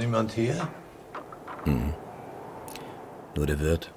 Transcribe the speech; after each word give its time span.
niemand 0.00 0.32
hier? 0.32 0.68
Nur 3.36 3.46
der 3.46 3.60
Wirt. 3.60 3.92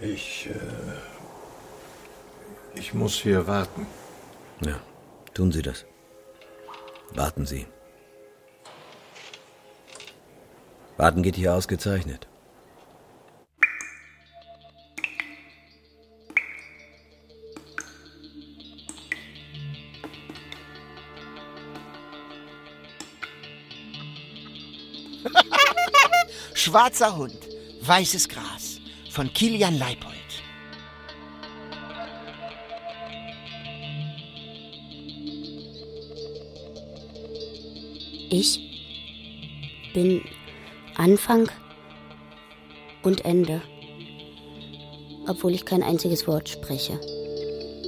Ich, 0.00 0.48
äh, 0.48 0.98
ich 2.74 2.92
muss 2.92 3.14
hier 3.14 3.46
warten. 3.46 3.86
Ja, 4.60 4.76
tun 5.34 5.52
Sie 5.52 5.62
das. 5.62 5.84
Warten 7.14 7.46
Sie. 7.46 7.66
Warten 10.96 11.22
geht 11.22 11.36
hier 11.36 11.54
ausgezeichnet. 11.54 12.26
Schwarzer 26.72 27.14
Hund, 27.14 27.36
weißes 27.82 28.30
Gras 28.30 28.80
von 29.10 29.30
Kilian 29.34 29.78
Leipold. 29.78 30.16
Ich 38.30 38.58
bin 39.92 40.24
Anfang 40.96 41.50
und 43.02 43.22
Ende, 43.26 43.60
obwohl 45.28 45.52
ich 45.52 45.66
kein 45.66 45.82
einziges 45.82 46.26
Wort 46.26 46.48
spreche. 46.48 46.98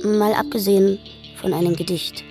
Mal 0.05 0.35
abgesehen 0.35 0.99
von 1.41 1.55
einem 1.55 1.75
Gedicht. 1.75 2.23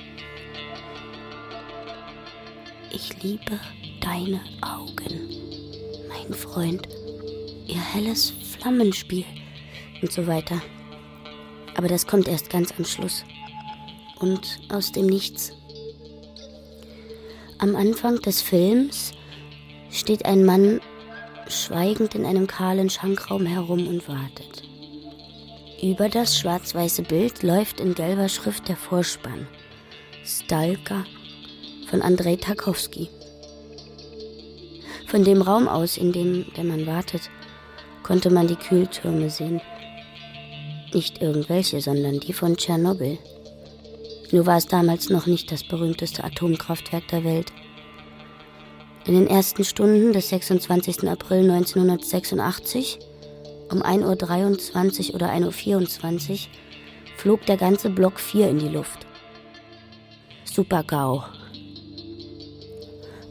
Ich 2.91 3.23
liebe 3.23 3.59
deine 4.01 4.39
Augen, 4.61 5.33
mein 6.33 6.39
Freund, 6.39 6.87
ihr 7.67 7.79
helles 7.79 8.33
Flammenspiel 8.57 9.25
und 10.01 10.11
so 10.11 10.25
weiter. 10.25 10.61
Aber 11.75 11.87
das 11.87 12.07
kommt 12.07 12.27
erst 12.27 12.49
ganz 12.49 12.73
am 12.77 12.85
Schluss 12.85 13.23
und 14.19 14.59
aus 14.69 14.91
dem 14.91 15.05
Nichts. 15.05 15.51
Am 17.59 17.75
Anfang 17.75 18.19
des 18.21 18.41
Films 18.41 19.11
steht 19.91 20.25
ein 20.25 20.43
Mann 20.43 20.81
schweigend 21.47 22.15
in 22.15 22.25
einem 22.25 22.47
kahlen 22.47 22.89
Schankraum 22.89 23.45
herum 23.45 23.87
und 23.87 24.07
wartet. 24.07 24.63
Über 25.83 26.09
das 26.09 26.37
schwarz-weiße 26.37 27.03
Bild 27.03 27.43
läuft 27.43 27.79
in 27.79 27.93
gelber 27.93 28.29
Schrift 28.29 28.69
der 28.69 28.77
Vorspann. 28.77 29.47
Stalker 30.25 31.05
von 31.89 32.01
Andrei 32.01 32.37
Tarkowski. 32.37 33.09
Von 35.13 35.23
dem 35.23 35.43
Raum 35.43 35.67
aus, 35.67 35.97
in 35.97 36.11
dem 36.11 36.51
der 36.57 36.63
Mann 36.63 36.87
wartet, 36.87 37.29
konnte 38.01 38.31
man 38.31 38.47
die 38.47 38.55
Kühltürme 38.55 39.29
sehen. 39.29 39.61
Nicht 40.91 41.21
irgendwelche, 41.21 41.81
sondern 41.81 42.19
die 42.19 42.33
von 42.33 42.57
Tschernobyl. 42.57 43.19
Nur 44.31 44.47
war 44.47 44.57
es 44.57 44.65
damals 44.65 45.11
noch 45.11 45.27
nicht 45.27 45.51
das 45.51 45.63
berühmteste 45.63 46.23
Atomkraftwerk 46.23 47.07
der 47.09 47.23
Welt. 47.23 47.53
In 49.05 49.13
den 49.13 49.27
ersten 49.27 49.63
Stunden 49.63 50.13
des 50.13 50.29
26. 50.29 51.07
April 51.07 51.47
1986, 51.47 52.97
um 53.69 53.83
1.23 53.83 55.09
Uhr 55.09 55.15
oder 55.17 55.29
1.24 55.29 56.31
Uhr, 56.31 56.37
flog 57.17 57.45
der 57.45 57.57
ganze 57.57 57.91
Block 57.91 58.19
4 58.19 58.49
in 58.49 58.57
die 58.57 58.69
Luft. 58.69 59.05
Super-GAU. 60.45 61.42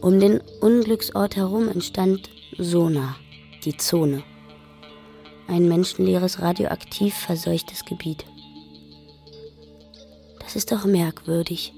Um 0.02 0.18
den 0.18 0.40
Unglücksort 0.60 1.36
herum 1.36 1.68
entstand 1.68 2.28
Sona, 2.58 3.14
die 3.64 3.76
Zone. 3.76 4.24
Ein 5.46 5.68
menschenleeres, 5.68 6.42
radioaktiv 6.42 7.14
verseuchtes 7.14 7.84
Gebiet. 7.84 8.24
Das 10.40 10.56
ist 10.56 10.72
doch 10.72 10.86
merkwürdig, 10.86 11.72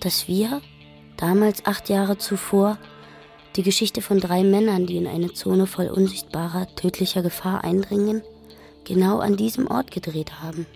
dass 0.00 0.28
wir, 0.28 0.60
damals 1.16 1.64
acht 1.64 1.88
Jahre 1.88 2.18
zuvor, 2.18 2.76
die 3.56 3.62
Geschichte 3.62 4.02
von 4.02 4.20
drei 4.20 4.44
Männern, 4.44 4.86
die 4.86 4.98
in 4.98 5.06
eine 5.06 5.32
Zone 5.32 5.66
voll 5.66 5.88
unsichtbarer, 5.88 6.66
tödlicher 6.76 7.22
Gefahr 7.22 7.64
eindringen, 7.64 8.20
genau 8.84 9.20
an 9.20 9.38
diesem 9.38 9.66
Ort 9.66 9.90
gedreht 9.90 10.42
haben. 10.42 10.66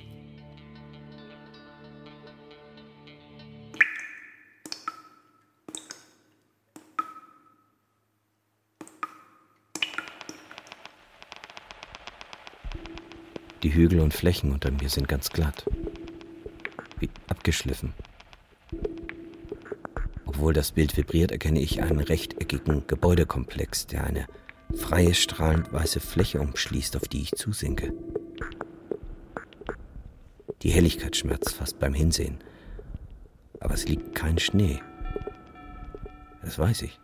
Die 13.63 13.75
Hügel 13.75 14.01
und 14.01 14.15
Flächen 14.15 14.53
unter 14.53 14.71
mir 14.71 14.89
sind 14.89 15.07
ganz 15.07 15.31
glatt. 15.31 15.67
Wie 16.99 17.11
abgeschliffen. 17.29 17.93
Obwohl 20.25 20.55
das 20.55 20.73
Bild 20.73 20.97
vibriert, 20.97 21.31
erkenne 21.31 21.61
ich 21.61 21.83
einen 21.83 22.01
rechteckigen 22.01 22.87
Gebäudekomplex, 22.87 23.87
der 23.87 24.05
eine 24.05 24.27
freie, 24.75 25.13
strahlend 25.13 25.73
weiße 25.73 26.01
Fläche 26.01 26.41
umschließt, 26.41 26.97
auf 26.97 27.07
die 27.09 27.21
ich 27.21 27.33
zusinke. 27.33 27.93
Die 30.63 30.71
Helligkeit 30.71 31.17
schmerzt 31.17 31.55
fast 31.55 31.79
beim 31.79 31.93
Hinsehen. 31.93 32.39
Aber 33.61 33.75
es 33.75 33.87
liegt 33.87 34.15
kein 34.15 34.39
Schnee. 34.39 34.81
Das 36.43 36.59
weiß 36.59 36.83
ich. 36.83 36.99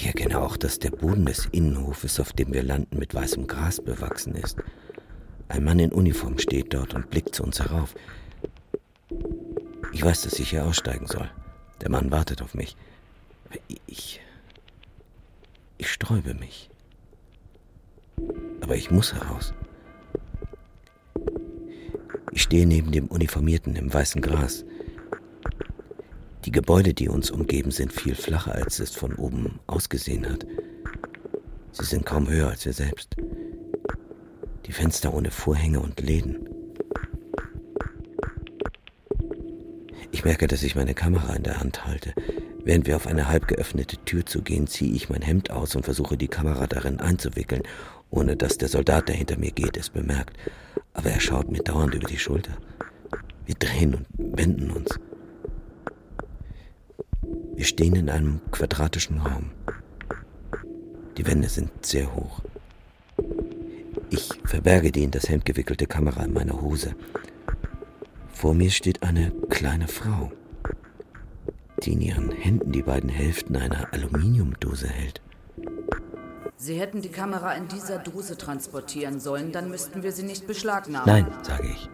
Ich 0.00 0.06
erkenne 0.06 0.40
auch, 0.40 0.56
dass 0.56 0.78
der 0.78 0.92
Boden 0.92 1.26
des 1.26 1.44
Innenhofes, 1.52 2.20
auf 2.20 2.32
dem 2.32 2.54
wir 2.54 2.62
landen, 2.62 2.98
mit 2.98 3.14
weißem 3.14 3.46
Gras 3.46 3.82
bewachsen 3.82 4.34
ist. 4.34 4.56
Ein 5.48 5.62
Mann 5.62 5.78
in 5.78 5.92
Uniform 5.92 6.38
steht 6.38 6.72
dort 6.72 6.94
und 6.94 7.10
blickt 7.10 7.34
zu 7.34 7.42
uns 7.42 7.60
herauf. 7.60 7.94
Ich 9.92 10.02
weiß, 10.02 10.22
dass 10.22 10.38
ich 10.38 10.48
hier 10.48 10.64
aussteigen 10.64 11.06
soll. 11.06 11.30
Der 11.82 11.90
Mann 11.90 12.10
wartet 12.10 12.40
auf 12.40 12.54
mich. 12.54 12.78
Ich. 13.84 14.22
Ich 15.76 15.92
sträube 15.92 16.32
mich. 16.32 16.70
Aber 18.62 18.76
ich 18.76 18.90
muss 18.90 19.12
heraus. 19.12 19.52
Ich 22.32 22.40
stehe 22.40 22.66
neben 22.66 22.90
dem 22.90 23.08
Uniformierten 23.08 23.76
im 23.76 23.92
weißen 23.92 24.22
Gras. 24.22 24.64
Die 26.46 26.52
Gebäude, 26.52 26.94
die 26.94 27.08
uns 27.08 27.30
umgeben, 27.30 27.70
sind 27.70 27.92
viel 27.92 28.14
flacher, 28.14 28.54
als 28.54 28.78
es 28.78 28.94
von 28.94 29.14
oben 29.14 29.60
ausgesehen 29.66 30.26
hat. 30.28 30.46
Sie 31.72 31.84
sind 31.84 32.06
kaum 32.06 32.28
höher 32.28 32.48
als 32.48 32.64
wir 32.64 32.72
selbst. 32.72 33.16
Die 34.66 34.72
Fenster 34.72 35.12
ohne 35.12 35.30
Vorhänge 35.30 35.80
und 35.80 36.00
Läden. 36.00 36.48
Ich 40.12 40.24
merke, 40.24 40.46
dass 40.46 40.62
ich 40.62 40.74
meine 40.74 40.94
Kamera 40.94 41.34
in 41.34 41.42
der 41.42 41.60
Hand 41.60 41.86
halte. 41.86 42.14
Während 42.64 42.86
wir 42.86 42.96
auf 42.96 43.06
eine 43.06 43.28
halb 43.28 43.46
geöffnete 43.46 43.96
Tür 44.04 44.24
zugehen, 44.24 44.66
ziehe 44.66 44.94
ich 44.94 45.10
mein 45.10 45.22
Hemd 45.22 45.50
aus 45.50 45.76
und 45.76 45.84
versuche 45.84 46.16
die 46.16 46.28
Kamera 46.28 46.66
darin 46.66 47.00
einzuwickeln, 47.00 47.62
ohne 48.10 48.36
dass 48.36 48.58
der 48.58 48.68
Soldat, 48.68 49.08
der 49.08 49.16
hinter 49.16 49.38
mir 49.38 49.50
geht, 49.50 49.76
es 49.76 49.90
bemerkt. 49.90 50.36
Aber 50.94 51.10
er 51.10 51.20
schaut 51.20 51.50
mir 51.50 51.62
dauernd 51.62 51.94
über 51.94 52.08
die 52.08 52.18
Schulter. 52.18 52.56
Wir 53.46 53.54
drehen 53.54 53.94
und 53.94 54.06
wenden 54.16 54.70
uns. 54.70 54.98
Wir 57.60 57.66
stehen 57.66 57.94
in 57.94 58.08
einem 58.08 58.40
quadratischen 58.52 59.18
Raum. 59.18 59.50
Die 61.18 61.26
Wände 61.26 61.50
sind 61.50 61.70
sehr 61.84 62.10
hoch. 62.16 62.40
Ich 64.08 64.30
verberge 64.46 64.90
die 64.90 65.04
in 65.04 65.10
das 65.10 65.28
Hemd 65.28 65.44
gewickelte 65.44 65.86
Kamera 65.86 66.24
in 66.24 66.32
meiner 66.32 66.62
Hose. 66.62 66.94
Vor 68.32 68.54
mir 68.54 68.70
steht 68.70 69.02
eine 69.02 69.30
kleine 69.50 69.88
Frau, 69.88 70.32
die 71.82 71.92
in 71.92 72.00
ihren 72.00 72.32
Händen 72.32 72.72
die 72.72 72.80
beiden 72.80 73.10
Hälften 73.10 73.56
einer 73.56 73.92
Aluminiumdose 73.92 74.88
hält. 74.88 75.20
Sie 76.56 76.80
hätten 76.80 77.02
die 77.02 77.10
Kamera 77.10 77.52
in 77.52 77.68
dieser 77.68 77.98
Dose 77.98 78.38
transportieren 78.38 79.20
sollen, 79.20 79.52
dann 79.52 79.68
müssten 79.68 80.02
wir 80.02 80.12
sie 80.12 80.22
nicht 80.22 80.46
beschlagnahmen. 80.46 81.06
Nein, 81.06 81.26
sage 81.42 81.68
ich. 81.68 81.90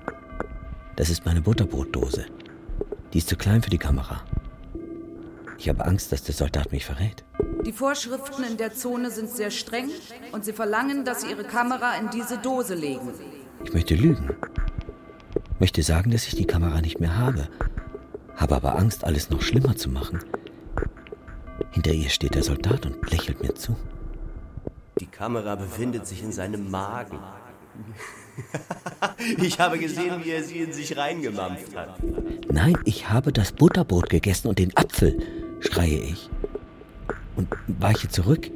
Das 0.95 1.11
ist 1.11 1.27
meine 1.27 1.41
Butterbrotdose. 1.41 2.27
Die 3.12 3.19
ist 3.19 3.29
zu 3.29 3.35
klein 3.35 3.62
für 3.62 3.71
die 3.71 3.79
Kamera. 3.79 4.23
Ich 5.58 5.69
habe 5.69 5.85
Angst, 5.85 6.12
dass 6.12 6.23
der 6.23 6.35
Soldat 6.35 6.73
mich 6.73 6.85
verrät. 6.85 7.25
Die 7.64 7.73
Vorschriften 7.73 8.44
in 8.44 8.56
der 8.56 8.75
Zone 8.75 9.11
sind 9.11 9.31
sehr 9.31 9.50
streng 9.50 9.91
und 10.32 10.44
sie 10.44 10.53
verlangen, 10.53 11.05
dass 11.05 11.23
Sie 11.23 11.31
Ihre 11.31 11.44
Kamera 11.44 11.97
in 11.97 12.11
diese 12.11 12.38
Dose 12.38 12.75
legen. 12.75 13.11
Ich 13.64 13.73
möchte 13.73 13.94
lügen. 13.94 14.37
Möchte 15.58 15.82
sagen, 15.82 16.11
dass 16.11 16.26
ich 16.26 16.37
die 16.37 16.47
Kamera 16.47 16.81
nicht 16.81 17.00
mehr 17.00 17.17
habe. 17.17 17.49
Habe 18.37 18.56
aber 18.56 18.76
Angst, 18.76 19.05
alles 19.05 19.31
noch 19.31 19.43
schlimmer 19.43 19.75
zu 19.76 19.88
machen. 19.88 20.20
Hinter 21.70 21.93
ihr 21.93 22.11
steht 22.11 22.35
der 22.35 22.43
Soldat 22.43 22.87
und 22.87 23.11
lächelt 23.11 23.43
mir 23.43 23.55
zu. 23.55 23.76
Die 25.00 25.06
Kamera 25.06 25.56
befindet 25.56 26.06
sich 26.06 26.23
in 26.23 26.32
seinem 26.32 26.70
Magen. 26.70 27.19
ich 29.43 29.59
habe 29.59 29.79
gesehen, 29.79 30.25
wie 30.25 30.31
er 30.31 30.43
sie 30.43 30.59
in 30.59 30.73
sich 30.73 30.97
reingemampft 30.97 31.75
hat. 31.75 31.99
Nein, 32.50 32.79
ich 32.85 33.11
habe 33.11 33.32
das 33.32 33.52
Butterbrot 33.52 34.09
gegessen 34.09 34.49
und 34.49 34.59
den 34.59 34.76
Apfel, 34.76 35.19
schreie 35.61 35.99
ich. 35.99 36.31
Und 37.37 37.49
weiche 37.67 38.08
zurück. 38.08 38.50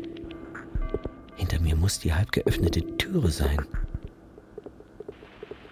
Hinter 1.37 1.61
mir 1.61 1.77
muss 1.77 1.99
die 1.99 2.13
halb 2.13 2.33
geöffnete 2.33 2.97
Türe 2.97 3.31
sein. 3.31 3.67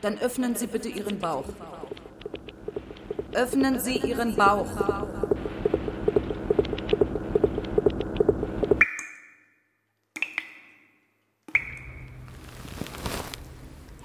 Dann 0.00 0.19
öffnen 0.19 0.54
Sie 0.54 0.66
bitte 0.66 0.88
Ihren 0.88 1.19
Bauch. 1.19 1.44
Öffnen 3.32 3.80
Sie 3.80 3.98
Ihren 3.98 4.36
Bauch. 4.36 4.66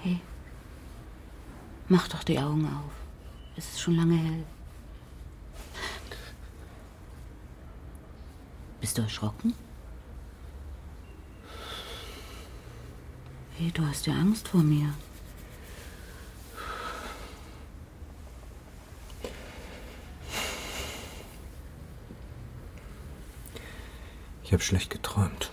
Hey, 0.00 0.20
mach 1.88 2.08
doch 2.08 2.24
die 2.24 2.38
Augen 2.38 2.66
auf. 2.66 2.92
Es 3.56 3.66
ist 3.70 3.80
schon 3.80 3.96
lange 3.96 4.16
hell. 4.16 4.44
Bist 8.84 8.98
du 8.98 9.02
erschrocken? 9.02 9.54
Hey, 13.56 13.70
du 13.72 13.82
hast 13.86 14.06
ja 14.06 14.12
Angst 14.12 14.46
vor 14.46 14.62
mir. 14.62 14.92
Ich 24.42 24.52
habe 24.52 24.62
schlecht 24.62 24.90
geträumt. 24.90 25.50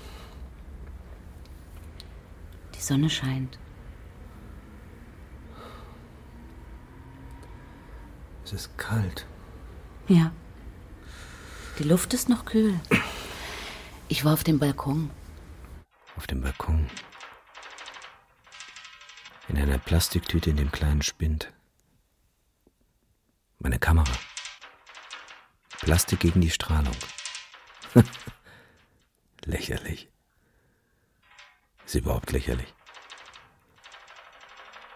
Die 2.75 2.81
Sonne 2.81 3.09
scheint. 3.09 3.57
Es 8.43 8.51
ist 8.51 8.77
kalt. 8.77 9.25
Ja. 10.09 10.33
Die 11.79 11.83
Luft 11.83 12.13
ist 12.13 12.27
noch 12.27 12.43
kühl. 12.43 12.77
Ich 14.11 14.25
war 14.25 14.33
auf 14.33 14.43
dem 14.43 14.59
Balkon. 14.59 15.09
Auf 16.17 16.27
dem 16.27 16.41
Balkon. 16.41 16.85
In 19.47 19.57
einer 19.57 19.77
Plastiktüte 19.77 20.49
in 20.49 20.57
dem 20.57 20.69
kleinen 20.69 21.01
Spind. 21.01 21.53
Meine 23.59 23.79
Kamera. 23.79 24.11
Plastik 25.79 26.19
gegen 26.19 26.41
die 26.41 26.49
Strahlung. 26.49 26.93
lächerlich. 29.45 30.09
Ist 31.85 31.95
überhaupt 31.95 32.33
lächerlich. 32.33 32.73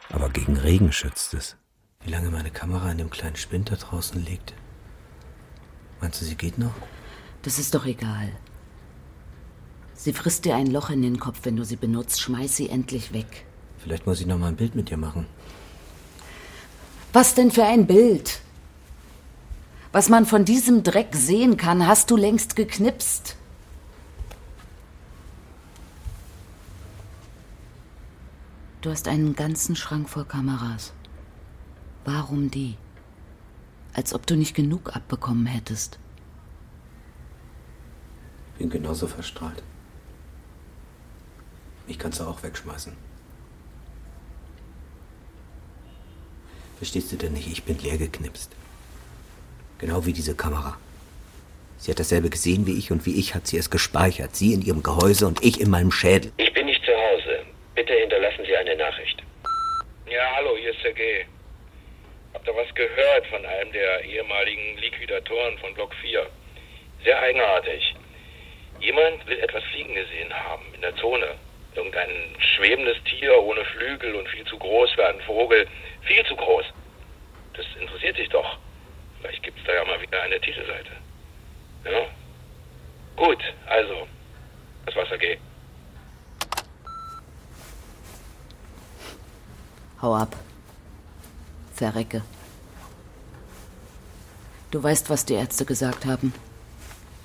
Aber 0.10 0.30
gegen 0.30 0.58
Regen 0.58 0.92
schützt 0.92 1.34
es. 1.36 1.56
Wie 2.02 2.12
lange 2.12 2.32
meine 2.32 2.52
Kamera 2.52 2.92
in 2.92 2.98
dem 2.98 3.12
kleinen 3.12 3.38
Spind 3.38 3.72
da 3.72 3.78
draußen 3.78 4.22
liegt? 4.26 4.54
Meinst 6.02 6.20
du, 6.20 6.26
sie 6.26 6.36
geht 6.36 6.58
noch? 6.58 6.76
Das 7.44 7.60
ist 7.60 7.74
doch 7.76 7.86
egal. 7.86 8.38
Sie 9.96 10.14
frisst 10.14 10.46
dir 10.46 10.56
ein 10.56 10.68
Loch 10.68 10.90
in 10.90 11.02
den 11.02 11.20
Kopf, 11.20 11.40
wenn 11.44 11.56
du 11.56 11.64
sie 11.64 11.78
benutzt. 11.78 12.22
Schmeiß 12.22 12.56
sie 12.56 12.70
endlich 12.70 13.14
weg. 13.14 13.46
Vielleicht 13.80 14.06
muss 14.06 14.20
ich 14.20 14.28
noch 14.28 14.38
mal 14.38 14.50
ein 14.50 14.56
Bild 14.56 14.76
mit 14.76 14.90
dir 14.90 14.98
machen. 14.98 15.26
Was 17.14 17.34
denn 17.34 17.50
für 17.50 17.64
ein 17.64 17.88
Bild? 17.88 18.42
Was 19.94 20.10
man 20.10 20.26
von 20.26 20.44
diesem 20.44 20.84
Dreck 20.84 21.16
sehen 21.16 21.56
kann, 21.56 21.88
hast 21.88 22.12
du 22.12 22.18
längst 22.18 22.58
geknipst. 22.58 23.38
Du 28.82 28.92
hast 28.92 29.08
einen 29.08 29.36
ganzen 29.36 29.76
Schrank 29.76 30.10
voll 30.10 30.26
Kameras. 30.26 30.94
Warum 32.04 32.52
die? 32.52 32.76
Als 33.94 34.14
ob 34.14 34.28
du 34.28 34.36
nicht 34.36 34.54
genug 34.54 34.96
abbekommen 34.96 35.46
hättest. 35.46 35.98
Bin 38.60 38.70
genauso 38.70 39.08
verstrahlt. 39.08 39.64
Mich 41.88 42.00
kannst 42.00 42.20
du 42.20 42.24
auch 42.24 42.42
wegschmeißen. 42.44 42.96
Verstehst 46.78 47.12
du 47.12 47.16
denn 47.16 47.34
nicht? 47.34 47.48
Ich 47.48 47.64
bin 47.64 47.78
leer 47.80 47.98
geknipst. 47.98 48.52
Genau 49.78 50.06
wie 50.06 50.14
diese 50.14 50.36
Kamera. 50.36 50.78
Sie 51.78 51.92
hat 51.92 52.00
dasselbe 52.00 52.30
gesehen 52.30 52.66
wie 52.66 52.78
ich 52.78 52.92
und 52.92 53.06
wie 53.06 53.20
ich 53.20 53.36
hat 53.36 53.48
sie 53.48 53.58
es 53.58 53.70
gespeichert. 53.70 54.36
Sie 54.36 54.54
in 54.54 54.62
ihrem 54.62 54.82
Gehäuse 54.82 55.28
und 55.28 55.44
ich 55.44 55.62
in 55.62 55.70
meinem 55.70 55.92
Schädel. 55.92 56.32
Ich 56.38 56.54
bin 56.54 56.66
nicht 56.66 56.84
zu 56.84 56.92
Hause. 56.92 57.46
Bitte 57.76 57.94
hinterlassen 57.94 58.44
Sie 58.46 58.56
eine 58.56 58.76
Nachricht. 58.76 59.22
Ja, 60.10 60.36
hallo, 60.36 60.56
hier 60.58 60.72
ist 60.72 60.82
Sergej. 60.82 61.26
Habt 62.34 62.48
ihr 62.48 62.56
was 62.56 62.74
gehört 62.76 63.28
von 63.28 63.46
einem 63.46 63.72
der 63.72 64.04
ehemaligen 64.04 64.78
Liquidatoren 64.78 65.58
von 65.60 65.74
Block 65.74 65.94
4? 66.02 66.26
Sehr 67.04 67.20
eigenartig. 67.20 67.96
Jemand 68.80 69.26
will 69.28 69.40
etwas 69.40 69.64
fliegen 69.72 69.94
gesehen 69.94 70.34
haben 70.34 70.64
in 70.74 70.82
der 70.82 70.96
Zone. 70.96 71.36
Irgendein 71.76 72.10
schwebendes 72.56 72.98
Tier 73.04 73.38
ohne 73.44 73.64
Flügel 73.66 74.16
und 74.16 74.28
viel 74.30 74.46
zu 74.46 74.58
groß 74.58 74.92
für 74.92 75.06
einen 75.06 75.22
Vogel. 75.22 75.68
Viel 76.02 76.26
zu 76.26 76.36
groß. 76.36 76.66
Das 77.54 77.66
interessiert 77.80 78.16
sich 78.16 78.30
doch. 78.30 78.58
Vielleicht 79.20 79.44
gibt 79.44 79.60
es 79.60 79.66
da 79.66 79.74
ja 79.74 79.86
mal 79.86 80.02
wieder 80.02 80.22
eine 80.22 80.40
Titelseite. 80.40 80.92
Ja? 81.86 82.06
Gut, 83.16 83.44
also. 83.68 84.08
Das 84.86 84.96
war's, 84.96 85.12
AG. 85.12 85.38
Hau 90.02 90.16
ab. 90.16 90.36
Verrecke. 91.74 92.22
Du 94.72 94.84
weißt, 94.84 95.10
was 95.10 95.26
die 95.26 95.36
Ärzte 95.36 95.66
gesagt 95.66 96.06
haben. 96.06 96.34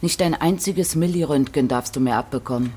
Nicht 0.00 0.22
ein 0.22 0.34
einziges 0.34 0.94
Milliröntgen 0.94 1.68
darfst 1.68 1.96
du 1.96 2.00
mehr 2.00 2.16
abbekommen. 2.16 2.74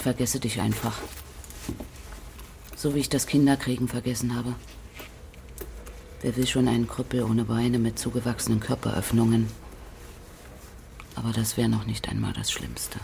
Ich 0.00 0.04
vergesse 0.04 0.40
dich 0.40 0.62
einfach. 0.62 0.98
So 2.74 2.94
wie 2.94 3.00
ich 3.00 3.10
das 3.10 3.26
Kinderkriegen 3.26 3.86
vergessen 3.86 4.34
habe. 4.34 4.54
Wer 6.22 6.34
will 6.36 6.46
schon 6.46 6.68
einen 6.68 6.88
Krüppel 6.88 7.22
ohne 7.22 7.44
Beine 7.44 7.78
mit 7.78 7.98
zugewachsenen 7.98 8.60
Körperöffnungen? 8.60 9.50
Aber 11.16 11.32
das 11.32 11.58
wäre 11.58 11.68
noch 11.68 11.84
nicht 11.84 12.08
einmal 12.08 12.32
das 12.32 12.50
Schlimmste. 12.50 12.98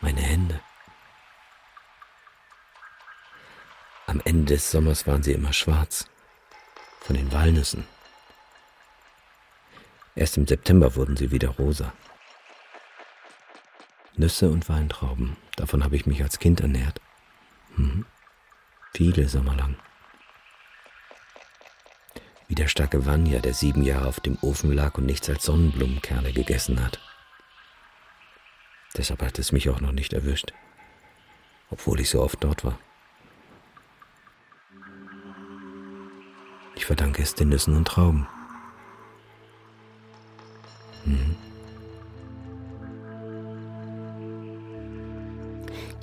Meine 0.00 0.20
Hände. 0.20 0.60
Am 4.06 4.22
Ende 4.24 4.54
des 4.54 4.70
Sommers 4.70 5.04
waren 5.08 5.24
sie 5.24 5.32
immer 5.32 5.52
schwarz. 5.52 6.04
Von 7.00 7.16
den 7.16 7.32
Walnüssen. 7.32 7.84
Erst 10.18 10.36
im 10.36 10.48
September 10.48 10.96
wurden 10.96 11.16
sie 11.16 11.30
wieder 11.30 11.50
rosa. 11.50 11.92
Nüsse 14.16 14.50
und 14.50 14.68
Weintrauben, 14.68 15.36
davon 15.54 15.84
habe 15.84 15.94
ich 15.94 16.06
mich 16.06 16.20
als 16.24 16.40
Kind 16.40 16.58
ernährt. 16.60 17.00
Mhm. 17.76 18.04
Viele 18.92 19.28
Sommer 19.28 19.54
lang. 19.54 19.76
Wie 22.48 22.56
der 22.56 22.66
starke 22.66 23.06
Vanya, 23.06 23.38
der 23.38 23.54
sieben 23.54 23.84
Jahre 23.84 24.08
auf 24.08 24.18
dem 24.18 24.36
Ofen 24.40 24.72
lag 24.72 24.98
und 24.98 25.06
nichts 25.06 25.28
als 25.28 25.44
Sonnenblumenkerne 25.44 26.32
gegessen 26.32 26.84
hat. 26.84 26.98
Deshalb 28.96 29.22
hat 29.22 29.38
es 29.38 29.52
mich 29.52 29.68
auch 29.68 29.80
noch 29.80 29.92
nicht 29.92 30.14
erwischt, 30.14 30.52
obwohl 31.70 32.00
ich 32.00 32.10
so 32.10 32.20
oft 32.20 32.42
dort 32.42 32.64
war. 32.64 32.76
Ich 36.74 36.86
verdanke 36.86 37.22
es 37.22 37.36
den 37.36 37.50
Nüssen 37.50 37.76
und 37.76 37.86
Trauben. 37.86 38.26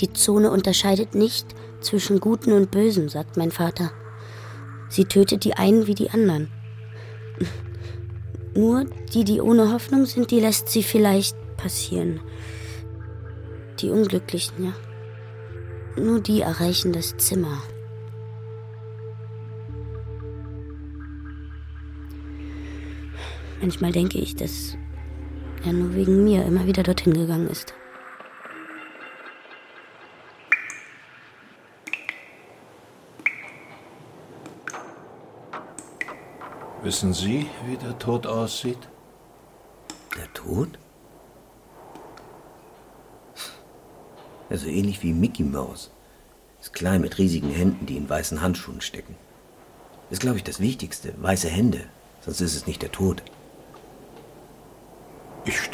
Die 0.01 0.11
Zone 0.11 0.51
unterscheidet 0.51 1.15
nicht 1.15 1.47
zwischen 1.79 2.19
Guten 2.19 2.51
und 2.51 2.71
Bösen, 2.71 3.09
sagt 3.09 3.37
mein 3.37 3.51
Vater. 3.51 3.91
Sie 4.89 5.05
tötet 5.05 5.45
die 5.45 5.53
einen 5.53 5.87
wie 5.87 5.95
die 5.95 6.09
anderen. 6.09 6.49
Nur 8.55 8.85
die, 9.13 9.23
die 9.23 9.41
ohne 9.41 9.71
Hoffnung 9.71 10.05
sind, 10.05 10.31
die 10.31 10.39
lässt 10.39 10.69
sie 10.69 10.83
vielleicht 10.83 11.35
passieren. 11.57 12.19
Die 13.79 13.89
Unglücklichen, 13.89 14.65
ja. 14.65 14.73
Nur 16.01 16.19
die 16.19 16.41
erreichen 16.41 16.91
das 16.91 17.15
Zimmer. 17.17 17.61
Manchmal 23.61 23.91
denke 23.91 24.19
ich, 24.19 24.35
dass 24.35 24.77
er 25.65 25.73
nur 25.73 25.95
wegen 25.95 26.23
mir 26.23 26.45
immer 26.45 26.65
wieder 26.65 26.83
dorthin 26.83 27.13
gegangen 27.13 27.47
ist. 27.49 27.73
Wissen 36.83 37.13
Sie, 37.13 37.47
wie 37.65 37.77
der 37.77 37.97
Tod 37.97 38.27
aussieht? 38.27 38.77
Der 40.15 40.31
Tod? 40.33 40.69
Also 44.51 44.67
ähnlich 44.67 45.01
wie 45.01 45.11
Mickey 45.11 45.43
Mouse. 45.43 45.89
Ist 46.61 46.73
klein 46.73 47.01
mit 47.01 47.17
riesigen 47.17 47.49
Händen, 47.49 47.87
die 47.87 47.97
in 47.97 48.07
weißen 48.07 48.41
Handschuhen 48.41 48.81
stecken. 48.81 49.15
Ist, 50.11 50.21
glaube 50.21 50.37
ich, 50.37 50.43
das 50.43 50.59
Wichtigste. 50.59 51.15
Weiße 51.17 51.49
Hände. 51.49 51.81
Sonst 52.21 52.41
ist 52.41 52.55
es 52.55 52.67
nicht 52.67 52.83
der 52.83 52.91
Tod. 52.91 53.23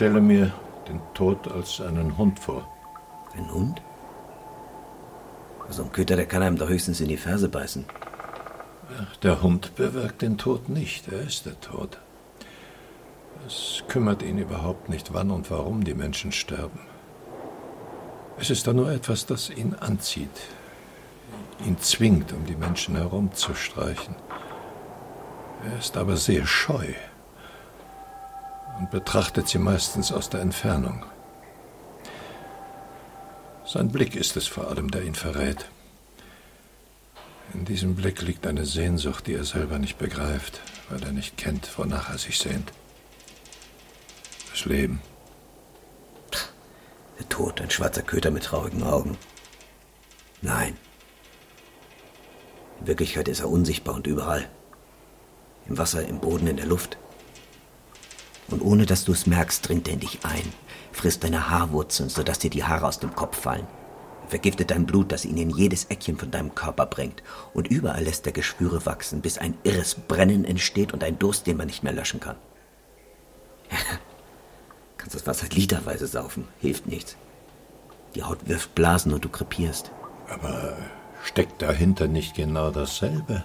Ich 0.02 0.08
stelle 0.08 0.20
mir 0.20 0.52
den 0.88 1.00
Tod 1.14 1.48
als 1.52 1.80
einen 1.80 2.18
Hund 2.18 2.40
vor. 2.40 2.68
Ein 3.38 3.54
Hund? 3.54 3.84
So 5.70 5.84
ein 5.84 5.92
Köter, 5.92 6.16
der 6.16 6.26
kann 6.26 6.42
einem 6.42 6.58
doch 6.58 6.70
höchstens 6.70 7.02
in 7.02 7.08
die 7.08 7.18
Ferse 7.18 7.48
beißen. 7.48 7.86
Der 9.22 9.44
Hund 9.44 9.76
bewirkt 9.76 10.24
den 10.24 10.40
Tod 10.40 10.70
nicht, 10.70 11.08
er 11.08 11.22
ist 11.22 11.46
der 11.46 11.62
Tod. 11.62 12.00
Es 13.46 13.84
kümmert 13.90 14.24
ihn 14.24 14.40
überhaupt 14.40 14.90
nicht, 14.90 15.14
wann 15.14 15.30
und 15.30 15.52
warum 15.52 15.84
die 15.84 15.94
Menschen 15.94 16.32
sterben. 16.32 16.80
Es 18.40 18.50
ist 18.50 18.66
da 18.66 18.74
nur 18.74 18.92
etwas, 18.92 19.28
das 19.28 19.52
ihn 19.52 19.76
anzieht, 19.76 20.42
ihn 21.64 21.78
zwingt, 21.78 22.34
um 22.34 22.48
die 22.48 22.56
Menschen 22.56 22.96
herumzustreichen. 22.96 24.16
Er 25.64 25.78
ist 25.78 25.96
aber 25.96 26.18
sehr 26.18 26.48
scheu 26.48 26.88
und 28.82 28.90
betrachtet 28.90 29.48
sie 29.48 29.60
meistens 29.60 30.12
aus 30.12 30.32
der 30.32 30.42
Entfernung. 30.42 31.06
Sein 33.64 33.92
Blick 33.92 34.16
ist 34.16 34.36
es 34.36 34.48
vor 34.48 34.70
allem, 34.70 34.90
der 34.90 35.04
ihn 35.04 35.14
verrät. 35.14 35.70
In 37.54 37.64
diesem 37.64 37.94
Blick 37.96 38.24
liegt 38.24 38.48
eine 38.48 38.66
Sehnsucht, 38.66 39.28
die 39.28 39.36
er 39.36 39.44
selber 39.44 39.78
nicht 39.78 40.00
begreift, 40.00 40.62
weil 40.90 41.04
er 41.04 41.12
nicht 41.12 41.38
kennt, 41.38 41.78
wonach 41.78 42.10
er 42.10 42.18
sich 42.18 42.40
sehnt. 42.40 42.74
Das 44.50 44.66
Leben. 44.66 45.00
Der 47.20 47.30
Tod, 47.30 47.62
ein 47.62 47.70
schwarzer 47.70 48.02
Köter 48.02 48.32
mit 48.32 48.46
traurigen 48.46 48.82
Augen. 48.82 49.16
Nein. 50.42 50.76
In 52.80 52.88
Wirklichkeit 52.88 53.28
ist 53.28 53.42
er 53.42 53.50
unsichtbar 53.50 53.94
und 53.94 54.08
überall. 54.08 54.50
Im 55.68 55.78
Wasser, 55.78 56.04
im 56.04 56.20
Boden, 56.20 56.48
in 56.48 56.58
der 56.58 56.66
Luft. 56.66 56.98
Und 58.52 58.62
ohne 58.62 58.86
dass 58.86 59.06
du 59.06 59.14
es 59.14 59.26
merkst, 59.26 59.68
dringt 59.68 59.88
er 59.88 59.96
in 59.96 60.00
dich 60.02 60.20
ein, 60.24 60.54
frisst 60.92 61.24
deine 61.24 61.50
Haarwurzeln, 61.50 62.10
sodass 62.10 62.40
dir 62.40 62.50
die 62.50 62.64
Haare 62.64 62.88
aus 62.88 63.00
dem 63.00 63.16
Kopf 63.16 63.40
fallen 63.40 63.68
vergiftet 64.32 64.72
dein 64.72 64.86
Blut, 64.86 65.12
das 65.12 65.26
ihn 65.26 65.38
in 65.38 65.50
jedes 65.50 65.86
Eckchen 65.86 66.18
von 66.18 66.32
deinem 66.32 66.56
Körper 66.56 66.86
bringt. 66.86 67.22
Und 67.54 67.68
überall 67.68 68.04
lässt 68.04 68.26
er 68.26 68.32
Geschwüre 68.32 68.86
wachsen, 68.86 69.22
bis 69.22 69.38
ein 69.38 69.56
irres 69.64 69.94
Brennen 69.94 70.46
entsteht 70.46 70.94
und 70.94 71.04
ein 71.04 71.20
Durst, 71.20 71.46
den 71.46 71.58
man 71.58 71.68
nicht 71.68 71.84
mehr 71.84 71.94
löschen 71.94 72.22
kann. 72.22 72.38
Kannst 74.98 75.16
das 75.16 75.28
Wasser 75.28 75.48
literweise 75.52 76.08
saufen, 76.08 76.48
hilft 76.60 76.88
nichts. 76.88 77.18
Die 78.16 78.24
Haut 78.24 78.48
wirft 78.48 78.74
Blasen 78.74 79.14
und 79.14 79.26
du 79.26 79.30
krepierst. 79.30 79.92
Aber 80.30 80.78
steckt 81.24 81.62
dahinter 81.62 82.08
nicht 82.08 82.36
genau 82.36 82.72
dasselbe? 82.72 83.44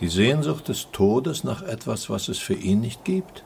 Die 0.00 0.08
Sehnsucht 0.08 0.68
des 0.68 0.90
Todes 0.92 1.44
nach 1.44 1.62
etwas, 1.62 2.08
was 2.08 2.28
es 2.28 2.38
für 2.38 2.54
ihn 2.54 2.80
nicht 2.80 3.04
gibt? 3.04 3.44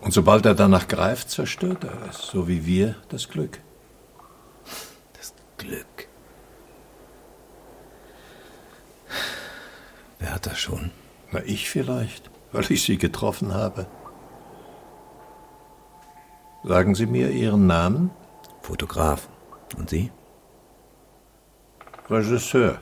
Und 0.00 0.12
sobald 0.12 0.46
er 0.46 0.54
danach 0.54 0.88
greift, 0.88 1.30
zerstört 1.30 1.84
er 1.84 2.08
es, 2.08 2.18
so 2.18 2.48
wie 2.48 2.66
wir 2.66 2.96
das 3.08 3.28
Glück. 3.28 3.60
Glück. 5.60 6.08
Wer 10.18 10.34
hat 10.34 10.46
das 10.46 10.58
schon? 10.58 10.90
Na, 11.32 11.42
ich 11.44 11.68
vielleicht, 11.68 12.30
weil 12.50 12.64
ich 12.72 12.82
Sie 12.82 12.96
getroffen 12.96 13.52
habe. 13.52 13.86
Sagen 16.64 16.94
Sie 16.94 17.06
mir 17.06 17.30
Ihren 17.30 17.66
Namen? 17.66 18.10
Fotograf. 18.62 19.28
Und 19.76 19.90
Sie? 19.90 20.10
Regisseur. 22.08 22.80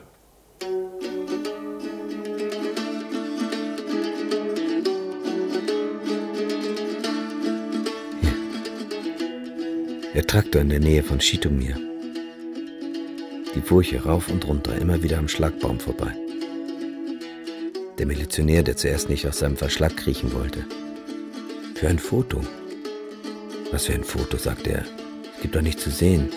Der 10.19 10.27
Traktor 10.27 10.61
in 10.61 10.67
der 10.67 10.81
Nähe 10.81 11.01
von 11.01 11.21
Schitomir. 11.21 11.77
Die 13.55 13.61
Furche 13.61 14.03
rauf 14.03 14.27
und 14.27 14.45
runter, 14.45 14.75
immer 14.75 15.01
wieder 15.01 15.17
am 15.17 15.29
Schlagbaum 15.29 15.79
vorbei. 15.79 16.13
Der 17.97 18.05
Milizionär, 18.05 18.63
der 18.63 18.75
zuerst 18.75 19.07
nicht 19.07 19.25
aus 19.25 19.39
seinem 19.39 19.55
Verschlag 19.55 19.95
kriechen 19.95 20.33
wollte. 20.33 20.65
Für 21.75 21.87
ein 21.87 21.99
Foto. 21.99 22.41
Was 23.71 23.85
für 23.85 23.93
ein 23.93 24.03
Foto, 24.03 24.35
sagte 24.35 24.71
er. 24.71 24.85
Gibt 25.41 25.55
doch 25.55 25.61
nicht 25.61 25.79
zu 25.79 25.89
sehen. 25.89 26.27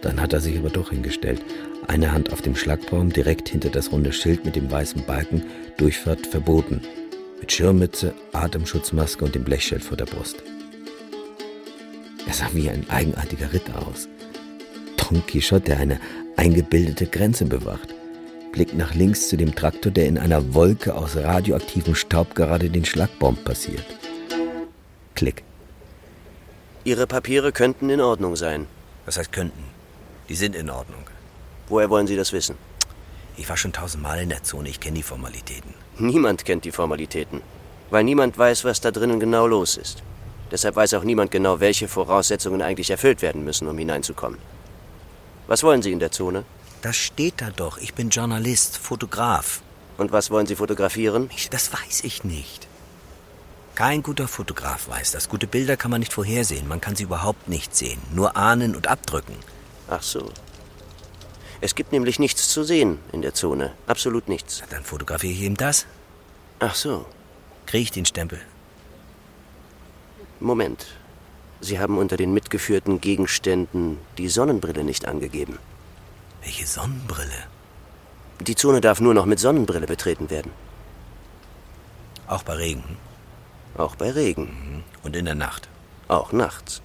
Dann 0.00 0.20
hat 0.20 0.32
er 0.32 0.40
sich 0.40 0.58
aber 0.58 0.70
doch 0.70 0.90
hingestellt. 0.90 1.44
Eine 1.86 2.10
Hand 2.10 2.32
auf 2.32 2.42
dem 2.42 2.56
Schlagbaum, 2.56 3.12
direkt 3.12 3.50
hinter 3.50 3.70
das 3.70 3.92
runde 3.92 4.12
Schild 4.12 4.44
mit 4.44 4.56
dem 4.56 4.68
weißen 4.68 5.04
Balken, 5.06 5.44
Durchfahrt 5.76 6.26
verboten. 6.26 6.80
Mit 7.38 7.52
Schirmmütze, 7.52 8.14
Atemschutzmaske 8.32 9.24
und 9.24 9.36
dem 9.36 9.44
Blechschild 9.44 9.84
vor 9.84 9.96
der 9.96 10.06
Brust. 10.06 10.42
Er 12.32 12.36
sah 12.36 12.54
wie 12.54 12.70
ein 12.70 12.88
eigenartiger 12.88 13.52
Ritter 13.52 13.86
aus. 13.86 14.08
Don 14.96 15.22
Quixote, 15.26 15.66
der 15.66 15.80
eine 15.80 16.00
eingebildete 16.38 17.06
Grenze 17.06 17.44
bewacht. 17.44 17.94
Blickt 18.52 18.72
nach 18.72 18.94
links 18.94 19.28
zu 19.28 19.36
dem 19.36 19.54
Traktor, 19.54 19.92
der 19.92 20.06
in 20.06 20.16
einer 20.16 20.54
Wolke 20.54 20.94
aus 20.94 21.14
radioaktivem 21.14 21.94
Staub 21.94 22.34
gerade 22.34 22.70
den 22.70 22.86
Schlagbaum 22.86 23.36
passiert. 23.36 23.84
Klick. 25.14 25.44
Ihre 26.84 27.06
Papiere 27.06 27.52
könnten 27.52 27.90
in 27.90 28.00
Ordnung 28.00 28.34
sein. 28.34 28.66
Was 29.04 29.18
heißt 29.18 29.30
könnten? 29.30 29.64
Die 30.30 30.34
sind 30.34 30.56
in 30.56 30.70
Ordnung. 30.70 31.04
Woher 31.68 31.90
wollen 31.90 32.06
Sie 32.06 32.16
das 32.16 32.32
wissen? 32.32 32.56
Ich 33.36 33.46
war 33.50 33.58
schon 33.58 33.74
tausendmal 33.74 34.22
in 34.22 34.30
der 34.30 34.42
Zone, 34.42 34.70
ich 34.70 34.80
kenne 34.80 34.96
die 34.96 35.02
Formalitäten. 35.02 35.74
Niemand 35.98 36.46
kennt 36.46 36.64
die 36.64 36.72
Formalitäten, 36.72 37.42
weil 37.90 38.04
niemand 38.04 38.38
weiß, 38.38 38.64
was 38.64 38.80
da 38.80 38.90
drinnen 38.90 39.20
genau 39.20 39.46
los 39.46 39.76
ist. 39.76 40.02
Deshalb 40.52 40.76
weiß 40.76 40.94
auch 40.94 41.02
niemand 41.02 41.30
genau, 41.30 41.60
welche 41.60 41.88
Voraussetzungen 41.88 42.60
eigentlich 42.60 42.90
erfüllt 42.90 43.22
werden 43.22 43.42
müssen, 43.42 43.66
um 43.66 43.78
hineinzukommen. 43.78 44.38
Was 45.46 45.62
wollen 45.62 45.80
Sie 45.80 45.92
in 45.92 45.98
der 45.98 46.12
Zone? 46.12 46.44
Das 46.82 46.94
steht 46.94 47.40
da 47.40 47.50
doch. 47.50 47.78
Ich 47.78 47.94
bin 47.94 48.10
Journalist, 48.10 48.76
Fotograf. 48.76 49.62
Und 49.96 50.12
was 50.12 50.30
wollen 50.30 50.46
Sie 50.46 50.56
fotografieren? 50.56 51.30
Das 51.50 51.72
weiß 51.72 52.04
ich 52.04 52.22
nicht. 52.22 52.68
Kein 53.74 54.02
guter 54.02 54.28
Fotograf 54.28 54.88
weiß 54.88 55.12
das. 55.12 55.30
Gute 55.30 55.46
Bilder 55.46 55.78
kann 55.78 55.90
man 55.90 56.00
nicht 56.00 56.12
vorhersehen. 56.12 56.68
Man 56.68 56.82
kann 56.82 56.96
sie 56.96 57.04
überhaupt 57.04 57.48
nicht 57.48 57.74
sehen. 57.74 58.00
Nur 58.12 58.36
ahnen 58.36 58.76
und 58.76 58.88
abdrücken. 58.88 59.36
Ach 59.88 60.02
so. 60.02 60.30
Es 61.62 61.74
gibt 61.74 61.92
nämlich 61.92 62.18
nichts 62.18 62.50
zu 62.50 62.62
sehen 62.62 62.98
in 63.12 63.22
der 63.22 63.32
Zone. 63.32 63.72
Absolut 63.86 64.28
nichts. 64.28 64.58
Na, 64.60 64.66
dann 64.76 64.84
fotografiere 64.84 65.32
ich 65.32 65.40
eben 65.40 65.56
das. 65.56 65.86
Ach 66.58 66.74
so. 66.74 67.06
Kriege 67.64 67.84
ich 67.84 67.90
den 67.90 68.04
Stempel? 68.04 68.40
Moment. 70.42 70.86
Sie 71.60 71.78
haben 71.78 71.98
unter 71.98 72.16
den 72.16 72.34
mitgeführten 72.34 73.00
Gegenständen 73.00 73.98
die 74.18 74.28
Sonnenbrille 74.28 74.82
nicht 74.82 75.06
angegeben. 75.06 75.58
Welche 76.42 76.66
Sonnenbrille? 76.66 77.46
Die 78.40 78.56
Zone 78.56 78.80
darf 78.80 79.00
nur 79.00 79.14
noch 79.14 79.26
mit 79.26 79.38
Sonnenbrille 79.38 79.86
betreten 79.86 80.30
werden. 80.30 80.50
Auch 82.26 82.42
bei 82.42 82.54
Regen? 82.54 82.96
Auch 83.76 83.94
bei 83.94 84.10
Regen. 84.10 84.42
Mhm. 84.42 84.82
Und 85.04 85.14
in 85.14 85.26
der 85.26 85.36
Nacht? 85.36 85.68
Auch 86.08 86.32
nachts. 86.32 86.82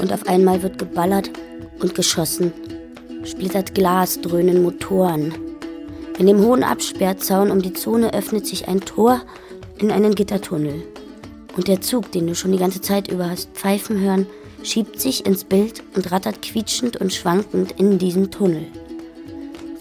Und 0.00 0.12
auf 0.12 0.26
einmal 0.26 0.60
wird 0.62 0.78
geballert 0.78 1.30
und 1.78 1.94
geschossen. 1.94 2.52
Splittert 3.24 3.74
Glas, 3.74 4.20
dröhnen 4.20 4.62
Motoren. 4.62 5.32
In 6.18 6.26
dem 6.26 6.40
hohen 6.40 6.64
Absperrzaun 6.64 7.50
um 7.50 7.62
die 7.62 7.72
Zone 7.72 8.12
öffnet 8.12 8.46
sich 8.46 8.66
ein 8.66 8.80
Tor 8.80 9.20
in 9.78 9.90
einen 9.92 10.14
Gittertunnel. 10.14 10.82
Und 11.56 11.68
der 11.68 11.80
Zug, 11.80 12.10
den 12.10 12.26
du 12.26 12.34
schon 12.34 12.52
die 12.52 12.58
ganze 12.58 12.80
Zeit 12.80 13.08
über 13.08 13.30
hast 13.30 13.50
pfeifen 13.54 14.00
hören, 14.00 14.26
schiebt 14.64 15.00
sich 15.00 15.24
ins 15.24 15.44
Bild 15.44 15.82
und 15.94 16.10
rattert 16.10 16.42
quietschend 16.42 16.96
und 16.96 17.12
schwankend 17.12 17.72
in 17.78 17.98
diesen 17.98 18.30
Tunnel. 18.30 18.66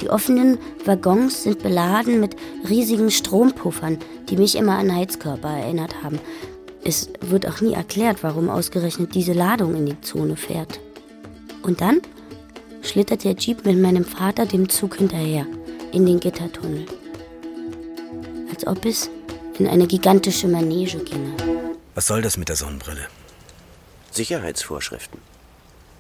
Die 0.02 0.10
offenen 0.10 0.58
Waggons 0.86 1.44
sind 1.44 1.64
beladen 1.64 2.20
mit 2.20 2.36
riesigen 2.70 3.10
Strompuffern, 3.10 3.98
die 4.30 4.38
mich 4.38 4.56
immer 4.56 4.78
an 4.78 4.96
Heizkörper 4.96 5.50
erinnert 5.50 6.04
haben. 6.04 6.20
Es 6.84 7.10
wird 7.22 7.48
auch 7.48 7.62
nie 7.62 7.74
erklärt, 7.74 8.24
warum 8.24 8.50
ausgerechnet 8.50 9.16
diese 9.16 9.34
Ladung 9.34 9.76
in 9.76 9.86
die 9.86 10.02
Zone 10.02 10.36
fährt. 10.36 10.80
Und 11.64 11.82
dann 11.82 12.02
schlittert 12.82 13.24
der 13.24 13.36
Jeep 13.36 13.66
mit 13.66 13.78
meinem 13.80 14.06
Vater 14.06 14.46
dem 14.46 14.70
Zug 14.70 14.98
hinterher 14.98 15.46
in 15.92 16.06
den 16.06 16.20
Gittertunnel. 16.20 16.86
Als 18.50 18.66
ob 18.66 18.86
es 18.86 19.10
in 19.60 19.68
eine 19.68 19.88
gigantische 19.88 20.48
Manege 20.48 21.00
ginge. 21.00 21.34
Was 21.96 22.08
soll 22.08 22.22
das 22.22 22.38
mit 22.38 22.50
der 22.50 22.56
Sonnenbrille? 22.56 23.08
Sicherheitsvorschriften. 24.12 25.20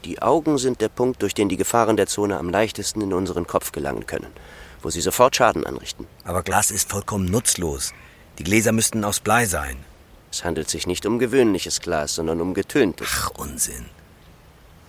Die 0.04 0.22
Augen 0.22 0.58
sind 0.58 0.82
der 0.82 0.90
Punkt, 0.90 1.22
durch 1.22 1.34
den 1.34 1.48
die 1.48 1.58
Gefahren 1.58 1.96
der 1.96 2.08
Zone 2.08 2.38
am 2.38 2.50
leichtesten 2.50 3.02
in 3.02 3.14
unseren 3.14 3.46
Kopf 3.46 3.72
gelangen 3.72 4.08
können, 4.08 4.32
wo 4.82 4.90
sie 4.90 5.02
sofort 5.02 5.36
Schaden 5.36 5.66
anrichten. 5.66 6.08
Aber 6.24 6.42
Glas 6.42 6.72
ist 6.72 6.90
vollkommen 6.90 7.26
nutzlos. 7.26 7.94
Die 8.40 8.44
Gläser 8.44 8.72
müssten 8.72 9.04
aus 9.04 9.20
Blei 9.20 9.46
sein. 9.46 9.78
Es 10.32 10.44
handelt 10.44 10.70
sich 10.70 10.88
nicht 10.88 11.06
um 11.06 11.20
gewöhnliches 11.20 11.82
Glas, 11.82 12.16
sondern 12.16 12.42
um 12.42 12.54
getöntes. 12.54 13.08
Ach, 13.12 13.32
Unsinn. 13.38 13.86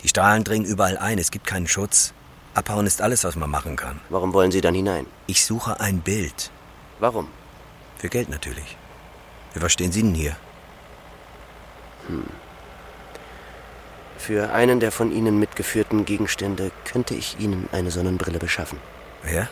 Die 0.03 0.09
Strahlen 0.09 0.45
dringen 0.45 0.65
überall 0.65 0.99
ein, 0.99 1.19
es 1.19 1.31
gibt 1.31 1.47
keinen 1.47 1.69
Schutz. 1.69 2.13
Abhauen 2.55 2.87
ist 2.87 3.01
alles, 3.01 3.25
was 3.25 3.37
man 3.37 3.51
machen 3.51 3.77
kann. 3.77 4.01
Warum 4.11 4.33
wollen 4.33 4.51
Sie 4.51 4.61
dann 4.61 4.75
hinein? 4.75 5.07
Ich 5.27 5.45
suche 5.45 5.81
ein 5.81 6.01
Bild. 6.01 6.51
Warum? 6.99 7.29
Für 7.97 8.09
Geld 8.09 8.29
natürlich. 8.29 8.77
Für 9.53 9.63
was 9.63 9.73
stehen 9.73 9.93
Sie 9.93 10.03
denn 10.03 10.15
hier? 10.15 10.37
Hm. 12.09 12.25
Für 14.19 14.53
einen 14.53 14.81
der 14.81 14.93
von 14.93 15.11
Ihnen 15.13 15.39
mitgeführten 15.39 16.05
Gegenstände 16.05 16.71
könnte 16.85 17.15
ich 17.15 17.39
Ihnen 17.41 17.69
eine 17.73 17.91
Sonnenbrille 17.91 18.39
beschaffen. 18.39 18.79
Ja? 19.33 19.49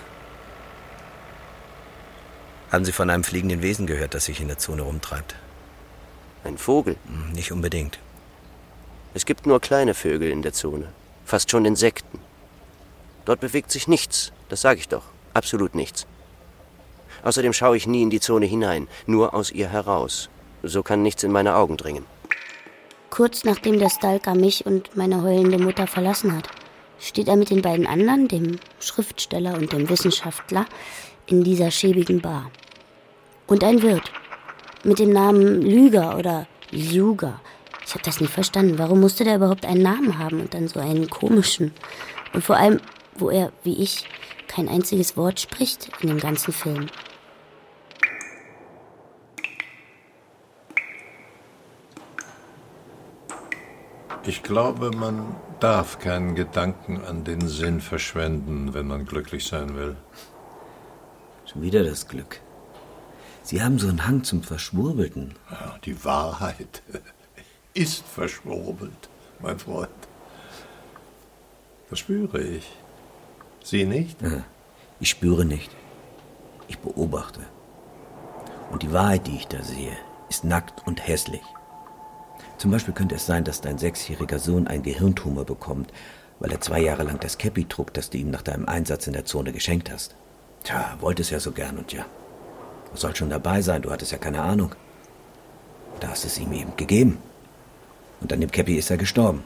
Haben 2.71 2.85
Sie 2.85 2.93
von 2.93 3.11
einem 3.11 3.25
fliegenden 3.25 3.63
Wesen 3.63 3.87
gehört, 3.87 4.15
das 4.15 4.27
sich 4.27 4.41
in 4.41 4.49
der 4.49 4.59
Zone 4.59 4.83
rumtreibt? 4.83 5.35
Ein 6.45 6.57
Vogel? 6.57 6.97
Hm, 7.07 7.33
nicht 7.33 7.51
unbedingt. 7.51 7.99
Es 9.13 9.27
gibt 9.27 9.47
nur 9.47 9.61
kleine 9.61 9.95
Vögel 9.95 10.31
in 10.31 10.43
der 10.43 10.53
Zone, 10.53 10.93
fast 11.25 11.51
schon 11.51 11.65
Insekten. 11.65 12.21
Dort 13.25 13.41
bewegt 13.41 13.71
sich 13.71 13.89
nichts, 13.89 14.33
das 14.49 14.61
sage 14.61 14.79
ich 14.79 14.89
doch, 14.89 15.05
absolut 15.35 15.75
nichts. 15.75 16.07
Außerdem 17.23 17.53
schaue 17.53 17.77
ich 17.77 17.87
nie 17.87 18.03
in 18.03 18.11
die 18.11 18.21
Zone 18.21 18.47
hinein, 18.47 18.89
nur 19.07 19.35
aus 19.35 19.51
ihr 19.51 19.69
heraus. 19.69 20.29
So 20.63 20.83
kann 20.83 21.03
nichts 21.03 21.23
in 21.23 21.33
meine 21.33 21.57
Augen 21.57 21.77
dringen. 21.77 22.07
Kurz 23.11 23.45
nachdem 23.45 23.79
der 23.79 23.91
Stalker 23.91 24.35
mich 24.35 24.65
und 24.65 24.97
meine 24.97 25.23
heulende 25.23 25.59
Mutter 25.59 25.87
verlassen 25.87 26.37
hat, 26.37 26.49
steht 27.01 27.29
er 27.29 27.37
mit 27.37 27.51
den 27.51 27.63
beiden 27.63 27.87
anderen, 27.87 28.29
dem 28.29 28.61
Schriftsteller 28.79 29.55
und 29.55 29.73
dem 29.73 29.89
Wissenschaftler, 29.89 30.67
in 31.27 31.43
dieser 31.45 31.71
schäbigen 31.71 32.21
Bar. 32.21 32.51
Und 33.47 33.65
ein 33.65 33.83
Wirt 33.83 34.13
mit 34.85 34.99
dem 34.99 35.13
Namen 35.13 35.63
Lüger 35.63 36.17
oder 36.17 36.47
Ljuger. 36.71 37.41
Ich 37.91 37.95
habe 37.95 38.05
das 38.05 38.21
nie 38.21 38.29
verstanden. 38.29 38.79
Warum 38.79 39.01
musste 39.01 39.25
der 39.25 39.35
überhaupt 39.35 39.67
einen 39.67 39.83
Namen 39.83 40.17
haben 40.17 40.41
und 40.41 40.55
dann 40.55 40.69
so 40.69 40.79
einen 40.79 41.11
komischen? 41.11 41.75
Und 42.33 42.45
vor 42.45 42.57
allem, 42.57 42.81
wo 43.17 43.31
er, 43.31 43.51
wie 43.65 43.83
ich, 43.83 44.07
kein 44.47 44.69
einziges 44.69 45.17
Wort 45.17 45.41
spricht 45.41 45.91
in 46.01 46.07
dem 46.07 46.21
ganzen 46.21 46.53
Film. 46.53 46.87
Ich 54.25 54.45
glaube, 54.45 54.93
man 54.93 55.35
darf 55.59 55.99
keinen 55.99 56.37
Gedanken 56.37 57.03
an 57.05 57.25
den 57.25 57.49
Sinn 57.49 57.81
verschwenden, 57.81 58.73
wenn 58.73 58.87
man 58.87 59.05
glücklich 59.05 59.49
sein 59.49 59.75
will. 59.75 59.97
Schon 61.45 61.63
wieder 61.63 61.83
das 61.83 62.07
Glück. 62.07 62.41
Sie 63.43 63.61
haben 63.61 63.81
so 63.81 63.89
einen 63.89 64.07
Hang 64.07 64.23
zum 64.23 64.45
Verschwurbelten. 64.45 65.35
Ja, 65.51 65.77
die 65.85 66.05
Wahrheit 66.05 66.83
ist 67.75 68.05
verschwurbelt, 68.07 69.09
mein 69.41 69.59
Freund. 69.59 69.89
Das 71.89 71.99
spüre 71.99 72.41
ich. 72.41 72.71
Sie 73.65 73.85
nicht? 73.85 74.17
Ich 75.01 75.11
spüre 75.11 75.45
nicht. 75.45 75.71
Ich 76.69 76.79
beobachte. 76.79 77.41
Und 78.71 78.83
die 78.83 78.93
Wahrheit, 78.93 79.27
die 79.27 79.37
ich 79.37 79.49
da 79.49 79.63
sehe, 79.63 79.97
ist 80.29 80.45
nackt 80.45 80.87
und 80.87 81.07
hässlich. 81.07 81.43
Zum 82.59 82.71
Beispiel 82.71 82.95
könnte 82.95 83.17
es 83.17 83.27
sein, 83.27 83.45
dass 83.45 83.61
dein 83.61 83.79
sechsjähriger 83.79 84.39
Sohn 84.39 84.67
einen 84.67 84.83
Gehirntumor 84.83 85.45
bekommt, 85.45 85.93
weil 86.39 86.53
er 86.53 86.61
zwei 86.61 86.81
Jahre 86.81 87.03
lang 87.03 87.19
das 87.21 87.39
Käppi 87.39 87.65
trug, 87.65 87.93
das 87.95 88.11
du 88.11 88.19
ihm 88.19 88.31
nach 88.31 88.43
deinem 88.43 88.67
Einsatz 88.67 89.07
in 89.07 89.13
der 89.13 89.25
Zone 89.25 89.53
geschenkt 89.53 89.91
hast. 89.91 90.15
Tja, 90.65 90.97
wollte 91.01 91.23
es 91.23 91.31
ja 91.31 91.41
so 91.41 91.53
gern 91.53 91.79
und 91.79 91.93
ja. 91.93 92.05
Du 92.93 92.99
sollst 92.99 93.19
schon 93.19 93.31
dabei 93.31 93.63
sein, 93.63 93.83
du 93.83 93.91
hattest 93.91 94.13
ja 94.13 94.19
keine 94.19 94.43
Ahnung. 94.43 94.75
Da 96.01 96.09
hast 96.09 96.25
es 96.25 96.39
ihm 96.39 96.53
eben 96.53 96.77
gegeben. 96.77 97.19
Und 98.21 98.33
an 98.33 98.41
dem 98.41 98.51
Käppi 98.51 98.77
ist 98.77 98.91
er 98.91 98.97
gestorben. 98.97 99.45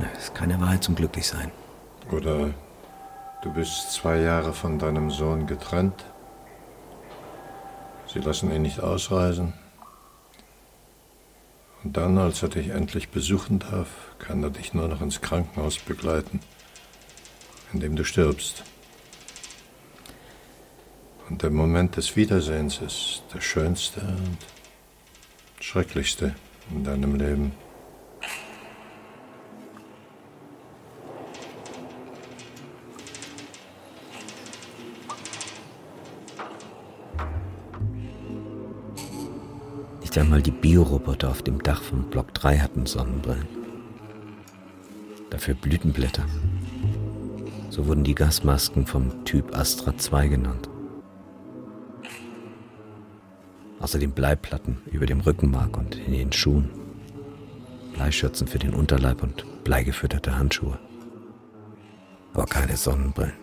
Das 0.00 0.24
ist 0.24 0.34
keine 0.34 0.60
Wahrheit 0.60 0.82
zum 0.82 0.94
Glücklichsein. 0.94 1.50
Oder 2.10 2.50
du 3.42 3.52
bist 3.52 3.92
zwei 3.92 4.20
Jahre 4.20 4.52
von 4.52 4.78
deinem 4.78 5.10
Sohn 5.10 5.46
getrennt 5.46 6.04
Sie 8.14 8.20
lassen 8.20 8.52
ihn 8.52 8.62
nicht 8.62 8.78
ausreisen. 8.78 9.54
Und 11.82 11.96
dann, 11.96 12.16
als 12.16 12.44
er 12.44 12.48
dich 12.48 12.68
endlich 12.68 13.08
besuchen 13.08 13.58
darf, 13.58 13.88
kann 14.20 14.40
er 14.44 14.50
dich 14.50 14.72
nur 14.72 14.86
noch 14.86 15.00
ins 15.00 15.20
Krankenhaus 15.20 15.78
begleiten, 15.78 16.38
in 17.72 17.80
dem 17.80 17.96
du 17.96 18.04
stirbst. 18.04 18.62
Und 21.28 21.42
der 21.42 21.50
Moment 21.50 21.96
des 21.96 22.14
Wiedersehens 22.14 22.78
ist 22.78 23.24
der 23.34 23.40
schönste 23.40 24.00
und 24.00 24.38
schrecklichste 25.64 26.34
in 26.70 26.84
deinem 26.84 27.16
Leben. 27.16 27.52
Nicht 40.00 40.18
einmal 40.18 40.42
die 40.42 40.50
Bioroboter 40.50 41.30
auf 41.30 41.42
dem 41.42 41.62
Dach 41.62 41.82
von 41.82 42.10
Block 42.10 42.34
3 42.34 42.58
hatten 42.58 42.84
Sonnenbrillen. 42.84 43.48
Dafür 45.30 45.54
Blütenblätter. 45.54 46.26
So 47.70 47.86
wurden 47.86 48.04
die 48.04 48.14
Gasmasken 48.14 48.86
vom 48.86 49.24
Typ 49.24 49.56
Astra 49.56 49.96
2 49.96 50.28
genannt. 50.28 50.68
Außerdem 53.84 54.12
Bleiplatten 54.12 54.78
über 54.90 55.04
dem 55.04 55.20
Rückenmark 55.20 55.76
und 55.76 55.96
in 55.96 56.14
den 56.14 56.32
Schuhen. 56.32 56.70
Bleischürzen 57.92 58.46
für 58.46 58.58
den 58.58 58.72
Unterleib 58.72 59.22
und 59.22 59.44
bleigefütterte 59.62 60.38
Handschuhe. 60.38 60.78
Aber 62.32 62.46
keine 62.46 62.78
Sonnenbrillen. 62.78 63.34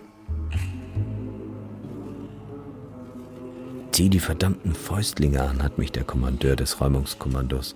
Zieh 3.92 4.10
die 4.10 4.20
verdammten 4.20 4.74
Fäustlinge 4.74 5.44
an, 5.44 5.62
hat 5.62 5.78
mich 5.78 5.92
der 5.92 6.06
Kommandeur 6.06 6.56
des 6.56 6.82
Räumungskommandos, 6.82 7.76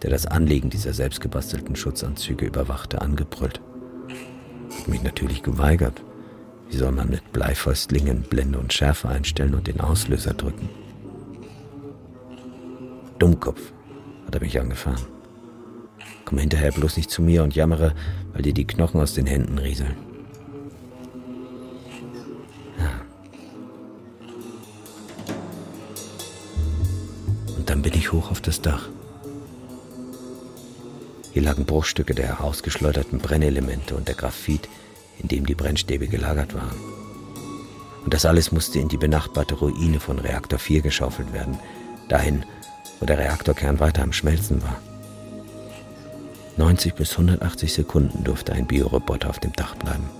der 0.00 0.08
das 0.08 0.24
Anlegen 0.24 0.70
dieser 0.70 0.94
selbstgebastelten 0.94 1.76
Schutzanzüge 1.76 2.46
überwachte, 2.46 3.02
angebrüllt. 3.02 3.60
Hat 4.78 4.88
mich 4.88 5.02
natürlich 5.02 5.42
geweigert. 5.42 6.02
Wie 6.70 6.76
soll 6.78 6.92
man 6.92 7.10
mit 7.10 7.34
Bleifäustlingen 7.34 8.22
Blende 8.22 8.58
und 8.58 8.72
Schärfe 8.72 9.10
einstellen 9.10 9.54
und 9.54 9.66
den 9.66 9.80
Auslöser 9.80 10.32
drücken? 10.32 10.70
Dummkopf, 13.18 13.60
hat 14.26 14.34
er 14.34 14.40
mich 14.40 14.60
angefahren. 14.60 15.04
Komm 16.24 16.38
hinterher 16.38 16.72
bloß 16.72 16.96
nicht 16.96 17.10
zu 17.10 17.22
mir 17.22 17.42
und 17.42 17.54
jammere, 17.54 17.94
weil 18.32 18.42
dir 18.42 18.54
die 18.54 18.66
Knochen 18.66 19.00
aus 19.00 19.14
den 19.14 19.26
Händen 19.26 19.58
rieseln. 19.58 19.96
dann 27.68 27.82
bin 27.82 27.94
ich 27.94 28.12
hoch 28.12 28.30
auf 28.30 28.40
das 28.40 28.62
Dach. 28.62 28.88
Hier 31.32 31.42
lagen 31.42 31.66
Bruchstücke 31.66 32.14
der 32.14 32.42
ausgeschleuderten 32.42 33.18
Brennelemente 33.18 33.94
und 33.94 34.08
der 34.08 34.14
Graphit, 34.14 34.68
in 35.18 35.28
dem 35.28 35.44
die 35.44 35.54
Brennstäbe 35.54 36.08
gelagert 36.08 36.54
waren. 36.54 36.76
Und 38.04 38.14
das 38.14 38.24
alles 38.24 38.52
musste 38.52 38.78
in 38.78 38.88
die 38.88 38.96
benachbarte 38.96 39.54
Ruine 39.54 40.00
von 40.00 40.18
Reaktor 40.18 40.58
4 40.58 40.80
geschaufelt 40.80 41.32
werden, 41.32 41.58
dahin, 42.08 42.44
wo 43.00 43.06
der 43.06 43.18
Reaktorkern 43.18 43.80
weiter 43.80 44.02
am 44.02 44.12
Schmelzen 44.12 44.62
war. 44.62 44.80
90 46.56 46.94
bis 46.94 47.12
180 47.12 47.72
Sekunden 47.72 48.24
durfte 48.24 48.52
ein 48.52 48.66
Bioroboter 48.66 49.30
auf 49.30 49.38
dem 49.38 49.52
Dach 49.52 49.76
bleiben. 49.76 50.10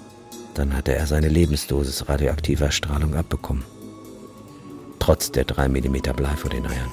Dann 0.54 0.76
hatte 0.76 0.94
er 0.94 1.06
seine 1.06 1.28
Lebensdosis 1.28 2.08
radioaktiver 2.08 2.70
Strahlung 2.70 3.14
abbekommen. 3.14 3.64
Trotz 4.98 5.32
der 5.32 5.44
3 5.44 5.68
mm 5.68 5.96
Blei 6.16 6.36
vor 6.36 6.50
den 6.50 6.66
Eiern. 6.66 6.92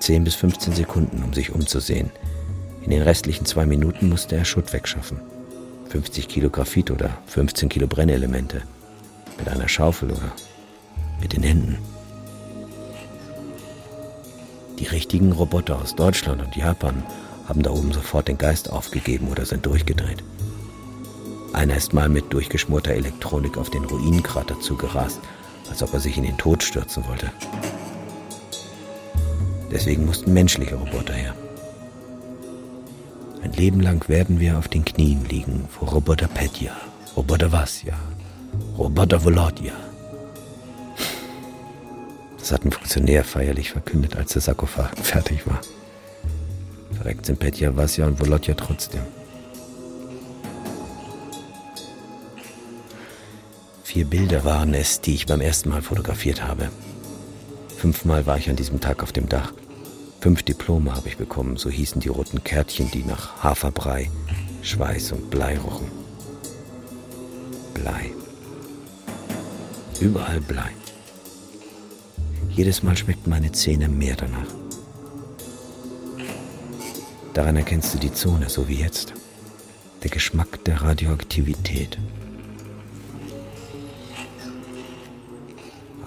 10 0.00 0.24
bis 0.24 0.34
15 0.34 0.72
Sekunden, 0.72 1.22
um 1.22 1.32
sich 1.32 1.52
umzusehen, 1.52 2.10
In 2.82 2.90
den 2.90 3.02
restlichen 3.02 3.44
zwei 3.44 3.66
Minuten 3.66 4.08
musste 4.08 4.36
er 4.36 4.44
Schutt 4.44 4.72
wegschaffen. 4.72 5.20
50 5.90 6.28
Kilo 6.28 6.48
Graphit 6.48 6.90
oder 6.90 7.18
15 7.26 7.68
Kilo 7.68 7.86
Brennelemente. 7.86 8.62
Mit 9.38 9.48
einer 9.48 9.68
Schaufel 9.68 10.10
oder 10.10 10.32
mit 11.20 11.34
den 11.34 11.42
Händen. 11.42 11.78
Die 14.80 14.86
richtigen 14.86 15.32
Roboter 15.32 15.78
aus 15.78 15.94
Deutschland 15.94 16.42
und 16.42 16.56
Japan 16.56 17.02
haben 17.46 17.62
da 17.62 17.70
oben 17.70 17.92
sofort 17.92 18.28
den 18.28 18.38
Geist 18.38 18.70
aufgegeben 18.70 19.28
oder 19.28 19.44
sind 19.44 19.66
durchgedreht. 19.66 20.24
Einer 21.52 21.76
ist 21.76 21.92
mal 21.92 22.08
mit 22.08 22.32
durchgeschmorter 22.32 22.92
Elektronik 22.92 23.58
auf 23.58 23.68
den 23.68 23.84
Ruinenkrater 23.84 24.58
zugerast, 24.60 25.20
als 25.68 25.82
ob 25.82 25.92
er 25.92 26.00
sich 26.00 26.16
in 26.16 26.22
den 26.22 26.38
Tod 26.38 26.62
stürzen 26.62 27.04
wollte. 27.06 27.30
Deswegen 29.70 30.06
mussten 30.06 30.32
menschliche 30.32 30.76
Roboter 30.76 31.12
her. 31.12 31.34
Ein 33.42 33.52
Leben 33.52 33.80
lang 33.80 34.08
werden 34.08 34.40
wir 34.40 34.58
auf 34.58 34.68
den 34.68 34.84
Knien 34.84 35.26
liegen 35.26 35.68
vor 35.70 35.88
Roboter 35.90 36.28
Petya, 36.28 36.72
Roboter 37.16 37.52
Vasya, 37.52 37.94
Roboter 38.78 39.22
Volodya. 39.22 39.74
Das 42.40 42.52
hat 42.52 42.64
ein 42.64 42.72
Funktionär 42.72 43.22
feierlich 43.22 43.70
verkündet, 43.70 44.16
als 44.16 44.32
der 44.32 44.42
Sarkophag 44.42 44.96
fertig 45.02 45.46
war. 45.46 45.60
Verreckt 46.94 47.26
sind 47.26 47.38
Petya, 47.38 47.76
Vasya 47.76 48.06
und 48.06 48.18
Volodya 48.18 48.54
trotzdem. 48.54 49.02
Vier 53.84 54.04
Bilder 54.04 54.44
waren 54.44 54.74
es, 54.74 55.00
die 55.00 55.14
ich 55.14 55.26
beim 55.26 55.40
ersten 55.40 55.68
Mal 55.68 55.82
fotografiert 55.82 56.42
habe. 56.42 56.70
Fünfmal 57.76 58.26
war 58.26 58.38
ich 58.38 58.48
an 58.48 58.56
diesem 58.56 58.80
Tag 58.80 59.02
auf 59.02 59.12
dem 59.12 59.28
Dach. 59.28 59.52
Fünf 60.20 60.42
Diplome 60.42 60.94
habe 60.94 61.08
ich 61.08 61.16
bekommen, 61.16 61.56
so 61.56 61.70
hießen 61.70 62.00
die 62.00 62.08
roten 62.08 62.44
Kärtchen, 62.44 62.90
die 62.90 63.02
nach 63.02 63.42
Haferbrei, 63.42 64.10
Schweiß 64.62 65.12
und 65.12 65.30
Blei 65.30 65.58
rochen. 65.58 65.90
Blei. 67.74 68.12
Überall 70.00 70.40
Blei. 70.40 70.79
Jedes 72.54 72.82
Mal 72.82 72.96
schmeckten 72.96 73.30
meine 73.30 73.52
Zähne 73.52 73.88
mehr 73.88 74.16
danach. 74.16 74.46
Daran 77.32 77.56
erkennst 77.56 77.94
du 77.94 77.98
die 77.98 78.12
Zone, 78.12 78.48
so 78.48 78.68
wie 78.68 78.74
jetzt. 78.74 79.14
Der 80.02 80.10
Geschmack 80.10 80.64
der 80.64 80.82
Radioaktivität. 80.82 81.98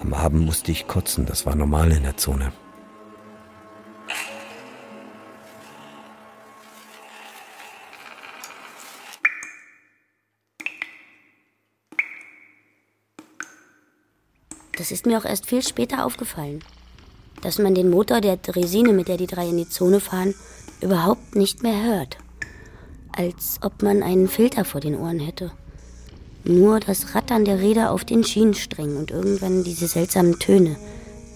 Am 0.00 0.12
Abend 0.12 0.44
musste 0.44 0.70
ich 0.70 0.86
kotzen, 0.86 1.24
das 1.24 1.46
war 1.46 1.56
normal 1.56 1.90
in 1.92 2.02
der 2.02 2.16
Zone. 2.18 2.52
Das 14.84 14.90
ist 14.90 15.06
mir 15.06 15.16
auch 15.16 15.24
erst 15.24 15.46
viel 15.46 15.62
später 15.62 16.04
aufgefallen, 16.04 16.60
dass 17.40 17.58
man 17.58 17.74
den 17.74 17.88
Motor 17.88 18.20
der 18.20 18.36
Dresine, 18.36 18.92
mit 18.92 19.08
der 19.08 19.16
die 19.16 19.26
drei 19.26 19.48
in 19.48 19.56
die 19.56 19.66
Zone 19.66 19.98
fahren, 19.98 20.34
überhaupt 20.82 21.36
nicht 21.36 21.62
mehr 21.62 21.84
hört. 21.84 22.18
Als 23.10 23.60
ob 23.62 23.82
man 23.82 24.02
einen 24.02 24.28
Filter 24.28 24.66
vor 24.66 24.82
den 24.82 24.94
Ohren 24.94 25.20
hätte. 25.20 25.52
Nur 26.44 26.80
das 26.80 27.14
Rattern 27.14 27.46
der 27.46 27.60
Räder 27.60 27.92
auf 27.92 28.04
den 28.04 28.24
Schienensträngen 28.24 28.98
und 28.98 29.10
irgendwann 29.10 29.64
diese 29.64 29.88
seltsamen 29.88 30.38
Töne. 30.38 30.76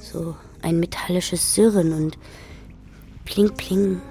So 0.03 0.37
ein 0.61 0.79
metallisches 0.79 1.55
Sirren 1.55 1.95
und 1.95 2.19
Pling 3.25 3.55
Pling. 3.55 4.03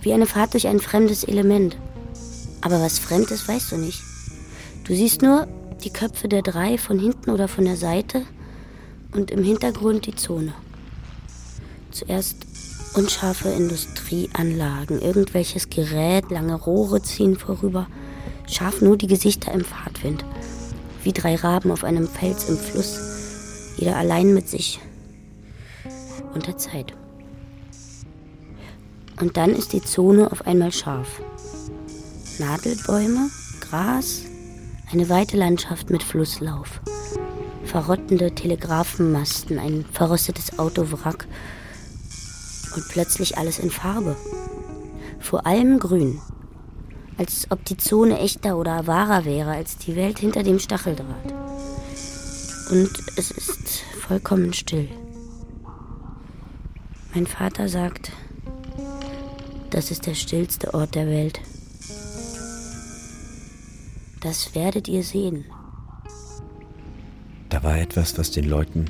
Wie 0.00 0.12
eine 0.12 0.26
Fahrt 0.26 0.54
durch 0.54 0.66
ein 0.66 0.80
fremdes 0.80 1.22
Element. 1.22 1.76
Aber 2.60 2.80
was 2.80 2.98
fremd 2.98 3.30
ist, 3.30 3.46
weißt 3.46 3.70
du 3.70 3.76
nicht. 3.76 4.02
Du 4.82 4.96
siehst 4.96 5.22
nur, 5.22 5.46
die 5.84 5.90
Köpfe 5.92 6.28
der 6.28 6.42
drei 6.42 6.78
von 6.78 6.98
hinten 6.98 7.30
oder 7.30 7.48
von 7.48 7.64
der 7.64 7.76
Seite 7.76 8.22
und 9.12 9.30
im 9.30 9.42
Hintergrund 9.42 10.06
die 10.06 10.14
Zone. 10.14 10.54
Zuerst 11.90 12.36
unscharfe 12.94 13.48
Industrieanlagen, 13.48 15.00
irgendwelches 15.00 15.70
Gerät, 15.70 16.30
lange 16.30 16.54
Rohre 16.54 17.02
ziehen 17.02 17.36
vorüber, 17.36 17.86
scharf 18.50 18.80
nur 18.80 18.96
die 18.96 19.06
Gesichter 19.06 19.52
im 19.52 19.64
Fahrtwind, 19.64 20.24
wie 21.02 21.12
drei 21.12 21.36
Raben 21.36 21.70
auf 21.70 21.84
einem 21.84 22.06
Fels 22.06 22.48
im 22.48 22.56
Fluss, 22.56 23.74
jeder 23.76 23.96
allein 23.96 24.34
mit 24.34 24.48
sich 24.48 24.80
und 26.34 26.46
der 26.46 26.58
Zeit. 26.58 26.94
Und 29.20 29.36
dann 29.36 29.50
ist 29.50 29.72
die 29.72 29.82
Zone 29.82 30.30
auf 30.30 30.46
einmal 30.46 30.72
scharf. 30.72 31.20
Nadelbäume, 32.38 33.30
Gras, 33.60 34.22
eine 34.92 35.08
weite 35.08 35.38
Landschaft 35.38 35.88
mit 35.88 36.02
Flusslauf. 36.02 36.82
Verrottende 37.64 38.34
Telegrafenmasten, 38.34 39.58
ein 39.58 39.86
verrostetes 39.90 40.58
Autowrack 40.58 41.26
und 42.76 42.88
plötzlich 42.88 43.38
alles 43.38 43.58
in 43.58 43.70
Farbe. 43.70 44.16
Vor 45.18 45.46
allem 45.46 45.78
grün. 45.78 46.20
Als 47.16 47.46
ob 47.50 47.64
die 47.64 47.76
Zone 47.76 48.18
echter 48.18 48.58
oder 48.58 48.86
wahrer 48.86 49.24
wäre 49.24 49.52
als 49.52 49.78
die 49.78 49.96
Welt 49.96 50.18
hinter 50.18 50.42
dem 50.42 50.58
Stacheldraht. 50.58 51.32
Und 52.70 52.90
es 53.16 53.30
ist 53.30 53.82
vollkommen 53.98 54.52
still. 54.52 54.88
Mein 57.14 57.26
Vater 57.26 57.68
sagt, 57.68 58.12
das 59.70 59.90
ist 59.90 60.06
der 60.06 60.14
stillste 60.14 60.74
Ort 60.74 60.94
der 60.94 61.06
Welt. 61.06 61.40
Das 64.22 64.54
werdet 64.54 64.86
ihr 64.86 65.02
sehen. 65.02 65.44
Da 67.48 67.62
war 67.64 67.78
etwas, 67.78 68.16
was 68.16 68.30
den 68.30 68.48
Leuten, 68.48 68.84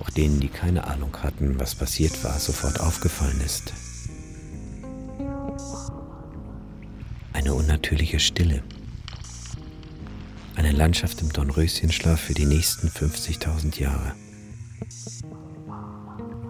auch 0.00 0.10
denen, 0.10 0.40
die 0.40 0.48
keine 0.48 0.84
Ahnung 0.84 1.16
hatten, 1.22 1.60
was 1.60 1.76
passiert 1.76 2.24
war, 2.24 2.38
sofort 2.40 2.80
aufgefallen 2.80 3.40
ist. 3.40 3.72
Eine 7.32 7.54
unnatürliche 7.54 8.18
Stille. 8.18 8.64
Eine 10.56 10.72
Landschaft 10.72 11.22
im 11.22 11.32
Dornröschenschlaf 11.32 12.18
für 12.18 12.34
die 12.34 12.46
nächsten 12.46 12.88
50.000 12.88 13.78
Jahre. 13.78 14.12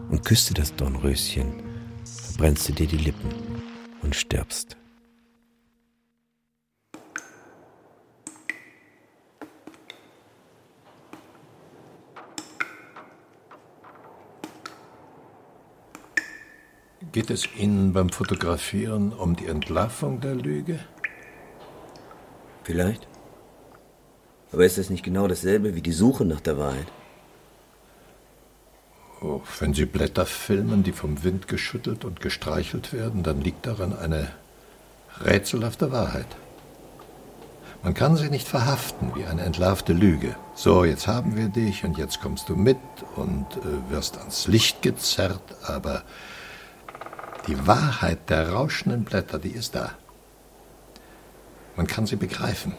Und 0.08 0.24
küsste 0.24 0.54
das 0.54 0.74
Dornröschen, 0.74 1.62
verbrennst 2.24 2.70
du 2.70 2.72
dir 2.72 2.86
die 2.86 2.96
Lippen 2.96 3.28
und 4.00 4.16
stirbst. 4.16 4.77
Geht 17.18 17.30
es 17.30 17.48
Ihnen 17.56 17.92
beim 17.94 18.10
Fotografieren 18.10 19.12
um 19.12 19.34
die 19.34 19.46
Entlarvung 19.46 20.20
der 20.20 20.36
Lüge? 20.36 20.78
Vielleicht. 22.62 23.08
Aber 24.52 24.64
ist 24.64 24.78
das 24.78 24.88
nicht 24.88 25.02
genau 25.02 25.26
dasselbe 25.26 25.74
wie 25.74 25.82
die 25.82 25.90
Suche 25.90 26.24
nach 26.24 26.38
der 26.38 26.58
Wahrheit? 26.58 26.86
Oh, 29.20 29.40
wenn 29.58 29.74
Sie 29.74 29.84
Blätter 29.84 30.26
filmen, 30.26 30.84
die 30.84 30.92
vom 30.92 31.24
Wind 31.24 31.48
geschüttelt 31.48 32.04
und 32.04 32.20
gestreichelt 32.20 32.92
werden, 32.92 33.24
dann 33.24 33.40
liegt 33.40 33.66
daran 33.66 33.98
eine 33.98 34.30
rätselhafte 35.20 35.90
Wahrheit. 35.90 36.36
Man 37.82 37.94
kann 37.94 38.16
sie 38.16 38.30
nicht 38.30 38.46
verhaften 38.46 39.10
wie 39.16 39.24
eine 39.24 39.42
entlarvte 39.42 39.92
Lüge. 39.92 40.36
So, 40.54 40.84
jetzt 40.84 41.08
haben 41.08 41.36
wir 41.36 41.48
dich 41.48 41.82
und 41.84 41.98
jetzt 41.98 42.20
kommst 42.20 42.48
du 42.48 42.54
mit 42.54 42.78
und 43.16 43.44
äh, 43.56 43.90
wirst 43.90 44.18
ans 44.18 44.46
Licht 44.46 44.82
gezerrt, 44.82 45.56
aber 45.64 46.04
die 47.48 47.66
Wahrheit 47.66 48.28
der 48.30 48.52
rauschenden 48.52 49.04
Blätter, 49.04 49.38
die 49.38 49.50
ist 49.50 49.74
da. 49.74 49.92
Man 51.76 51.86
kann 51.86 52.06
sie 52.06 52.16
begreifen, 52.16 52.74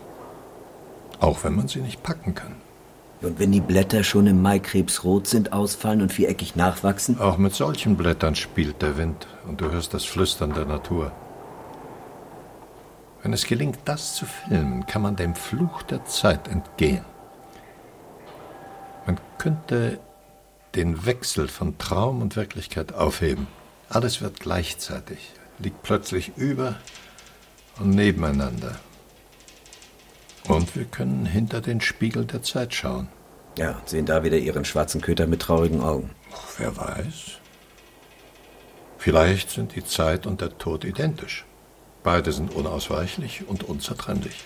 auch 1.19 1.43
wenn 1.43 1.55
man 1.55 1.67
sie 1.67 1.81
nicht 1.81 2.03
packen 2.03 2.35
kann. 2.35 2.55
Und 3.21 3.39
wenn 3.39 3.51
die 3.51 3.61
Blätter 3.61 4.03
schon 4.03 4.27
im 4.27 4.41
Mai 4.41 4.59
krebsrot 4.59 5.27
sind, 5.27 5.51
ausfallen 5.51 6.01
und 6.01 6.13
viereckig 6.13 6.55
nachwachsen? 6.55 7.19
Auch 7.19 7.37
mit 7.37 7.53
solchen 7.53 7.97
Blättern 7.97 8.35
spielt 8.35 8.81
der 8.81 8.97
Wind 8.97 9.27
und 9.47 9.59
du 9.59 9.71
hörst 9.71 9.93
das 9.93 10.05
Flüstern 10.05 10.53
der 10.53 10.65
Natur. 10.65 11.11
Wenn 13.21 13.33
es 13.33 13.45
gelingt, 13.45 13.79
das 13.83 14.15
zu 14.15 14.25
filmen, 14.25 14.85
kann 14.85 15.01
man 15.01 15.17
dem 15.17 15.35
Fluch 15.35 15.81
der 15.81 16.05
Zeit 16.05 16.47
entgehen. 16.47 17.03
Man 19.05 19.19
könnte 19.37 19.99
den 20.75 21.05
Wechsel 21.05 21.47
von 21.49 21.77
Traum 21.77 22.21
und 22.21 22.35
Wirklichkeit 22.35 22.93
aufheben. 22.93 23.47
Alles 23.89 24.21
wird 24.21 24.39
gleichzeitig, 24.39 25.17
liegt 25.57 25.81
plötzlich 25.81 26.31
über 26.37 26.75
und 27.79 27.89
nebeneinander. 27.89 28.79
Und 30.47 30.75
wir 30.75 30.85
können 30.85 31.25
hinter 31.25 31.59
den 31.59 31.81
Spiegel 31.81 32.25
der 32.25 32.43
Zeit 32.43 32.73
schauen. 32.73 33.07
Ja, 33.57 33.81
sehen 33.85 34.05
da 34.05 34.23
wieder 34.23 34.37
ihren 34.37 34.63
schwarzen 34.63 35.01
Köter 35.01 35.25
mit 35.25 35.41
traurigen 35.41 35.81
Augen. 35.81 36.11
Wer 36.57 36.77
weiß. 36.77 37.39
Vielleicht 38.99 39.49
sind 39.49 39.75
die 39.75 39.83
Zeit 39.83 40.27
und 40.27 40.41
der 40.41 40.57
Tod 40.57 40.85
identisch. 40.85 41.45
Beide 42.03 42.31
sind 42.31 42.53
unausweichlich 42.53 43.47
und 43.47 43.63
unzertrennlich. 43.63 44.43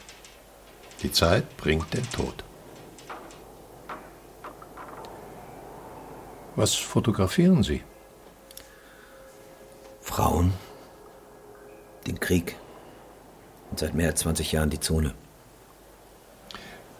Die 1.01 1.11
Zeit 1.11 1.57
bringt 1.57 1.93
den 1.93 2.09
Tod. 2.11 2.43
Was 6.55 6.75
fotografieren 6.75 7.63
Sie? 7.63 7.83
Frauen, 10.13 10.53
den 12.05 12.19
Krieg 12.19 12.55
und 13.71 13.79
seit 13.79 13.95
mehr 13.95 14.09
als 14.09 14.19
20 14.19 14.51
Jahren 14.51 14.69
die 14.69 14.79
Zone. 14.79 15.15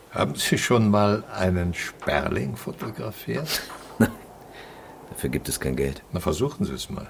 Haben 0.10 0.34
Sie 0.34 0.58
schon 0.58 0.89
mal 0.89 1.23
einen 1.32 1.76
Sperling 1.76 2.56
fotografiert? 2.56 3.62
Nein, 3.99 4.10
dafür 5.12 5.30
gibt 5.30 5.47
es 5.47 5.60
kein 5.60 5.76
Geld. 5.76 6.02
Na, 6.12 6.21
versuchen 6.21 6.65
Sie 6.65 6.73
es 6.73 6.89
mal. 6.89 7.08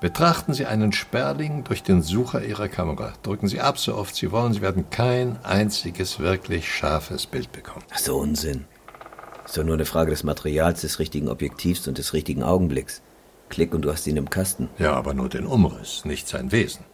Betrachten 0.00 0.54
Sie 0.54 0.66
einen 0.66 0.92
Sperling 0.92 1.64
durch 1.64 1.82
den 1.82 2.02
Sucher 2.02 2.44
Ihrer 2.44 2.68
Kamera. 2.68 3.12
Drücken 3.24 3.48
Sie 3.48 3.60
ab, 3.60 3.80
so 3.80 3.96
oft 3.96 4.14
Sie 4.14 4.30
wollen. 4.30 4.52
Sie 4.52 4.62
werden 4.62 4.88
kein 4.88 5.44
einziges 5.44 6.20
wirklich 6.20 6.72
scharfes 6.72 7.26
Bild 7.26 7.50
bekommen. 7.50 7.84
Ach 7.92 7.98
so 7.98 8.18
Unsinn. 8.18 8.66
Ist 9.44 9.58
doch 9.58 9.64
nur 9.64 9.74
eine 9.74 9.84
Frage 9.84 10.12
des 10.12 10.22
Materials, 10.22 10.82
des 10.82 11.00
richtigen 11.00 11.28
Objektivs 11.28 11.88
und 11.88 11.98
des 11.98 12.12
richtigen 12.12 12.44
Augenblicks. 12.44 13.02
Klick 13.48 13.74
und 13.74 13.82
du 13.82 13.90
hast 13.90 14.06
ihn 14.06 14.16
im 14.16 14.30
Kasten. 14.30 14.68
Ja, 14.78 14.94
aber 14.94 15.14
nur 15.14 15.28
den 15.28 15.46
Umriss, 15.46 16.04
nicht 16.04 16.28
sein 16.28 16.52
Wesen. 16.52 16.84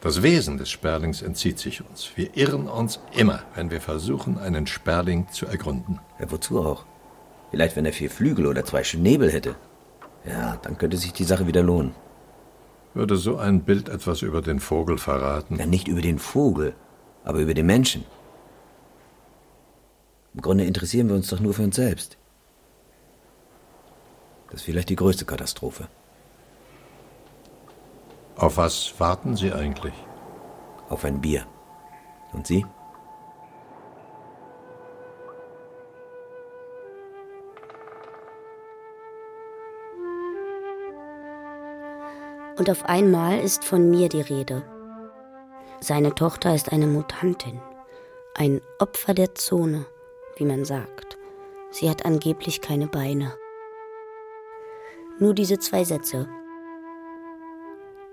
Das 0.00 0.22
Wesen 0.22 0.58
des 0.58 0.70
Sperlings 0.70 1.22
entzieht 1.22 1.58
sich 1.58 1.82
uns. 1.88 2.10
Wir 2.14 2.36
irren 2.36 2.68
uns 2.68 3.00
immer, 3.14 3.42
wenn 3.56 3.70
wir 3.70 3.80
versuchen, 3.80 4.38
einen 4.38 4.66
Sperling 4.66 5.26
zu 5.32 5.46
ergründen. 5.46 5.98
Ja, 6.20 6.30
wozu 6.30 6.60
auch? 6.60 6.84
Vielleicht, 7.50 7.74
wenn 7.74 7.84
er 7.84 7.92
vier 7.92 8.10
Flügel 8.10 8.46
oder 8.46 8.64
zwei 8.64 8.84
Schnäbel 8.84 9.32
hätte. 9.32 9.56
Ja, 10.24 10.56
dann 10.62 10.78
könnte 10.78 10.96
sich 10.96 11.12
die 11.12 11.24
Sache 11.24 11.46
wieder 11.46 11.62
lohnen. 11.62 11.94
Würde 12.94 13.16
so 13.16 13.38
ein 13.38 13.62
Bild 13.62 13.88
etwas 13.88 14.22
über 14.22 14.40
den 14.40 14.60
Vogel 14.60 14.98
verraten? 14.98 15.56
Ja, 15.56 15.66
nicht 15.66 15.88
über 15.88 16.00
den 16.00 16.18
Vogel, 16.18 16.74
aber 17.24 17.40
über 17.40 17.54
den 17.54 17.66
Menschen. 17.66 18.04
Im 20.34 20.42
Grunde 20.42 20.64
interessieren 20.64 21.08
wir 21.08 21.16
uns 21.16 21.28
doch 21.28 21.40
nur 21.40 21.54
für 21.54 21.62
uns 21.62 21.76
selbst. 21.76 22.16
Das 24.50 24.60
ist 24.60 24.66
vielleicht 24.66 24.88
die 24.88 24.96
größte 24.96 25.24
Katastrophe. 25.24 25.88
Auf 28.36 28.56
was 28.56 28.98
warten 28.98 29.36
Sie 29.36 29.52
eigentlich? 29.52 29.94
Auf 30.88 31.04
ein 31.04 31.20
Bier. 31.20 31.44
Und 32.32 32.46
Sie? 32.46 32.64
Und 42.56 42.70
auf 42.70 42.86
einmal 42.86 43.38
ist 43.38 43.64
von 43.64 43.88
mir 43.90 44.08
die 44.08 44.20
Rede. 44.20 44.64
Seine 45.80 46.14
Tochter 46.14 46.54
ist 46.54 46.72
eine 46.72 46.88
Mutantin, 46.88 47.60
ein 48.34 48.60
Opfer 48.80 49.14
der 49.14 49.36
Zone, 49.36 49.86
wie 50.36 50.44
man 50.44 50.64
sagt. 50.64 51.18
Sie 51.70 51.88
hat 51.88 52.04
angeblich 52.04 52.60
keine 52.60 52.88
Beine. 52.88 53.32
Nur 55.20 55.34
diese 55.34 55.58
zwei 55.58 55.82
Sätze. 55.82 56.28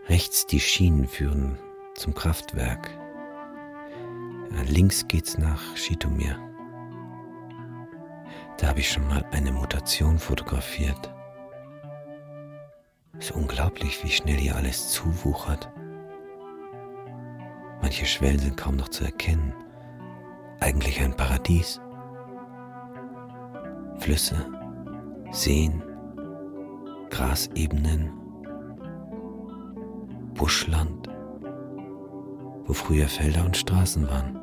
Rechts 0.08 0.48
die 0.48 0.60
Schienen 0.60 1.08
führen 1.08 1.60
zum 1.94 2.16
Kraftwerk. 2.16 2.90
Ja, 4.52 4.62
links 4.64 5.08
geht's 5.08 5.38
nach 5.38 5.78
Schitomir. 5.78 6.40
Da 8.58 8.70
habe 8.70 8.80
ich 8.80 8.90
schon 8.90 9.08
mal 9.08 9.24
eine 9.32 9.52
Mutation 9.52 10.18
fotografiert. 10.18 11.14
Es 13.20 13.30
ist 13.30 13.36
unglaublich, 13.36 14.04
wie 14.04 14.10
schnell 14.10 14.38
hier 14.38 14.56
alles 14.56 14.90
zuwuchert. 14.90 15.72
Manche 17.82 18.06
Schwellen 18.08 18.40
sind 18.40 18.58
kaum 18.58 18.78
noch 18.78 18.90
zu 18.90 19.04
erkennen. 19.04 19.54
Eigentlich 20.60 21.00
ein 21.02 21.16
Paradies. 21.16 21.80
Flüsse, 24.00 24.46
Seen, 25.32 25.84
Grasebenen, 27.10 28.12
Buschland, 30.34 31.10
wo 32.66 32.74
früher 32.74 33.08
Felder 33.08 33.46
und 33.46 33.56
Straßen 33.56 34.08
waren. 34.08 34.40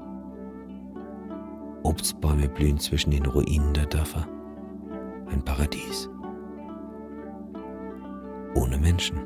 Obstbäume 1.82 2.48
blühen 2.48 2.78
zwischen 2.78 3.10
den 3.10 3.26
Ruinen 3.26 3.74
der 3.74 3.86
Dörfer. 3.86 4.26
Ein 5.30 5.44
Paradies 5.44 6.08
ohne 8.54 8.78
Menschen. 8.78 9.18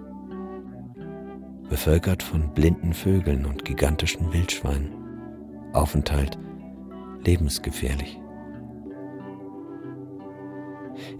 Bevölkert 1.69 2.23
von 2.23 2.53
blinden 2.55 2.93
Vögeln 2.93 3.45
und 3.45 3.65
gigantischen 3.65 4.33
Wildschweinen. 4.33 4.93
Aufenthalt 5.73 6.39
lebensgefährlich. 7.25 8.21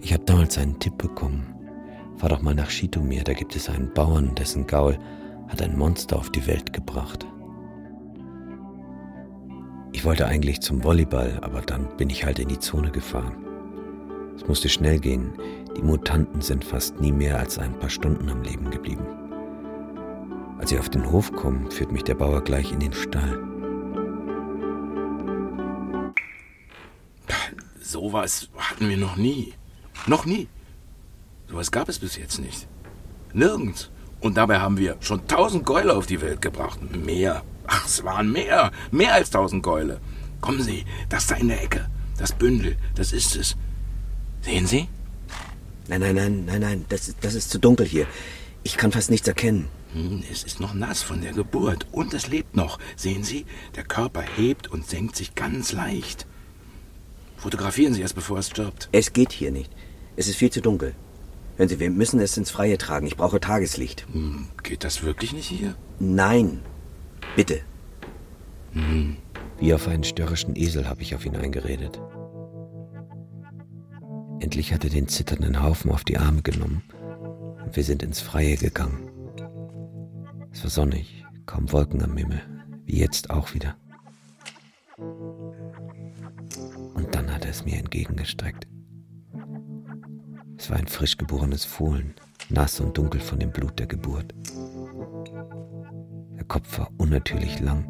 Ich 0.01 0.13
habe 0.13 0.23
damals 0.23 0.57
einen 0.57 0.79
Tipp 0.79 0.97
bekommen. 0.97 1.53
Fahr 2.17 2.29
doch 2.29 2.41
mal 2.41 2.55
nach 2.55 2.69
Schitomir, 2.69 3.23
da 3.23 3.33
gibt 3.33 3.55
es 3.55 3.69
einen 3.69 3.93
Bauern, 3.93 4.33
dessen 4.35 4.65
Gaul 4.65 4.97
hat 5.47 5.61
ein 5.61 5.77
Monster 5.77 6.17
auf 6.17 6.31
die 6.31 6.45
Welt 6.47 6.73
gebracht. 6.73 7.25
Ich 9.91 10.03
wollte 10.03 10.25
eigentlich 10.25 10.61
zum 10.61 10.83
Volleyball, 10.83 11.39
aber 11.41 11.61
dann 11.61 11.95
bin 11.97 12.09
ich 12.09 12.25
halt 12.25 12.39
in 12.39 12.47
die 12.47 12.59
Zone 12.59 12.91
gefahren. 12.91 13.35
Es 14.35 14.47
musste 14.47 14.69
schnell 14.69 14.99
gehen. 14.99 15.33
Die 15.75 15.81
Mutanten 15.81 16.41
sind 16.41 16.63
fast 16.63 16.99
nie 16.99 17.11
mehr 17.11 17.39
als 17.39 17.57
ein 17.57 17.77
paar 17.79 17.89
Stunden 17.89 18.29
am 18.29 18.43
Leben 18.43 18.69
geblieben. 18.69 19.05
Als 20.59 20.69
sie 20.71 20.79
auf 20.79 20.89
den 20.89 21.11
Hof 21.11 21.31
kommen, 21.31 21.69
führt 21.71 21.91
mich 21.91 22.03
der 22.03 22.15
Bauer 22.15 22.43
gleich 22.43 22.71
in 22.71 22.79
den 22.79 22.93
Stall. 22.93 23.39
Sowas 27.79 28.49
hatten 28.57 28.89
wir 28.89 28.97
noch 28.97 29.17
nie. 29.17 29.53
Noch 30.07 30.25
nie. 30.25 30.47
Sowas 31.49 31.71
gab 31.71 31.89
es 31.89 31.99
bis 31.99 32.17
jetzt 32.17 32.39
nicht. 32.39 32.67
Nirgends. 33.33 33.89
Und 34.19 34.35
dabei 34.35 34.59
haben 34.59 34.77
wir 34.77 34.97
schon 34.99 35.27
tausend 35.27 35.65
Gäule 35.65 35.95
auf 35.95 36.07
die 36.07 36.21
Welt 36.21 36.41
gebracht. 36.41 36.79
Mehr. 36.95 37.43
Ach, 37.67 37.85
es 37.85 38.03
waren 38.03 38.31
mehr. 38.31 38.71
Mehr 38.91 39.13
als 39.13 39.29
tausend 39.29 39.63
Gäule. 39.63 39.99
Kommen 40.41 40.61
Sie, 40.61 40.85
das 41.09 41.27
da 41.27 41.35
in 41.35 41.49
der 41.49 41.63
Ecke. 41.63 41.87
Das 42.17 42.33
Bündel, 42.33 42.77
das 42.95 43.11
ist 43.11 43.35
es. 43.35 43.55
Sehen 44.41 44.67
Sie? 44.67 44.87
Nein, 45.87 46.01
nein, 46.01 46.15
nein, 46.15 46.45
nein, 46.45 46.61
nein, 46.61 46.85
das, 46.89 47.15
das 47.21 47.33
ist 47.33 47.49
zu 47.49 47.59
dunkel 47.59 47.85
hier. 47.85 48.07
Ich 48.63 48.75
kann 48.75 48.91
fast 48.91 49.09
nichts 49.09 49.27
erkennen. 49.27 49.67
Hm, 49.93 50.23
es 50.31 50.43
ist 50.43 50.59
noch 50.59 50.73
nass 50.73 51.01
von 51.01 51.21
der 51.21 51.31
Geburt 51.31 51.87
und 51.91 52.13
es 52.13 52.27
lebt 52.27 52.55
noch. 52.55 52.77
Sehen 52.95 53.23
Sie, 53.23 53.45
der 53.75 53.83
Körper 53.83 54.21
hebt 54.21 54.67
und 54.67 54.87
senkt 54.87 55.15
sich 55.15 55.35
ganz 55.35 55.71
leicht. 55.71 56.25
Fotografieren 57.37 57.93
Sie 57.93 58.01
es, 58.01 58.13
bevor 58.13 58.39
es 58.39 58.49
stirbt. 58.49 58.89
Es 58.91 59.13
geht 59.13 59.31
hier 59.31 59.51
nicht. 59.51 59.71
Es 60.15 60.27
ist 60.27 60.35
viel 60.35 60.51
zu 60.51 60.61
dunkel. 60.61 60.93
Hören 61.57 61.69
Sie, 61.69 61.79
wir 61.79 61.89
müssen 61.89 62.19
es 62.19 62.37
ins 62.37 62.51
Freie 62.51 62.77
tragen. 62.77 63.07
Ich 63.07 63.17
brauche 63.17 63.39
Tageslicht. 63.39 64.05
Hm, 64.13 64.47
geht 64.61 64.83
das 64.83 65.01
wirklich 65.01 65.33
nicht 65.33 65.47
hier? 65.47 65.75
Nein. 65.99 66.61
Bitte. 67.35 67.61
Hm. 68.73 69.17
Wie 69.59 69.73
auf 69.73 69.87
einen 69.87 70.03
störrischen 70.03 70.55
Esel 70.55 70.87
habe 70.87 71.01
ich 71.01 71.15
auf 71.15 71.25
ihn 71.25 71.35
eingeredet. 71.35 71.99
Endlich 74.39 74.71
hat 74.71 74.83
er 74.83 74.91
den 74.91 75.07
zitternden 75.07 75.63
Haufen 75.63 75.89
auf 75.89 76.03
die 76.03 76.19
Arme 76.19 76.43
genommen 76.43 76.83
und 77.65 77.75
wir 77.75 77.83
sind 77.83 78.03
ins 78.03 78.21
Freie 78.21 78.55
gegangen. 78.55 79.09
Es 80.51 80.61
war 80.61 80.69
sonnig, 80.69 81.25
kaum 81.47 81.71
Wolken 81.71 82.03
am 82.03 82.15
Himmel, 82.15 82.41
wie 82.85 82.99
jetzt 82.99 83.31
auch 83.31 83.55
wieder. 83.55 83.75
Und 86.93 87.15
dann 87.15 87.33
hat 87.33 87.45
er 87.45 87.51
es 87.51 87.65
mir 87.65 87.77
entgegengestreckt. 87.79 88.67
Es 90.57 90.69
war 90.69 90.77
ein 90.77 90.87
frisch 90.87 91.17
geborenes 91.17 91.65
Fohlen, 91.65 92.15
nass 92.49 92.79
und 92.79 92.97
dunkel 92.97 93.21
von 93.21 93.39
dem 93.39 93.51
Blut 93.51 93.77
der 93.79 93.87
Geburt. 93.87 94.33
Der 96.35 96.45
Kopf 96.45 96.79
war 96.79 96.91
unnatürlich 96.97 97.59
lang, 97.59 97.85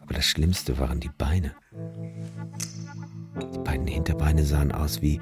aber 0.00 0.14
das 0.14 0.24
Schlimmste 0.24 0.78
waren 0.78 1.00
die 1.00 1.10
Beine. 1.18 1.52
Die 3.54 3.58
beiden 3.58 3.86
Hinterbeine 3.86 4.44
sahen 4.44 4.72
aus 4.72 5.02
wie 5.02 5.20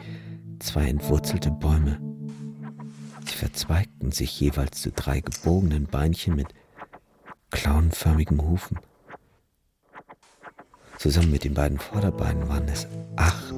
zwei 0.59 0.89
entwurzelte 0.89 1.51
Bäume. 1.51 2.01
Sie 3.27 3.37
verzweigten 3.37 4.13
sich 4.13 4.39
jeweils 4.39 4.83
zu 4.83 4.93
drei 4.93 5.21
gebogenen 5.21 5.87
Beinchen 5.87 6.37
mit 6.37 6.49
klauenförmigen 7.51 8.43
Hufen. 8.43 8.79
Zusammen 10.99 11.31
mit 11.31 11.45
den 11.45 11.55
beiden 11.55 11.79
Vorderbeinen 11.79 12.49
waren 12.49 12.69
es 12.69 12.87
acht. 13.17 13.55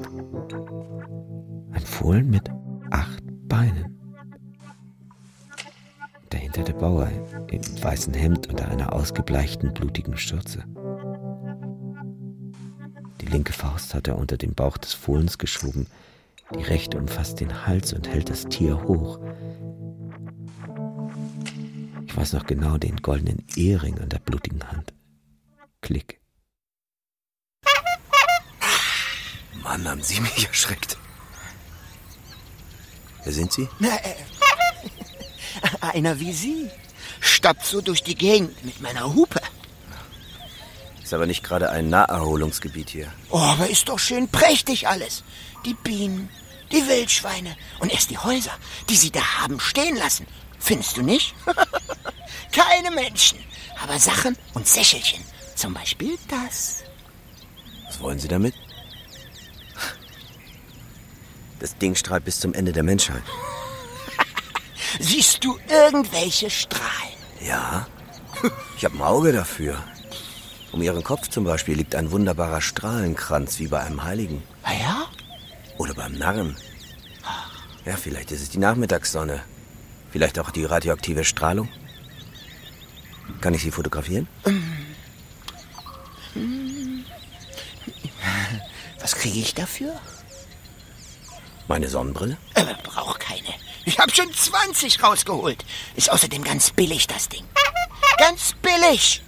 Ein 1.71 1.81
Fohlen 1.81 2.29
mit 2.29 2.49
acht 2.91 3.23
Beinen. 3.47 3.97
Dahinter 6.29 6.63
der 6.63 6.73
Bauer 6.73 7.09
im 7.49 7.83
weißen 7.83 8.13
Hemd 8.13 8.47
unter 8.47 8.67
einer 8.67 8.93
ausgebleichten, 8.93 9.73
blutigen 9.73 10.17
Schürze. 10.17 10.63
Die 13.21 13.25
linke 13.25 13.53
Faust 13.53 13.93
hat 13.93 14.07
er 14.07 14.17
unter 14.17 14.37
den 14.37 14.53
Bauch 14.53 14.77
des 14.77 14.93
Fohlens 14.93 15.37
geschoben, 15.37 15.87
die 16.55 16.63
rechte 16.63 16.97
umfasst 16.97 17.39
den 17.39 17.65
Hals 17.65 17.93
und 17.93 18.07
hält 18.07 18.29
das 18.29 18.45
Tier 18.45 18.83
hoch. 18.83 19.19
weiß 22.19 22.33
noch 22.33 22.45
genau 22.45 22.77
den 22.77 22.97
goldenen 22.97 23.45
Ehering 23.55 23.97
an 23.99 24.09
der 24.09 24.19
blutigen 24.19 24.69
Hand. 24.69 24.93
Klick. 25.81 26.18
Mann, 29.63 29.87
haben 29.87 30.03
Sie 30.03 30.19
mich 30.19 30.47
erschreckt. 30.47 30.97
Wer 33.23 33.33
sind 33.33 33.51
Sie? 33.51 33.67
Na, 33.79 33.95
äh, 33.97 34.15
einer 35.81 36.19
wie 36.19 36.33
Sie. 36.33 36.69
Stappt 37.19 37.65
so 37.65 37.81
durch 37.81 38.01
die 38.03 38.15
Gegend 38.15 38.63
mit 38.63 38.79
meiner 38.81 39.13
Hupe. 39.13 39.41
Ist 41.03 41.13
aber 41.13 41.25
nicht 41.25 41.43
gerade 41.43 41.69
ein 41.69 41.89
Naherholungsgebiet 41.89 42.89
hier. 42.89 43.11
Oh, 43.29 43.39
aber 43.39 43.67
ist 43.69 43.89
doch 43.89 43.99
schön 43.99 44.29
prächtig 44.29 44.87
alles. 44.87 45.23
Die 45.65 45.73
Bienen, 45.73 46.29
die 46.71 46.87
Wildschweine 46.87 47.57
und 47.79 47.91
erst 47.91 48.09
die 48.11 48.17
Häuser, 48.17 48.51
die 48.89 48.95
Sie 48.95 49.11
da 49.11 49.21
haben 49.41 49.59
stehen 49.59 49.95
lassen. 49.97 50.27
Findest 50.59 50.97
du 50.97 51.01
nicht? 51.01 51.33
Keine 52.51 52.91
Menschen, 52.91 53.39
aber 53.81 53.99
Sachen 53.99 54.37
und 54.53 54.67
Sächelchen. 54.67 55.23
Zum 55.55 55.73
Beispiel 55.73 56.17
das. 56.27 56.83
Was 57.87 57.99
wollen 57.99 58.19
Sie 58.19 58.27
damit? 58.27 58.53
Das 61.59 61.77
Ding 61.77 61.95
strahlt 61.95 62.25
bis 62.25 62.39
zum 62.39 62.53
Ende 62.53 62.71
der 62.71 62.83
Menschheit. 62.83 63.23
Siehst 64.99 65.43
du 65.43 65.57
irgendwelche 65.69 66.49
Strahlen? 66.49 67.19
Ja, 67.45 67.87
ich 68.77 68.85
habe 68.85 68.95
ein 68.95 69.01
Auge 69.01 69.31
dafür. 69.31 69.77
Um 70.71 70.81
Ihren 70.81 71.03
Kopf 71.03 71.27
zum 71.29 71.43
Beispiel 71.43 71.75
liegt 71.75 71.95
ein 71.95 72.11
wunderbarer 72.11 72.61
Strahlenkranz 72.61 73.59
wie 73.59 73.67
bei 73.67 73.79
einem 73.81 74.03
Heiligen. 74.03 74.43
Ah 74.63 74.73
ja? 74.73 75.05
Oder 75.77 75.93
beim 75.93 76.13
Narren. 76.13 76.55
Ja, 77.85 77.95
vielleicht 77.95 78.31
ist 78.31 78.41
es 78.41 78.49
die 78.49 78.59
Nachmittagssonne. 78.59 79.41
Vielleicht 80.11 80.37
auch 80.39 80.51
die 80.51 80.65
radioaktive 80.65 81.23
Strahlung. 81.23 81.69
Kann 83.41 83.53
ich 83.53 83.61
Sie 83.63 83.71
fotografieren? 83.71 84.27
Was 88.99 89.15
kriege 89.15 89.39
ich 89.39 89.55
dafür? 89.55 89.93
Meine 91.69 91.87
Sonnenbrille? 91.87 92.35
Äh, 92.55 92.65
brauch 92.81 93.19
keine. 93.19 93.53
Ich 93.85 93.99
habe 93.99 94.11
schon 94.11 94.33
20 94.33 95.03
rausgeholt. 95.03 95.63
Ist 95.95 96.11
außerdem 96.11 96.43
ganz 96.43 96.71
billig, 96.71 97.05
das 97.05 97.29
Ding. 97.29 97.45
Ganz 98.17 98.55
billig. 98.59 99.21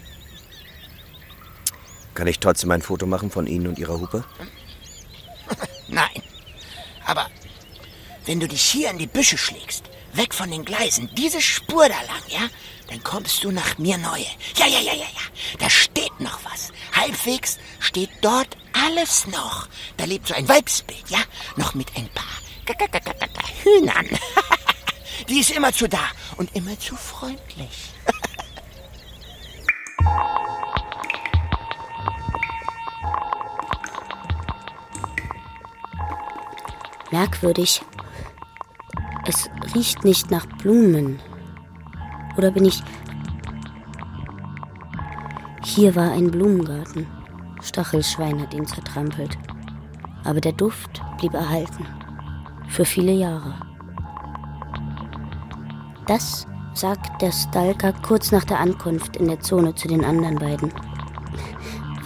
Kann 2.16 2.26
ich 2.26 2.40
trotzdem 2.40 2.72
ein 2.72 2.82
Foto 2.82 3.06
machen 3.06 3.30
von 3.30 3.46
Ihnen 3.46 3.68
und 3.68 3.78
Ihrer 3.78 4.00
Hupe? 4.00 4.26
Nein. 5.88 6.24
Aber 7.06 7.28
wenn 8.26 8.40
du 8.40 8.48
dich 8.48 8.64
hier 8.64 8.90
in 8.90 8.98
die 8.98 9.08
Büsche 9.08 9.38
schlägst, 9.38 9.84
weg 10.14 10.34
von 10.34 10.50
den 10.50 10.66
Gleisen, 10.66 11.12
diese 11.16 11.42
Spur 11.42 11.88
da 11.90 12.02
lang, 12.02 12.24
ja, 12.28 12.50
dann 12.88 13.04
kommst 13.04 13.44
du 13.44 13.52
nach 13.52 13.78
mir 13.78 14.00
neue. 14.00 14.26
Ja, 14.58 14.66
ja, 14.66 14.80
ja, 14.80 14.94
ja, 14.94 15.06
ja. 15.06 15.58
Da 15.60 15.70
steht 15.70 16.20
noch 16.20 16.40
was. 16.44 16.72
Halbwegs 16.94 17.60
steht 17.80 18.10
dort 18.22 18.58
alles 18.86 19.28
noch. 19.28 19.68
Da 19.98 20.06
lebt 20.06 20.28
so 20.28 20.34
ein 20.34 20.48
Weibsbild, 20.48 21.10
ja, 21.10 21.20
noch 21.56 21.74
mit 21.74 21.88
ein 21.96 22.10
paar 22.10 22.26
Hühnern. 23.64 24.08
Die 25.30 25.40
ist 25.40 25.52
immer 25.52 25.72
zu 25.72 25.88
da 25.88 26.10
und 26.38 26.56
immer 26.56 26.78
zu 26.80 26.96
freundlich. 26.96 27.92
Merkwürdig. 37.12 37.82
Es 39.28 39.50
riecht 39.76 40.04
nicht 40.04 40.32
nach 40.32 40.46
Blumen. 40.46 41.20
Oder 42.38 42.52
bin 42.52 42.66
ich. 42.66 42.82
Hier 45.64 45.96
war 45.96 46.12
ein 46.12 46.32
Blumengarten. 46.32 47.21
Stachelschwein 47.62 48.42
hat 48.42 48.54
ihn 48.54 48.66
zertrampelt. 48.66 49.38
Aber 50.24 50.42
der 50.42 50.54
Duft 50.54 51.02
blieb 51.18 51.34
erhalten. 51.34 51.86
Für 52.68 52.86
viele 52.86 53.12
Jahre. 53.12 53.56
Das 56.08 56.48
sagt 56.74 57.22
der 57.22 57.32
Stalker 57.32 57.94
kurz 57.94 58.32
nach 58.32 58.44
der 58.44 58.60
Ankunft 58.60 59.18
in 59.18 59.28
der 59.28 59.40
Zone 59.40 59.76
zu 59.76 59.88
den 59.88 60.04
anderen 60.04 60.36
beiden. 60.36 60.72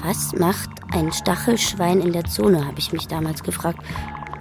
Was 0.04 0.34
macht 0.34 0.70
ein 0.92 1.12
Stachelschwein 1.12 2.02
in 2.02 2.14
der 2.14 2.26
Zone, 2.26 2.66
habe 2.66 2.80
ich 2.80 2.94
mich 2.94 3.08
damals 3.08 3.44
gefragt, 3.44 3.80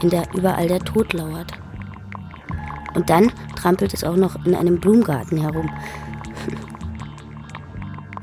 in 0.03 0.11
der 0.11 0.27
überall 0.35 0.69
der 0.69 0.81
Tod 0.81 1.13
lauert. 1.13 1.53
Und 2.95 3.11
dann 3.11 3.33
trampelt 3.57 3.95
es 3.95 4.05
auch 4.05 4.17
noch 4.17 4.45
in 4.45 4.55
einem 4.55 4.79
Blumengarten 4.79 5.39
herum. 5.39 5.69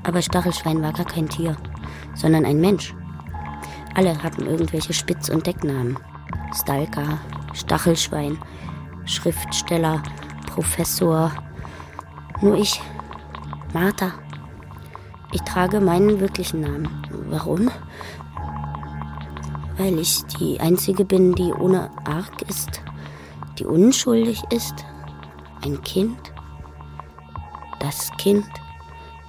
Aber 0.03 0.21
Stachelschwein 0.21 0.81
war 0.81 0.93
gar 0.93 1.05
kein 1.05 1.27
Tier, 1.27 1.55
sondern 2.13 2.45
ein 2.45 2.59
Mensch. 2.59 2.93
Alle 3.95 4.21
hatten 4.21 4.45
irgendwelche 4.45 4.93
Spitz- 4.93 5.29
und 5.29 5.45
Decknamen. 5.45 5.97
Stalker, 6.53 7.19
Stachelschwein, 7.53 8.37
Schriftsteller, 9.05 10.01
Professor. 10.47 11.31
Nur 12.41 12.57
ich, 12.57 12.81
Martha. 13.73 14.11
Ich 15.31 15.41
trage 15.41 15.79
meinen 15.79 16.19
wirklichen 16.19 16.61
Namen. 16.61 16.89
Warum? 17.29 17.69
Weil 19.77 19.97
ich 19.99 20.23
die 20.39 20.59
Einzige 20.59 21.05
bin, 21.05 21.33
die 21.33 21.53
ohne 21.53 21.89
Arg 22.05 22.41
ist, 22.47 22.81
die 23.57 23.65
unschuldig 23.65 24.43
ist. 24.51 24.85
Ein 25.63 25.81
Kind. 25.83 26.33
Das 27.79 28.11
Kind. 28.17 28.45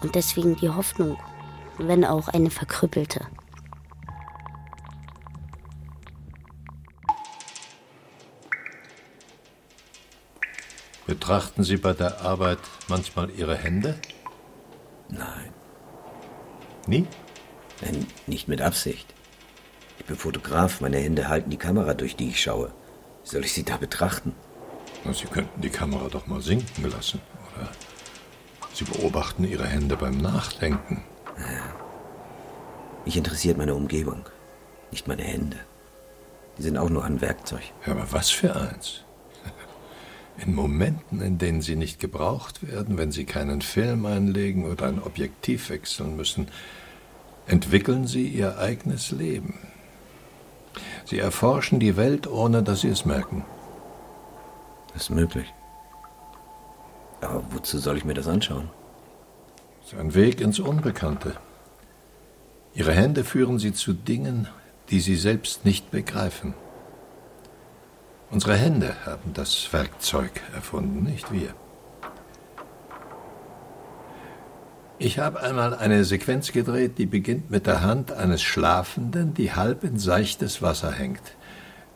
Und 0.03 0.15
deswegen 0.15 0.57
die 0.57 0.69
Hoffnung, 0.69 1.17
wenn 1.89 2.05
auch 2.05 2.29
eine 2.29 2.51
verkrüppelte. 2.51 3.27
Betrachten 11.07 11.63
Sie 11.63 11.77
bei 11.77 11.93
der 11.93 12.23
Arbeit 12.23 12.59
manchmal 12.89 13.31
Ihre 13.31 13.57
Hände? 13.57 13.99
Nein. 15.09 15.53
Nie? 16.87 17.07
Nein, 17.81 18.07
nicht 18.27 18.49
mit 18.49 18.63
Absicht. 18.63 19.13
Ich 19.99 20.07
bin 20.07 20.17
Fotograf, 20.17 20.81
meine 20.81 20.99
Hände 20.99 21.29
halten 21.29 21.51
die 21.51 21.59
Kamera, 21.59 21.95
durch 21.95 22.17
die 22.17 22.31
ich 22.31 22.41
schaue. 22.43 22.73
Soll 23.25 23.45
ich 23.45 23.53
sie 23.53 23.63
da 23.63 23.77
betrachten? 23.77 24.35
Na, 25.05 25.13
Sie 25.13 25.27
könnten 25.27 25.61
die 25.61 25.71
Kamera 25.71 26.09
doch 26.09 26.27
mal 26.27 26.41
sinken 26.41 26.91
lassen. 26.91 27.21
Oder 27.55 27.69
Sie 28.73 28.85
beobachten 28.85 29.45
Ihre 29.45 29.67
Hände 29.67 29.97
beim 29.97 30.19
Nachdenken. 30.19 31.05
Mich 33.05 33.17
interessiert 33.17 33.59
meine 33.59 33.75
Umgebung, 33.75 34.25
nicht 34.91 35.09
meine 35.09 35.23
Hände. 35.23 35.59
Die 36.59 36.63
sind 36.63 36.79
auch 36.79 36.91
nur 36.91 37.05
ein 37.05 37.21
Werkzeug. 37.21 37.63
Ja, 37.87 37.93
aber 37.93 38.13
was 38.13 38.31
für 38.31 38.55
eins? 38.55 39.03
In 40.39 40.55
Momenten, 40.55 41.21
in 41.21 41.39
denen 41.39 41.61
sie 41.61 41.77
nicht 41.77 42.01
gebraucht 42.01 42.67
werden, 42.67 42.97
wenn 42.99 43.13
sie 43.13 43.25
keinen 43.25 43.61
Film 43.61 44.07
einlegen 44.07 44.65
oder 44.65 44.87
ein 44.87 45.03
Objektiv 45.03 45.69
wechseln 45.69 46.17
müssen, 46.17 46.49
entwickeln 47.47 48.07
sie 48.07 48.29
ihr 48.29 48.59
eigenes 48.59 49.11
Leben. 49.11 49.59
Sie 51.05 51.19
erforschen 51.19 51.81
die 51.81 51.97
Welt, 51.97 52.27
ohne 52.27 52.63
dass 52.63 52.81
sie 52.81 52.89
es 52.89 53.05
merken. 53.05 53.45
Das 54.93 55.03
ist 55.03 55.11
möglich. 55.11 55.53
Aber 57.21 57.43
wozu 57.51 57.79
soll 57.79 57.99
ich 57.99 58.05
mir 58.05 58.15
das 58.15 58.27
anschauen? 58.27 58.71
Ein 59.99 60.15
Weg 60.15 60.41
ins 60.41 60.59
Unbekannte. 60.59 61.35
Ihre 62.75 62.93
Hände 62.93 63.25
führen 63.25 63.59
sie 63.59 63.75
zu 63.75 63.93
Dingen, 63.93 64.49
die 64.89 65.01
sie 65.01 65.17
selbst 65.17 65.67
nicht 65.67 65.91
begreifen. 65.91 66.55
Unsere 68.31 68.57
Hände 68.57 68.97
haben 69.05 69.35
das 69.35 69.71
Werkzeug 69.73 70.31
erfunden, 70.55 71.03
nicht 71.03 71.31
wir. 71.31 71.55
Ich 74.99 75.19
habe 75.19 75.41
einmal 75.41 75.75
eine 75.75 76.05
Sequenz 76.05 76.53
gedreht, 76.53 76.97
die 76.97 77.07
beginnt 77.07 77.51
mit 77.51 77.67
der 77.67 77.83
Hand 77.83 78.13
eines 78.13 78.41
Schlafenden, 78.41 79.35
die 79.35 79.53
halb 79.53 79.85
in 79.85 79.99
seichtes 79.99 80.63
Wasser 80.63 80.93
hängt. 80.93 81.37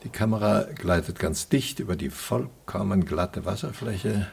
Die 0.03 0.11
Kamera 0.11 0.67
gleitet 0.75 1.19
ganz 1.19 1.49
dicht 1.49 1.79
über 1.79 1.97
die 1.97 2.11
vollkommen 2.11 3.07
glatte 3.07 3.47
Wasserfläche. 3.47 4.27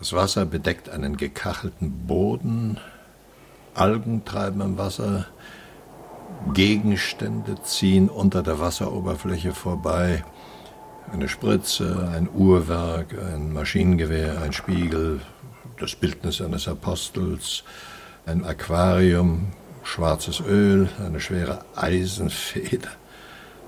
Das 0.00 0.14
Wasser 0.14 0.46
bedeckt 0.46 0.88
einen 0.88 1.18
gekachelten 1.18 2.06
Boden, 2.06 2.78
Algen 3.74 4.24
treiben 4.24 4.62
im 4.62 4.78
Wasser, 4.78 5.26
Gegenstände 6.54 7.62
ziehen 7.62 8.08
unter 8.08 8.42
der 8.42 8.58
Wasseroberfläche 8.58 9.52
vorbei. 9.52 10.24
Eine 11.12 11.28
Spritze, 11.28 12.10
ein 12.14 12.30
Uhrwerk, 12.34 13.14
ein 13.18 13.52
Maschinengewehr, 13.52 14.40
ein 14.40 14.54
Spiegel, 14.54 15.20
das 15.78 15.94
Bildnis 15.94 16.40
eines 16.40 16.66
Apostels, 16.66 17.62
ein 18.24 18.42
Aquarium, 18.46 19.48
schwarzes 19.82 20.40
Öl, 20.40 20.88
eine 21.04 21.20
schwere 21.20 21.62
Eisenfeder, 21.76 22.88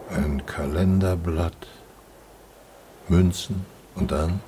ein 0.09 0.47
Kalenderblatt, 0.47 1.67
Münzen 3.09 3.67
und 3.97 4.13
dann 4.13 4.41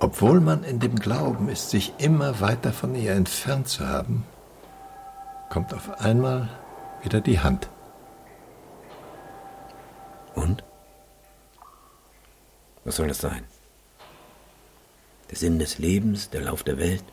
Obwohl 0.00 0.40
man 0.40 0.62
in 0.62 0.78
dem 0.78 0.96
Glauben 0.96 1.48
ist, 1.48 1.70
sich 1.70 1.92
immer 1.98 2.40
weiter 2.40 2.72
von 2.72 2.94
ihr 2.94 3.12
entfernt 3.12 3.68
zu 3.68 3.86
haben, 3.86 4.24
kommt 5.48 5.74
auf 5.74 6.00
einmal 6.00 6.48
wieder 7.02 7.20
die 7.20 7.40
Hand. 7.40 7.68
Und? 10.34 10.62
Was 12.84 12.96
soll 12.96 13.08
das 13.08 13.18
sein? 13.18 13.42
Der 15.30 15.36
Sinn 15.36 15.58
des 15.58 15.78
Lebens, 15.78 16.30
der 16.30 16.42
Lauf 16.42 16.62
der 16.62 16.78
Welt? 16.78 17.04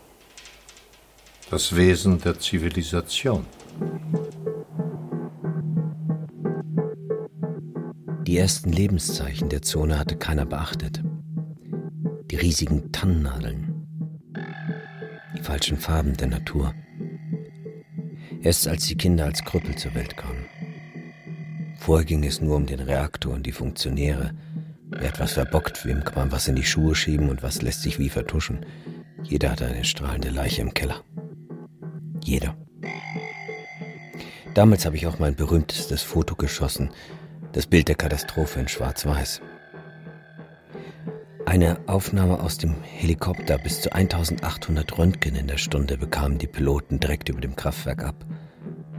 Das 1.49 1.75
Wesen 1.75 2.21
der 2.21 2.39
Zivilisation. 2.39 3.45
Die 8.25 8.37
ersten 8.37 8.71
Lebenszeichen 8.71 9.49
der 9.49 9.61
Zone 9.61 9.99
hatte 9.99 10.17
keiner 10.17 10.45
beachtet. 10.45 11.04
Die 12.35 12.41
riesigen 12.41 12.91
Tannennadeln, 12.91 13.87
die 15.37 15.41
falschen 15.41 15.77
Farben 15.77 16.17
der 16.17 16.27
Natur. 16.27 16.73
Erst 18.41 18.67
als 18.67 18.87
die 18.87 18.97
Kinder 18.97 19.23
als 19.23 19.45
Krüppel 19.45 19.77
zur 19.77 19.95
Welt 19.95 20.17
kamen. 20.17 20.43
Vorher 21.77 22.03
ging 22.03 22.25
es 22.25 22.41
nur 22.41 22.57
um 22.57 22.65
den 22.65 22.81
Reaktor 22.81 23.33
und 23.33 23.45
die 23.45 23.53
Funktionäre. 23.53 24.31
Wer 24.89 25.07
etwas 25.07 25.31
verbockt, 25.31 25.85
wem 25.85 26.03
kann 26.03 26.15
man 26.15 26.31
was 26.33 26.49
in 26.49 26.57
die 26.57 26.65
Schuhe 26.65 26.93
schieben 26.93 27.29
und 27.29 27.41
was 27.41 27.61
lässt 27.61 27.83
sich 27.83 27.99
wie 27.99 28.09
vertuschen. 28.09 28.65
Jeder 29.23 29.51
hatte 29.51 29.67
eine 29.67 29.85
strahlende 29.85 30.29
Leiche 30.29 30.61
im 30.61 30.73
Keller. 30.73 31.05
Jeder. 32.21 32.57
Damals 34.53 34.85
habe 34.85 34.97
ich 34.97 35.07
auch 35.07 35.19
mein 35.19 35.35
berühmtestes 35.35 36.01
Foto 36.01 36.35
geschossen, 36.35 36.89
das 37.53 37.65
Bild 37.65 37.87
der 37.87 37.95
Katastrophe 37.95 38.59
in 38.59 38.67
Schwarz-Weiß. 38.67 39.39
Eine 41.45 41.77
Aufnahme 41.87 42.39
aus 42.39 42.57
dem 42.57 42.75
Helikopter 42.81 43.57
bis 43.57 43.81
zu 43.81 43.93
1800 43.93 44.97
Röntgen 44.97 45.35
in 45.35 45.47
der 45.47 45.57
Stunde 45.57 45.97
bekamen 45.97 46.37
die 46.37 46.47
Piloten 46.47 46.99
direkt 46.99 47.29
über 47.29 47.39
dem 47.39 47.55
Kraftwerk 47.55 48.03
ab. 48.03 48.25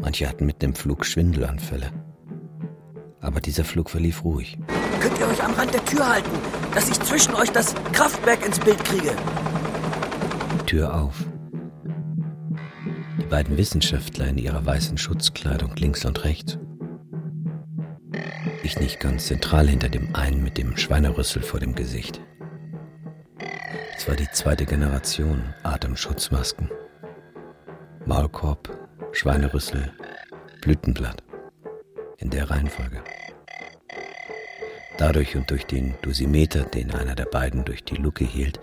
Manche 0.01 0.29
hatten 0.29 0.47
mitten 0.47 0.67
im 0.67 0.75
Flug 0.75 1.05
Schwindelanfälle. 1.05 1.91
Aber 3.21 3.41
dieser 3.41 3.65
Flug 3.65 3.91
verlief 3.91 4.23
ruhig. 4.23 4.59
Könnt 5.01 5.19
ihr 5.19 5.27
euch 5.27 5.43
am 5.43 5.55
Rand 5.55 5.75
der 5.75 5.85
Tür 5.85 6.09
halten, 6.09 6.31
dass 6.75 6.89
ich 6.89 7.01
zwischen 7.01 7.35
euch 7.35 7.51
das 7.51 7.75
Kraftwerk 7.93 8.47
ins 8.47 8.61
Bild 8.61 8.83
kriege? 8.85 9.13
Tür 10.67 10.95
auf. 10.95 11.25
Die 13.21 13.27
beiden 13.27 13.57
Wissenschaftler 13.57 14.29
in 14.29 14.39
ihrer 14.39 14.65
weißen 14.65 14.97
Schutzkleidung 14.99 15.75
links 15.77 16.05
und 16.05 16.25
rechts 16.25 16.59
ich 18.67 18.81
nicht 18.81 19.01
ganz 19.01 19.27
zentral 19.27 19.69
hinter 19.69 19.89
dem 19.89 20.15
einen 20.15 20.43
mit 20.43 20.59
dem 20.59 20.77
Schweinerüssel 20.77 21.43
vor 21.43 21.61
dem 21.61 21.75
Gesicht. 21.75 22.21
Es 23.97 24.07
war 24.07 24.17
die 24.17 24.31
zweite 24.31 24.67
Generation 24.67 25.55
Atemschutzmasken. 25.63 26.71
Maulkorb, 28.05 28.69
Schweinerüssel, 29.13 29.93
Blütenblatt. 30.61 31.23
In 32.19 32.31
der 32.31 32.51
Reihenfolge. 32.51 33.03
Dadurch 34.99 35.37
und 35.37 35.51
durch 35.51 35.67
den 35.67 35.95
Dosimeter, 36.03 36.65
den 36.65 36.91
einer 36.91 37.15
der 37.15 37.27
beiden 37.27 37.65
durch 37.65 37.85
die 37.85 37.97
Luke 37.97 38.25
hielt, 38.25 38.61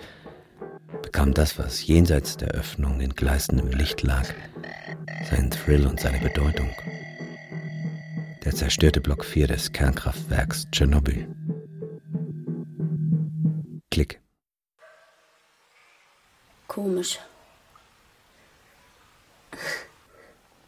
bekam 1.01 1.33
das, 1.33 1.59
was 1.59 1.85
jenseits 1.85 2.37
der 2.37 2.49
Öffnung 2.49 2.99
in 2.99 3.13
gleißendem 3.13 3.69
Licht 3.69 4.01
lag, 4.01 4.25
seinen 5.29 5.51
Thrill 5.51 5.85
und 5.85 5.99
seine 5.99 6.19
Bedeutung 6.19 6.69
der 8.43 8.53
zerstörte 8.53 8.99
Block 8.99 9.23
4 9.23 9.47
des 9.47 9.71
Kernkraftwerks 9.71 10.67
Tschernobyl. 10.71 11.27
Klick. 13.89 14.22
Komisch. 16.73 17.19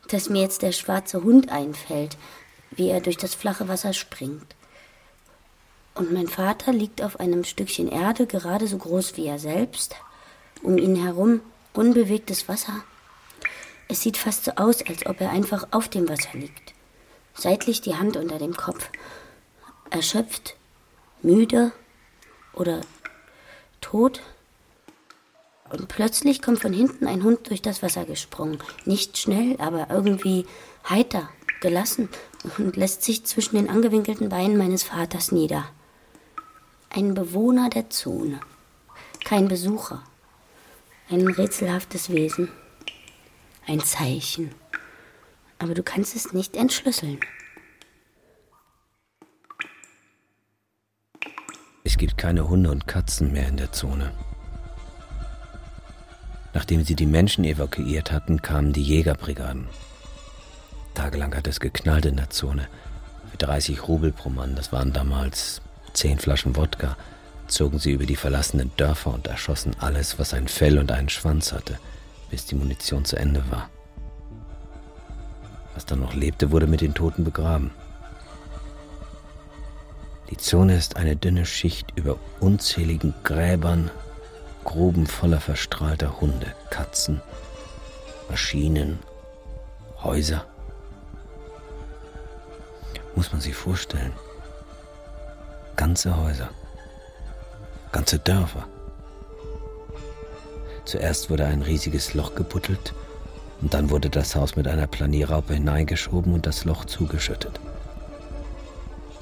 Dass 0.10 0.30
mir 0.30 0.42
jetzt 0.42 0.62
der 0.62 0.72
schwarze 0.72 1.24
Hund 1.24 1.50
einfällt, 1.50 2.18
wie 2.72 2.90
er 2.90 3.02
durch 3.02 3.18
das 3.18 3.34
flache 3.34 3.68
Wasser 3.68 3.94
springt. 3.94 4.56
Und 5.96 6.12
mein 6.12 6.28
Vater 6.28 6.74
liegt 6.74 7.02
auf 7.02 7.20
einem 7.20 7.44
Stückchen 7.44 7.88
Erde, 7.88 8.28
gerade 8.28 8.68
so 8.68 8.78
groß 8.78 9.18
wie 9.18 9.26
er 9.28 9.40
selbst. 9.40 9.96
Um 10.62 10.78
ihn 10.78 10.96
herum 10.96 11.42
unbewegtes 11.74 12.48
Wasser. 12.48 12.84
Es 13.88 14.02
sieht 14.02 14.18
fast 14.18 14.46
so 14.46 14.52
aus, 14.52 14.82
als 14.84 15.06
ob 15.06 15.22
er 15.22 15.32
einfach 15.32 15.68
auf 15.72 15.88
dem 15.88 16.08
Wasser 16.10 16.34
liegt 16.34 16.76
seitlich 17.36 17.82
die 17.82 17.96
Hand 17.96 18.18
unter 18.18 18.40
dem 18.40 18.56
Kopf. 18.56 18.90
Erschöpft, 19.90 20.56
müde 21.22 21.72
oder 22.54 22.82
tot. 23.82 24.22
Und 25.70 25.88
plötzlich 25.88 26.42
kommt 26.42 26.62
von 26.62 26.74
hinten 26.74 27.08
ein 27.08 27.24
Hund 27.24 27.50
durch 27.50 27.62
das 27.62 27.82
Wasser 27.82 28.06
gesprungen. 28.06 28.60
Nicht 28.86 29.18
schnell, 29.18 29.56
aber 29.60 29.88
irgendwie 29.90 30.46
heiter, 30.90 31.30
gelassen 31.60 32.10
und 32.58 32.76
lässt 32.76 33.04
sich 33.04 33.26
zwischen 33.26 33.56
den 33.56 33.70
angewinkelten 33.70 34.30
Beinen 34.30 34.58
meines 34.58 34.84
Vaters 34.84 35.32
nieder. 35.32 35.66
Ein 36.90 37.14
Bewohner 37.14 37.70
der 37.70 37.90
Zone. 37.90 38.40
Kein 39.24 39.48
Besucher. 39.48 40.04
Ein 41.10 41.28
rätselhaftes 41.28 42.10
Wesen. 42.10 42.50
Ein 43.68 43.80
Zeichen 43.80 44.54
aber 45.60 45.74
du 45.74 45.84
kannst 45.84 46.16
es 46.16 46.34
nicht 46.34 46.56
entschlüsseln. 46.56 47.20
Es 51.84 51.98
gibt 51.98 52.18
keine 52.18 52.50
Hunde 52.50 52.72
und 52.72 52.88
Katzen 52.88 53.32
mehr 53.32 53.48
in 53.48 53.58
der 53.58 53.72
Zone. 53.72 54.12
Nachdem 56.56 56.86
sie 56.86 56.96
die 56.96 57.06
Menschen 57.06 57.44
evakuiert 57.44 58.14
hatten, 58.14 58.42
kamen 58.42 58.72
die 58.72 58.82
Jägerbrigaden. 58.82 59.68
Tagelang 60.94 61.36
hat 61.36 61.48
es 61.48 61.60
geknallt 61.60 62.06
in 62.06 62.16
der 62.16 62.30
Zone. 62.30 62.70
Für 63.30 63.38
30 63.38 63.90
Rubel 63.90 64.14
pro 64.14 64.30
Mann, 64.30 64.56
das 64.56 64.72
waren 64.72 64.94
damals 64.94 65.62
10 65.92 66.18
Flaschen 66.18 66.56
Wodka, 66.56 66.96
zogen 67.48 67.78
sie 67.78 67.92
über 67.92 68.06
die 68.06 68.16
verlassenen 68.16 68.72
Dörfer 68.78 69.14
und 69.14 69.28
erschossen 69.28 69.76
alles, 69.80 70.18
was 70.18 70.34
ein 70.34 70.48
Fell 70.48 70.80
und 70.80 70.94
einen 70.94 71.10
Schwanz 71.10 71.52
hatte, 71.52 71.78
bis 72.32 72.46
die 72.46 72.56
Munition 72.56 73.04
zu 73.04 73.18
Ende 73.18 73.44
war. 73.52 73.70
Was 75.74 75.86
dann 75.86 76.00
noch 76.00 76.14
lebte, 76.14 76.52
wurde 76.52 76.68
mit 76.68 76.80
den 76.80 76.94
Toten 76.94 77.26
begraben. 77.26 77.72
Die 80.30 80.38
Zone 80.38 80.78
ist 80.78 80.96
eine 80.96 81.18
dünne 81.18 81.46
Schicht 81.46 81.92
über 81.98 82.18
unzähligen 82.40 83.14
Gräbern, 83.26 83.92
Gruben 84.66 85.06
voller 85.06 85.40
verstrahlter 85.40 86.20
Hunde, 86.20 86.48
Katzen, 86.70 87.22
Maschinen, 88.30 89.00
Häuser. 90.04 90.46
Muss 93.16 93.32
man 93.32 93.40
sich 93.40 93.56
vorstellen. 93.56 94.12
Ganze 95.78 96.18
Häuser, 96.18 96.50
ganze 97.92 98.20
Dörfer. 98.20 98.68
Zuerst 100.84 101.30
wurde 101.30 101.46
ein 101.46 101.62
riesiges 101.62 102.14
Loch 102.14 102.36
gebuddelt 102.36 102.94
und 103.62 103.74
dann 103.74 103.90
wurde 103.90 104.10
das 104.10 104.36
Haus 104.36 104.56
mit 104.56 104.68
einer 104.68 104.88
Planierraupe 104.88 105.54
hineingeschoben 105.54 106.34
und 106.34 106.46
das 106.46 106.66
Loch 106.66 106.86
zugeschüttet. 106.86 107.60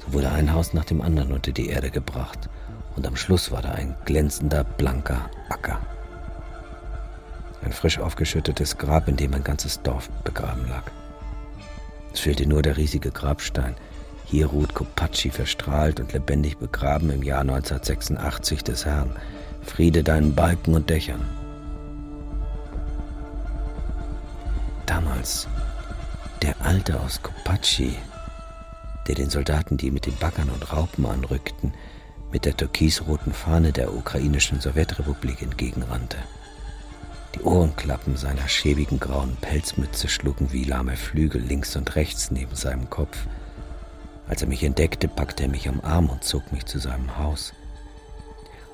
So 0.04 0.14
wurde 0.14 0.30
ein 0.30 0.52
Haus 0.52 0.72
nach 0.72 0.84
dem 0.84 1.00
anderen 1.00 1.32
unter 1.32 1.52
die 1.52 1.68
Erde 1.68 1.90
gebracht 1.90 2.48
und 2.96 3.06
am 3.06 3.16
Schluss 3.16 3.50
war 3.50 3.62
da 3.62 3.72
ein 3.72 3.94
glänzender, 4.04 4.64
blanker 4.64 5.30
Acker. 5.48 5.80
Ein 7.64 7.72
frisch 7.72 7.98
aufgeschüttetes 7.98 8.76
Grab, 8.76 9.08
in 9.08 9.16
dem 9.16 9.32
ein 9.34 9.44
ganzes 9.44 9.80
Dorf 9.82 10.10
begraben 10.22 10.68
lag. 10.68 10.84
Es 12.12 12.20
fehlte 12.20 12.46
nur 12.46 12.62
der 12.62 12.76
riesige 12.76 13.10
Grabstein. 13.10 13.74
Hier 14.26 14.46
ruht 14.46 14.74
Kopacci 14.74 15.30
verstrahlt 15.30 16.00
und 16.00 16.12
lebendig 16.12 16.58
begraben 16.58 17.10
im 17.10 17.22
Jahr 17.22 17.40
1986 17.40 18.62
des 18.64 18.84
Herrn. 18.84 19.16
Friede 19.62 20.02
deinen 20.02 20.34
Balken 20.34 20.74
und 20.74 20.90
Dächern. 20.90 21.22
Damals 24.86 25.48
der 26.42 26.54
Alte 26.60 27.00
aus 27.00 27.22
Kopacci, 27.22 27.96
der 29.08 29.14
den 29.14 29.30
Soldaten, 29.30 29.76
die 29.76 29.90
mit 29.90 30.06
den 30.06 30.16
Baggern 30.16 30.50
und 30.50 30.72
Raupen 30.72 31.06
anrückten, 31.06 31.72
mit 32.34 32.44
der 32.44 32.54
türkisroten 32.54 33.32
Fahne 33.32 33.72
der 33.72 33.94
ukrainischen 33.94 34.60
Sowjetrepublik 34.60 35.40
entgegenrannte. 35.40 36.18
Die 37.34 37.40
Ohrenklappen 37.40 38.18
seiner 38.18 38.46
schäbigen 38.46 39.00
grauen 39.00 39.36
Pelzmütze 39.40 40.08
schlugen 40.08 40.52
wie 40.52 40.64
lahme 40.64 40.96
Flügel 40.96 41.40
links 41.40 41.74
und 41.76 41.96
rechts 41.96 42.30
neben 42.30 42.54
seinem 42.54 42.90
Kopf. 42.90 43.16
Als 44.28 44.42
er 44.42 44.48
mich 44.48 44.62
entdeckte, 44.62 45.08
packte 45.08 45.44
er 45.44 45.48
mich 45.48 45.66
am 45.66 45.80
Arm 45.80 46.10
und 46.10 46.24
zog 46.24 46.52
mich 46.52 46.66
zu 46.66 46.78
seinem 46.78 47.16
Haus. 47.16 47.54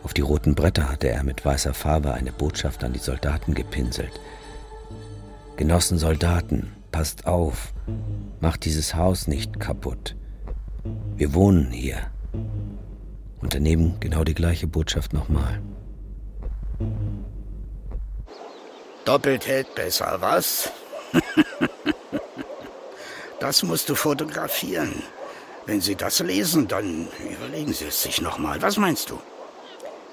Auf 0.03 0.13
die 0.13 0.23
roten 0.23 0.57
Bretter 0.57 0.89
hatte 0.89 1.09
er 1.09 1.23
mit 1.23 1.45
weißer 1.45 1.73
Farbe 1.73 2.15
eine 2.15 2.33
Botschaft 2.33 2.83
an 2.83 2.93
die 2.93 2.99
Soldaten 2.99 3.55
gepinselt– 3.55 4.19
Genossen 5.61 5.99
Soldaten, 5.99 6.73
passt 6.91 7.27
auf, 7.27 7.75
macht 8.41 8.65
dieses 8.65 8.95
Haus 8.95 9.27
nicht 9.27 9.61
kaputt. 9.61 10.17
Wir 11.17 11.35
wohnen 11.35 11.71
hier. 11.71 11.99
Und 13.41 13.55
daneben 13.55 13.99
genau 14.01 14.25
die 14.25 14.35
gleiche 14.35 14.67
Botschaft 14.67 15.13
nochmal. 15.13 15.61
Doppelt 19.05 19.47
hält 19.47 19.75
besser, 19.75 20.19
was? 20.21 20.71
das 23.41 23.63
musst 23.63 23.89
du 23.89 23.95
fotografieren. 23.95 25.03
Wenn 25.67 25.81
Sie 25.81 25.95
das 25.95 26.21
lesen, 26.21 26.69
dann 26.69 27.09
überlegen 27.31 27.73
Sie 27.73 27.87
es 27.87 28.03
sich 28.03 28.21
nochmal. 28.21 28.61
Was 28.63 28.77
meinst 28.77 29.11
du? 29.11 29.21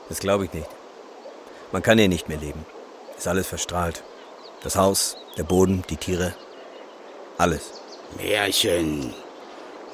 Das 0.10 0.20
glaube 0.20 0.46
ich 0.46 0.54
nicht. 0.54 0.70
Man 1.72 1.82
kann 1.82 1.98
hier 1.98 2.08
nicht 2.08 2.30
mehr 2.30 2.38
leben. 2.38 2.66
Ist 3.18 3.28
alles 3.28 3.48
verstrahlt. 3.48 4.04
Das 4.64 4.76
Haus, 4.76 5.18
der 5.38 5.44
Boden, 5.44 5.84
die 5.90 5.98
Tiere. 5.98 6.34
Alles. 7.38 7.82
Märchen. 8.18 9.14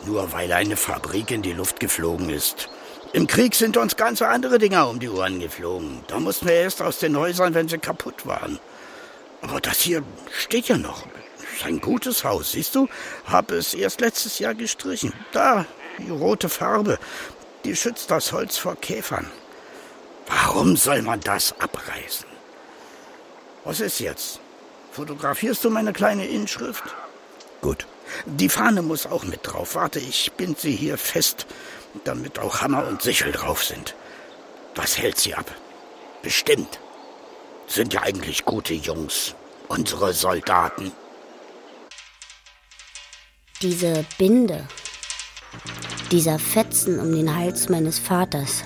Nur 0.06 0.32
weil 0.34 0.52
eine 0.52 0.76
Fabrik 0.76 1.32
in 1.32 1.42
die 1.42 1.54
Luft 1.54 1.80
geflogen 1.80 2.30
ist. 2.30 2.70
Im 3.14 3.28
Krieg 3.28 3.54
sind 3.54 3.78
uns 3.78 3.96
ganz 3.96 4.24
andere 4.24 4.58
Dinger 4.58 4.90
um 4.90 5.00
die 5.00 5.08
Ohren 5.08 5.40
geflogen. 5.40 6.04
Da 6.08 6.20
mussten 6.20 6.48
wir 6.48 6.56
erst 6.56 6.82
aus 6.82 6.98
den 6.98 7.16
Häusern, 7.16 7.54
wenn 7.54 7.70
sie 7.70 7.78
kaputt 7.78 8.26
waren. 8.26 8.58
Aber 9.44 9.62
das 9.62 9.82
hier 9.82 10.02
steht 10.36 10.68
ja 10.68 10.80
noch. 10.80 11.06
Ist 11.56 11.64
ein 11.64 11.80
gutes 11.80 12.24
Haus, 12.24 12.54
siehst 12.54 12.74
du? 12.74 12.90
Hab 13.26 13.52
es 13.52 13.76
erst 13.76 14.02
letztes 14.02 14.40
Jahr 14.40 14.56
gestrichen. 14.56 15.14
Da, 15.32 15.68
die 16.00 16.10
rote 16.10 16.50
Farbe. 16.50 16.98
Die 17.66 17.76
schützt 17.76 18.10
das 18.10 18.32
Holz 18.32 18.58
vor 18.58 18.76
Käfern. 18.78 19.30
Warum 20.26 20.76
soll 20.76 21.04
man 21.04 21.20
das 21.20 21.54
abreißen? 21.60 22.26
Was 23.64 23.80
ist 23.80 24.00
jetzt? 24.00 24.40
Fotografierst 24.92 25.64
du 25.64 25.70
meine 25.70 25.94
kleine 25.94 26.26
Inschrift? 26.26 26.84
Gut. 27.62 27.86
Die 28.26 28.50
Fahne 28.50 28.82
muss 28.82 29.06
auch 29.06 29.24
mit 29.24 29.42
drauf. 29.44 29.76
Warte, 29.76 30.00
ich 30.00 30.32
bind 30.32 30.60
sie 30.60 30.76
hier 30.76 30.98
fest, 30.98 31.46
damit 32.04 32.40
auch 32.40 32.62
Hammer 32.62 32.88
und 32.88 33.02
Sichel 33.02 33.32
drauf 33.32 33.64
sind. 33.64 33.96
Was 34.76 34.98
hält 34.98 35.20
sie 35.20 35.36
ab? 35.36 35.54
Bestimmt. 36.22 36.80
Sind 37.68 37.94
ja 37.94 38.02
eigentlich 38.02 38.46
gute 38.46 38.74
Jungs. 38.74 39.36
Unsere 39.68 40.14
Soldaten. 40.14 40.92
Diese 43.62 44.06
Binde. 44.18 44.68
Dieser 46.12 46.40
Fetzen 46.40 47.00
um 47.00 47.12
den 47.12 47.36
Hals 47.36 47.70
meines 47.70 48.00
Vaters. 48.00 48.64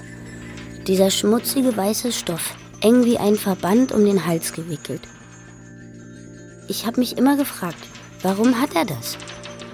Dieser 0.87 1.11
schmutzige 1.11 1.75
weiße 1.75 2.11
Stoff, 2.11 2.55
eng 2.81 3.05
wie 3.05 3.17
ein 3.17 3.35
Verband 3.35 3.91
um 3.91 4.05
den 4.05 4.25
Hals 4.25 4.53
gewickelt. 4.53 5.01
Ich 6.67 6.85
habe 6.85 6.99
mich 6.99 7.17
immer 7.17 7.37
gefragt, 7.37 7.77
warum 8.21 8.59
hat 8.59 8.75
er 8.75 8.85
das? 8.85 9.17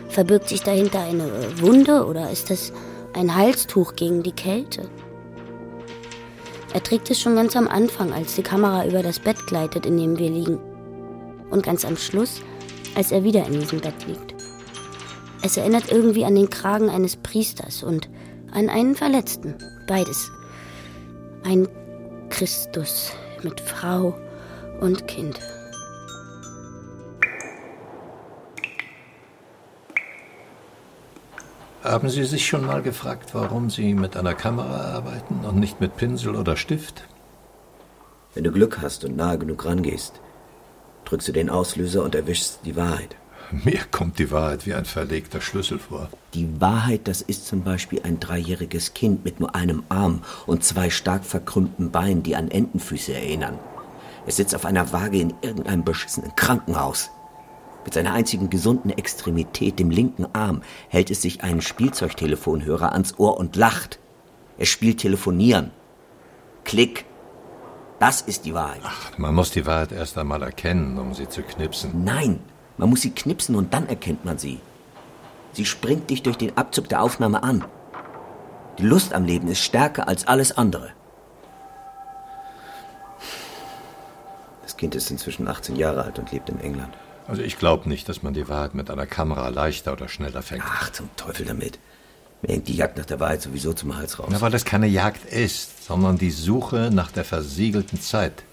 Verbirgt 0.09 0.49
sich 0.49 0.61
dahinter 0.61 1.01
eine 1.01 1.59
Wunde 1.61 2.05
oder 2.05 2.29
ist 2.29 2.49
das 2.49 2.73
ein 3.13 3.35
Halstuch 3.35 3.95
gegen 3.95 4.23
die 4.23 4.31
Kälte? 4.31 4.89
Er 6.73 6.81
trägt 6.81 7.11
es 7.11 7.21
schon 7.21 7.35
ganz 7.35 7.55
am 7.55 7.67
Anfang, 7.67 8.11
als 8.11 8.35
die 8.35 8.43
Kamera 8.43 8.85
über 8.85 9.03
das 9.03 9.19
Bett 9.19 9.45
gleitet, 9.45 9.85
in 9.85 9.97
dem 9.97 10.17
wir 10.17 10.29
liegen. 10.29 10.59
Und 11.51 11.63
ganz 11.63 11.85
am 11.85 11.97
Schluss, 11.97 12.41
als 12.95 13.11
er 13.11 13.23
wieder 13.23 13.45
in 13.45 13.59
diesem 13.59 13.79
Bett 13.79 14.07
liegt. 14.07 14.33
Es 15.43 15.57
erinnert 15.57 15.91
irgendwie 15.91 16.25
an 16.25 16.35
den 16.35 16.49
Kragen 16.49 16.89
eines 16.89 17.15
Priesters 17.17 17.83
und 17.83 18.09
an 18.51 18.69
einen 18.69 18.95
Verletzten. 18.95 19.55
Beides. 19.87 20.31
Ein 21.43 21.67
Christus 22.29 23.11
mit 23.43 23.59
Frau 23.61 24.15
und 24.79 25.07
Kind. 25.07 25.39
Haben 31.83 32.09
Sie 32.09 32.23
sich 32.23 32.47
schon 32.47 32.65
mal 32.65 32.81
gefragt, 32.81 33.31
warum 33.35 33.69
Sie 33.69 33.93
mit 33.93 34.15
einer 34.15 34.33
Kamera 34.33 34.95
arbeiten 34.95 35.43
und 35.43 35.57
nicht 35.57 35.81
mit 35.81 35.97
Pinsel 35.97 36.33
oder 36.37 36.55
Stift? 36.55 37.03
Wenn 38.33 38.45
du 38.45 38.53
Glück 38.53 38.79
hast 38.81 39.03
und 39.03 39.17
nahe 39.17 39.37
genug 39.37 39.65
rangehst, 39.65 40.13
drückst 41.03 41.27
du 41.27 41.31
den 41.33 41.49
Auslöser 41.49 42.01
und 42.03 42.15
erwischst 42.15 42.59
die 42.63 42.77
Wahrheit. 42.77 43.17
Mir 43.51 43.81
kommt 43.91 44.17
die 44.17 44.31
Wahrheit 44.31 44.65
wie 44.65 44.73
ein 44.73 44.85
verlegter 44.85 45.41
Schlüssel 45.41 45.77
vor. 45.77 46.07
Die 46.33 46.61
Wahrheit, 46.61 47.01
das 47.09 47.21
ist 47.21 47.47
zum 47.47 47.63
Beispiel 47.63 48.01
ein 48.03 48.17
dreijähriges 48.17 48.93
Kind 48.93 49.25
mit 49.25 49.41
nur 49.41 49.53
einem 49.53 49.83
Arm 49.89 50.23
und 50.45 50.63
zwei 50.63 50.89
stark 50.89 51.25
verkrümmten 51.25 51.91
Beinen, 51.91 52.23
die 52.23 52.37
an 52.37 52.49
Entenfüße 52.49 53.13
erinnern. 53.13 53.59
Es 54.25 54.37
sitzt 54.37 54.55
auf 54.55 54.65
einer 54.65 54.93
Waage 54.93 55.19
in 55.19 55.33
irgendeinem 55.41 55.83
beschissenen 55.83 56.33
Krankenhaus. 56.37 57.11
Mit 57.83 57.93
seiner 57.93 58.13
einzigen 58.13 58.49
gesunden 58.49 58.91
Extremität, 58.91 59.79
dem 59.79 59.89
linken 59.89 60.27
Arm, 60.33 60.61
hält 60.89 61.11
es 61.11 61.21
sich 61.21 61.43
einen 61.43 61.61
Spielzeugtelefonhörer 61.61 62.93
ans 62.93 63.19
Ohr 63.19 63.37
und 63.37 63.55
lacht. 63.55 63.99
Es 64.57 64.69
spielt 64.69 64.99
Telefonieren. 64.99 65.71
Klick. 66.63 67.05
Das 67.99 68.21
ist 68.21 68.45
die 68.45 68.53
Wahrheit. 68.53 68.81
Ach, 68.83 69.17
man 69.17 69.35
muss 69.35 69.51
die 69.51 69.65
Wahrheit 69.65 69.91
erst 69.91 70.17
einmal 70.17 70.41
erkennen, 70.41 70.97
um 70.97 71.13
sie 71.13 71.27
zu 71.27 71.41
knipsen. 71.41 72.03
Nein, 72.03 72.39
man 72.77 72.89
muss 72.89 73.01
sie 73.01 73.11
knipsen 73.11 73.55
und 73.55 73.73
dann 73.73 73.87
erkennt 73.87 74.25
man 74.25 74.37
sie. 74.37 74.59
Sie 75.53 75.65
springt 75.65 76.09
dich 76.09 76.23
durch 76.23 76.37
den 76.37 76.57
Abzug 76.57 76.89
der 76.89 77.01
Aufnahme 77.01 77.43
an. 77.43 77.63
Die 78.79 78.83
Lust 78.83 79.13
am 79.13 79.25
Leben 79.25 79.47
ist 79.47 79.59
stärker 79.59 80.07
als 80.07 80.27
alles 80.27 80.57
andere. 80.57 80.89
Das 84.63 84.75
Kind 84.77 84.95
ist 84.95 85.11
inzwischen 85.11 85.47
18 85.47 85.75
Jahre 85.75 86.03
alt 86.03 86.17
und 86.17 86.31
lebt 86.31 86.49
in 86.49 86.59
England. 86.59 86.93
Also 87.27 87.41
ich 87.41 87.57
glaube 87.57 87.87
nicht, 87.87 88.09
dass 88.09 88.21
man 88.21 88.33
die 88.33 88.49
Wahrheit 88.49 88.75
mit 88.75 88.89
einer 88.89 89.05
Kamera 89.05 89.47
leichter 89.49 89.93
oder 89.93 90.09
schneller 90.09 90.41
fängt. 90.41 90.63
Ach, 90.65 90.91
zum 90.91 91.09
Teufel 91.15 91.45
damit. 91.45 91.79
Mir 92.41 92.53
hängt 92.53 92.67
die 92.67 92.75
Jagd 92.75 92.97
nach 92.97 93.05
der 93.05 93.19
Wahrheit 93.19 93.41
sowieso 93.41 93.73
zum 93.73 93.95
Hals 93.95 94.19
raus. 94.19 94.27
Na, 94.29 94.41
weil 94.41 94.51
das 94.51 94.65
keine 94.65 94.87
Jagd 94.87 95.25
ist, 95.25 95.85
sondern 95.85 96.17
die 96.17 96.31
Suche 96.31 96.89
nach 96.91 97.11
der 97.11 97.23
versiegelten 97.23 98.01
Zeit. 98.01 98.43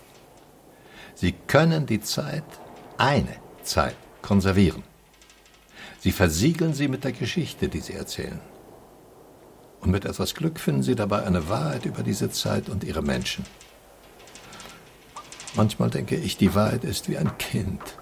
Sie 1.17 1.33
können 1.33 1.87
die 1.87 2.01
Zeit, 2.01 2.45
eine 2.99 3.37
Zeit, 3.65 3.97
konservieren. 4.23 4.85
Sie 5.99 6.13
versiegeln 6.13 6.73
sie 6.73 6.87
mit 6.87 7.03
der 7.03 7.13
Geschichte, 7.13 7.69
die 7.69 7.81
sie 7.81 7.95
erzählen. 7.95 8.41
Und 9.81 9.91
mit 9.91 10.05
etwas 10.05 10.35
Glück 10.35 10.61
finden 10.61 10.83
sie 10.83 10.95
dabei 10.95 11.25
eine 11.25 11.49
Wahrheit 11.49 11.85
über 11.87 12.03
diese 12.03 12.31
Zeit 12.31 12.69
und 12.69 12.85
ihre 12.85 13.03
Menschen. 13.03 13.45
Manchmal 15.55 15.91
denke 15.91 16.15
ich, 16.15 16.37
die 16.37 16.55
Wahrheit 16.55 16.85
ist 16.85 17.09
wie 17.09 17.19
ein 17.19 17.37
Kind 17.39 18.00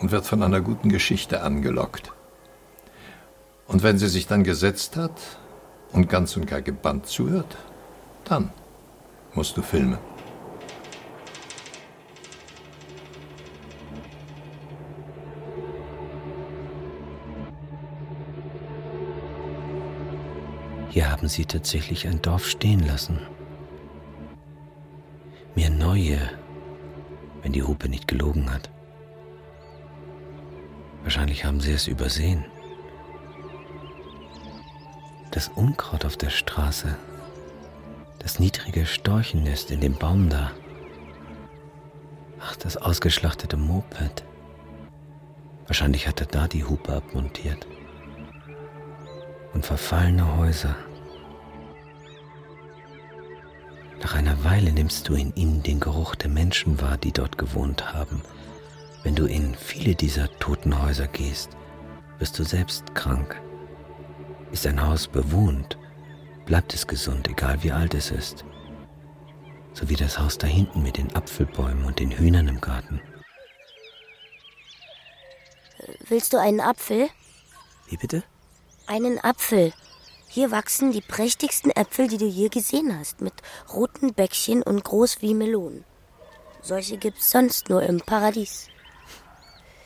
und 0.00 0.10
wird 0.10 0.26
von 0.26 0.42
einer 0.42 0.60
guten 0.60 0.88
Geschichte 0.88 1.42
angelockt. 1.42 2.12
Und 3.66 3.82
wenn 3.82 3.98
sie 3.98 4.08
sich 4.08 4.26
dann 4.26 4.44
gesetzt 4.44 4.96
hat 4.96 5.12
und 5.92 6.08
ganz 6.08 6.36
und 6.36 6.46
gar 6.46 6.62
gebannt 6.62 7.06
zuhört, 7.06 7.56
dann 8.24 8.52
musst 9.34 9.56
du 9.56 9.62
filmen. 9.62 9.98
Hier 20.88 21.10
haben 21.10 21.28
sie 21.28 21.44
tatsächlich 21.44 22.08
ein 22.08 22.22
Dorf 22.22 22.46
stehen 22.46 22.86
lassen. 22.86 23.18
Mehr 25.54 25.68
neue, 25.68 26.18
wenn 27.42 27.52
die 27.52 27.62
Hupe 27.62 27.90
nicht 27.90 28.08
gelogen 28.08 28.50
hat. 28.50 28.70
Wahrscheinlich 31.06 31.44
haben 31.44 31.60
sie 31.60 31.70
es 31.70 31.86
übersehen. 31.86 32.44
Das 35.30 35.46
Unkraut 35.46 36.04
auf 36.04 36.16
der 36.16 36.30
Straße, 36.30 36.96
das 38.18 38.40
niedrige 38.40 38.84
Storchennest 38.86 39.70
in 39.70 39.80
dem 39.80 39.94
Baum 39.94 40.28
da. 40.28 40.50
Ach, 42.40 42.56
das 42.56 42.76
ausgeschlachtete 42.76 43.56
Moped. 43.56 44.24
Wahrscheinlich 45.68 46.08
hat 46.08 46.20
er 46.20 46.26
da 46.26 46.48
die 46.48 46.64
Hupe 46.64 46.94
abmontiert. 46.94 47.68
Und 49.54 49.64
verfallene 49.64 50.36
Häuser. 50.36 50.74
Nach 54.02 54.16
einer 54.16 54.42
Weile 54.42 54.72
nimmst 54.72 55.08
du 55.08 55.14
in 55.14 55.32
ihnen 55.36 55.62
den 55.62 55.78
Geruch 55.78 56.16
der 56.16 56.30
Menschen 56.30 56.80
wahr, 56.80 56.96
die 56.96 57.12
dort 57.12 57.38
gewohnt 57.38 57.92
haben– 57.94 58.22
wenn 59.06 59.14
du 59.14 59.26
in 59.26 59.54
viele 59.54 59.94
dieser 59.94 60.28
toten 60.40 60.82
Häuser 60.82 61.06
gehst, 61.06 61.50
wirst 62.18 62.36
du 62.40 62.42
selbst 62.42 62.92
krank. 62.96 63.40
Ist 64.50 64.66
ein 64.66 64.84
Haus 64.84 65.06
bewohnt, 65.06 65.78
bleibt 66.44 66.74
es 66.74 66.88
gesund, 66.88 67.28
egal 67.28 67.62
wie 67.62 67.70
alt 67.70 67.94
es 67.94 68.10
ist. 68.10 68.44
So 69.74 69.88
wie 69.88 69.94
das 69.94 70.18
Haus 70.18 70.38
da 70.38 70.48
hinten 70.48 70.82
mit 70.82 70.96
den 70.96 71.14
Apfelbäumen 71.14 71.84
und 71.84 72.00
den 72.00 72.10
Hühnern 72.10 72.48
im 72.48 72.60
Garten. 72.60 73.00
Willst 76.08 76.32
du 76.32 76.38
einen 76.38 76.60
Apfel? 76.60 77.08
Wie 77.88 77.98
bitte? 77.98 78.24
Einen 78.88 79.20
Apfel. 79.22 79.72
Hier 80.26 80.50
wachsen 80.50 80.90
die 80.90 81.00
prächtigsten 81.00 81.70
Äpfel, 81.70 82.08
die 82.08 82.18
du 82.18 82.26
je 82.26 82.48
gesehen 82.48 82.98
hast, 82.98 83.20
mit 83.20 83.34
roten 83.72 84.14
Bäckchen 84.14 84.64
und 84.64 84.82
groß 84.82 85.22
wie 85.22 85.34
Melonen. 85.34 85.84
Solche 86.60 86.96
gibt's 86.96 87.30
sonst 87.30 87.68
nur 87.68 87.84
im 87.84 88.00
Paradies. 88.00 88.68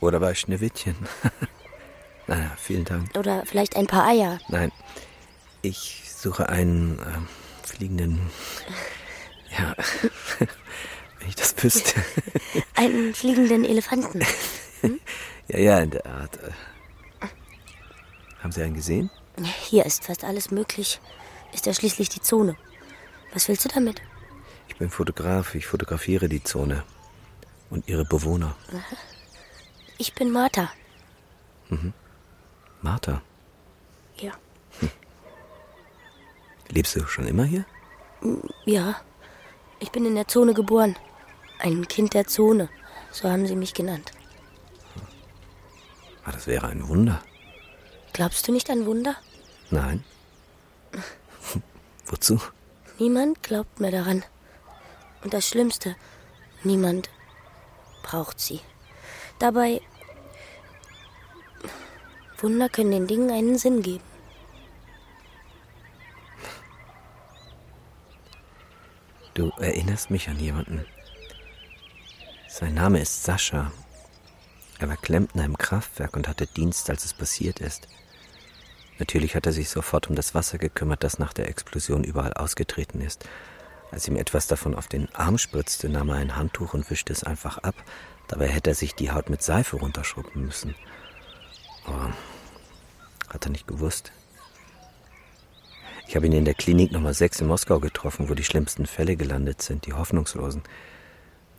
Oder 0.00 0.20
bei 0.20 0.34
Schneewittchen. 0.34 0.96
naja, 2.26 2.52
vielen 2.56 2.84
Dank. 2.84 3.16
Oder 3.16 3.44
vielleicht 3.46 3.76
ein 3.76 3.86
paar 3.86 4.06
Eier. 4.06 4.38
Nein, 4.48 4.72
ich 5.62 6.02
suche 6.14 6.48
einen 6.48 6.98
äh, 6.98 7.66
fliegenden. 7.66 8.20
Ja, 9.58 9.74
wenn 11.18 11.28
ich 11.28 11.34
das 11.34 11.60
wüsste. 11.60 12.00
Einen 12.76 13.12
fliegenden 13.12 13.64
Elefanten. 13.64 14.24
ja, 15.48 15.58
ja, 15.58 15.80
in 15.80 15.90
der 15.90 16.06
Art. 16.06 16.38
Haben 18.40 18.52
Sie 18.52 18.62
einen 18.62 18.74
gesehen? 18.74 19.10
Hier 19.68 19.84
ist 19.86 20.04
fast 20.04 20.22
alles 20.22 20.52
möglich. 20.52 21.00
Ist 21.52 21.66
ja 21.66 21.74
schließlich 21.74 22.08
die 22.08 22.20
Zone. 22.20 22.56
Was 23.32 23.48
willst 23.48 23.64
du 23.64 23.68
damit? 23.68 24.00
Ich 24.68 24.76
bin 24.76 24.88
Fotograf. 24.88 25.54
Ich 25.54 25.66
fotografiere 25.66 26.28
die 26.28 26.44
Zone. 26.44 26.84
Und 27.70 27.88
ihre 27.88 28.04
Bewohner. 28.04 28.56
Ich 30.00 30.14
bin 30.14 30.30
Martha. 30.30 30.70
Mhm. 31.68 31.92
Martha? 32.80 33.20
Ja. 34.16 34.32
Hm. 34.78 34.88
Lebst 36.70 36.96
du 36.96 37.06
schon 37.06 37.26
immer 37.26 37.44
hier? 37.44 37.66
Ja. 38.64 39.02
Ich 39.78 39.90
bin 39.92 40.06
in 40.06 40.14
der 40.14 40.26
Zone 40.26 40.54
geboren. 40.54 40.96
Ein 41.58 41.86
Kind 41.86 42.14
der 42.14 42.26
Zone. 42.26 42.70
So 43.12 43.28
haben 43.28 43.46
sie 43.46 43.56
mich 43.56 43.74
genannt. 43.74 44.12
Ah, 46.24 46.32
das 46.32 46.46
wäre 46.46 46.68
ein 46.68 46.88
Wunder. 46.88 47.22
Glaubst 48.14 48.48
du 48.48 48.52
nicht 48.52 48.70
an 48.70 48.86
Wunder? 48.86 49.16
Nein. 49.68 50.02
Wozu? 52.06 52.40
Niemand 52.98 53.42
glaubt 53.42 53.80
mehr 53.80 53.90
daran. 53.90 54.24
Und 55.22 55.34
das 55.34 55.46
Schlimmste, 55.46 55.94
niemand 56.64 57.10
braucht 58.02 58.40
sie. 58.40 58.60
Dabei, 59.38 59.82
Wunder 62.42 62.68
können 62.68 62.90
den 62.90 63.06
Dingen 63.06 63.30
einen 63.30 63.58
Sinn 63.58 63.82
geben. 63.82 64.04
Du 69.34 69.50
erinnerst 69.58 70.10
mich 70.10 70.28
an 70.28 70.38
jemanden. 70.38 70.84
Sein 72.48 72.74
Name 72.74 73.00
ist 73.00 73.22
Sascha. 73.22 73.70
Er 74.78 74.88
war 74.88 74.96
Klempner 74.96 75.44
im 75.44 75.56
Kraftwerk 75.56 76.16
und 76.16 76.28
hatte 76.28 76.46
Dienst, 76.46 76.90
als 76.90 77.04
es 77.04 77.14
passiert 77.14 77.60
ist. 77.60 77.88
Natürlich 78.98 79.34
hat 79.34 79.46
er 79.46 79.52
sich 79.52 79.70
sofort 79.70 80.10
um 80.10 80.16
das 80.16 80.34
Wasser 80.34 80.58
gekümmert, 80.58 81.04
das 81.04 81.18
nach 81.18 81.32
der 81.32 81.48
Explosion 81.48 82.04
überall 82.04 82.34
ausgetreten 82.34 83.00
ist. 83.00 83.24
Als 83.90 84.06
ihm 84.08 84.16
etwas 84.16 84.46
davon 84.46 84.74
auf 84.74 84.88
den 84.88 85.12
Arm 85.14 85.38
spritzte, 85.38 85.88
nahm 85.88 86.10
er 86.10 86.16
ein 86.16 86.36
Handtuch 86.36 86.74
und 86.74 86.90
wischte 86.90 87.12
es 87.12 87.24
einfach 87.24 87.58
ab. 87.58 87.74
Dabei 88.28 88.48
hätte 88.48 88.70
er 88.70 88.76
sich 88.76 88.94
die 88.94 89.10
Haut 89.10 89.30
mit 89.30 89.42
Seife 89.42 89.76
runterschrubben 89.76 90.44
müssen. 90.44 90.74
Aber 91.86 92.12
hat 93.30 93.46
er 93.46 93.50
nicht 93.50 93.66
gewusst. 93.66 94.12
Ich 96.06 96.16
habe 96.16 96.26
ihn 96.26 96.32
in 96.32 96.44
der 96.44 96.54
Klinik 96.54 96.90
Nummer 96.90 97.14
6 97.14 97.42
in 97.42 97.46
Moskau 97.46 97.78
getroffen, 97.78 98.28
wo 98.28 98.34
die 98.34 98.44
schlimmsten 98.44 98.86
Fälle 98.86 99.16
gelandet 99.16 99.62
sind, 99.62 99.86
die 99.86 99.92
hoffnungslosen. 99.92 100.62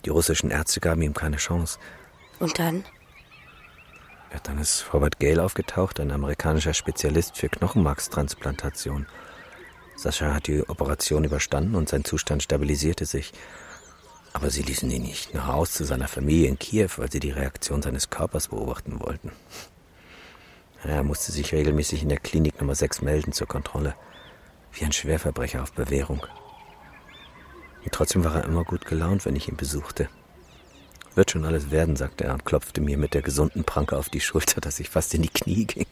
Die 0.03 0.09
russischen 0.09 0.51
Ärzte 0.51 0.81
gaben 0.81 1.01
ihm 1.01 1.13
keine 1.13 1.37
Chance. 1.37 1.79
Und 2.39 2.59
dann? 2.59 2.83
Ja, 4.33 4.39
dann 4.43 4.57
ist 4.59 4.93
Robert 4.93 5.19
Gale 5.19 5.43
aufgetaucht, 5.43 5.99
ein 5.99 6.11
amerikanischer 6.11 6.73
Spezialist 6.73 7.37
für 7.37 7.49
Knochenmarkstransplantation. 7.49 9.05
Sascha 9.95 10.33
hat 10.33 10.47
die 10.47 10.67
Operation 10.67 11.23
überstanden 11.23 11.75
und 11.75 11.87
sein 11.87 12.03
Zustand 12.03 12.43
stabilisierte 12.43 13.05
sich. 13.05 13.33
Aber 14.33 14.49
sie 14.49 14.63
ließen 14.63 14.89
ihn 14.89 15.03
nicht 15.03 15.33
nach 15.33 15.47
Haus 15.47 15.73
zu 15.73 15.83
seiner 15.83 16.07
Familie 16.07 16.47
in 16.47 16.57
Kiew, 16.57 16.89
weil 16.97 17.11
sie 17.11 17.19
die 17.19 17.31
Reaktion 17.31 17.81
seines 17.81 18.09
Körpers 18.09 18.47
beobachten 18.47 18.99
wollten. 18.99 19.31
Er 20.83 21.03
musste 21.03 21.31
sich 21.31 21.53
regelmäßig 21.53 22.01
in 22.03 22.09
der 22.09 22.19
Klinik 22.19 22.59
Nummer 22.59 22.75
6 22.75 23.01
melden 23.01 23.33
zur 23.33 23.47
Kontrolle. 23.47 23.95
Wie 24.73 24.85
ein 24.85 24.91
Schwerverbrecher 24.91 25.61
auf 25.61 25.73
Bewährung. 25.73 26.25
Und 27.83 27.91
trotzdem 27.91 28.23
war 28.23 28.35
er 28.35 28.45
immer 28.45 28.63
gut 28.63 28.85
gelaunt, 28.85 29.25
wenn 29.25 29.35
ich 29.35 29.47
ihn 29.47 29.57
besuchte. 29.57 30.09
Wird 31.13 31.31
schon 31.31 31.45
alles 31.45 31.71
werden, 31.71 31.95
sagte 31.95 32.23
er 32.23 32.33
und 32.33 32.45
klopfte 32.45 32.81
mir 32.81 32.97
mit 32.97 33.13
der 33.13 33.21
gesunden 33.21 33.63
Pranke 33.63 33.97
auf 33.97 34.09
die 34.09 34.21
Schulter, 34.21 34.61
dass 34.61 34.79
ich 34.79 34.89
fast 34.89 35.13
in 35.13 35.23
die 35.23 35.29
Knie 35.29 35.65
ging. 35.65 35.87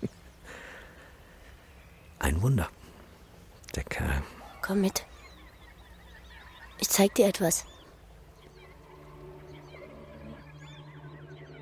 Ein 2.19 2.41
Wunder. 2.41 2.69
Der 3.75 3.83
Kerl. 3.83 4.23
Komm 4.61 4.81
mit. 4.81 5.05
Ich 6.79 6.89
zeig 6.89 7.13
dir 7.15 7.27
etwas. 7.27 7.65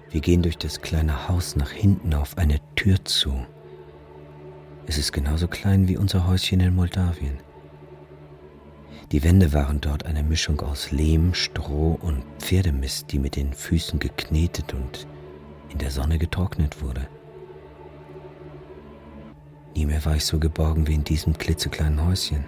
Wir 0.09 0.21
gehen 0.21 0.41
durch 0.41 0.57
das 0.57 0.81
kleine 0.81 1.27
Haus 1.27 1.55
nach 1.55 1.71
hinten 1.71 2.13
auf 2.13 2.37
eine 2.37 2.59
Tür 2.75 3.03
zu. 3.03 3.45
Es 4.85 4.97
ist 4.97 5.11
genauso 5.11 5.47
klein 5.47 5.87
wie 5.87 5.97
unser 5.97 6.27
Häuschen 6.27 6.61
in 6.61 6.75
Moldawien. 6.75 7.39
Die 9.11 9.23
Wände 9.23 9.53
waren 9.53 9.81
dort 9.81 10.05
eine 10.05 10.23
Mischung 10.23 10.59
aus 10.61 10.91
Lehm, 10.91 11.33
Stroh 11.33 11.97
und 12.01 12.23
Pferdemist, 12.39 13.11
die 13.11 13.19
mit 13.19 13.35
den 13.35 13.53
Füßen 13.53 13.99
geknetet 13.99 14.73
und 14.73 15.07
in 15.69 15.77
der 15.77 15.91
Sonne 15.91 16.17
getrocknet 16.17 16.81
wurde. 16.81 17.07
Nie 19.75 19.85
mehr 19.85 20.03
war 20.05 20.15
ich 20.15 20.25
so 20.25 20.39
geborgen 20.39 20.87
wie 20.87 20.95
in 20.95 21.03
diesem 21.03 21.37
klitzekleinen 21.37 22.05
Häuschen. 22.05 22.45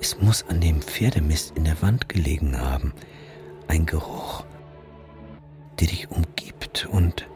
Es 0.00 0.20
muss 0.20 0.44
an 0.48 0.60
dem 0.60 0.82
Pferdemist 0.82 1.56
in 1.56 1.64
der 1.64 1.80
Wand 1.80 2.08
gelegen 2.08 2.60
haben. 2.60 2.92
Ein 3.66 3.86
Geruch, 3.86 4.44
der 5.80 5.88
dich 5.88 6.10
umgibt 6.10 6.86
und 6.86 7.28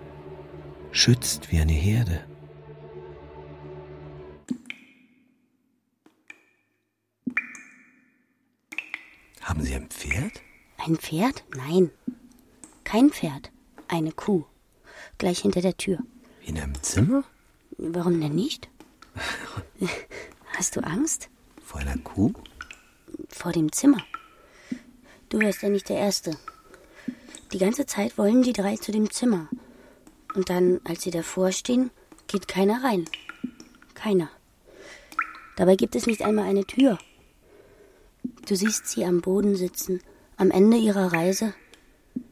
schützt 0.93 1.53
wie 1.53 1.61
eine 1.61 1.73
Herde. 1.73 2.25
Haben 9.41 9.63
Sie 9.63 9.75
ein 9.75 9.89
Pferd? 9.89 10.41
Ein 10.79 10.97
Pferd? 10.97 11.45
Nein. 11.57 11.91
Kein 12.85 13.11
Pferd. 13.11 13.51
Eine 13.89 14.13
Kuh. 14.13 14.45
Gleich 15.19 15.41
hinter 15.41 15.61
der 15.61 15.77
Tür. 15.77 15.99
In 16.47 16.59
einem 16.59 16.81
Zimmer? 16.83 17.25
Warum 17.77 18.21
denn 18.21 18.35
nicht? 18.35 18.69
Hast 20.57 20.77
du 20.77 20.81
Angst? 20.85 21.29
Vor 21.63 21.81
einer 21.81 21.99
Kuh? 21.99 22.33
Vor 23.29 23.53
dem 23.53 23.73
Zimmer. 23.73 24.03
Du 25.29 25.41
wärst 25.41 25.63
ja 25.63 25.69
nicht 25.69 25.89
der 25.89 25.99
Erste. 25.99 26.37
Die 27.53 27.59
ganze 27.59 27.85
Zeit 27.87 28.17
wollen 28.17 28.43
die 28.43 28.53
drei 28.53 28.77
zu 28.77 28.93
dem 28.93 29.11
Zimmer. 29.11 29.49
Und 30.35 30.51
dann, 30.51 30.81
als 30.85 31.03
sie 31.03 31.11
davor 31.11 31.51
stehen, 31.51 31.91
geht 32.29 32.47
keiner 32.47 32.85
rein. 32.85 33.07
Keiner. 33.95 34.31
Dabei 35.57 35.75
gibt 35.75 35.97
es 35.97 36.07
nicht 36.07 36.23
einmal 36.23 36.47
eine 36.47 36.65
Tür. 36.65 36.99
Du 38.47 38.55
siehst 38.55 38.89
sie 38.89 39.05
am 39.05 39.21
Boden 39.21 39.57
sitzen, 39.57 40.01
am 40.37 40.51
Ende 40.51 40.77
ihrer 40.77 41.13
Reise, 41.13 41.53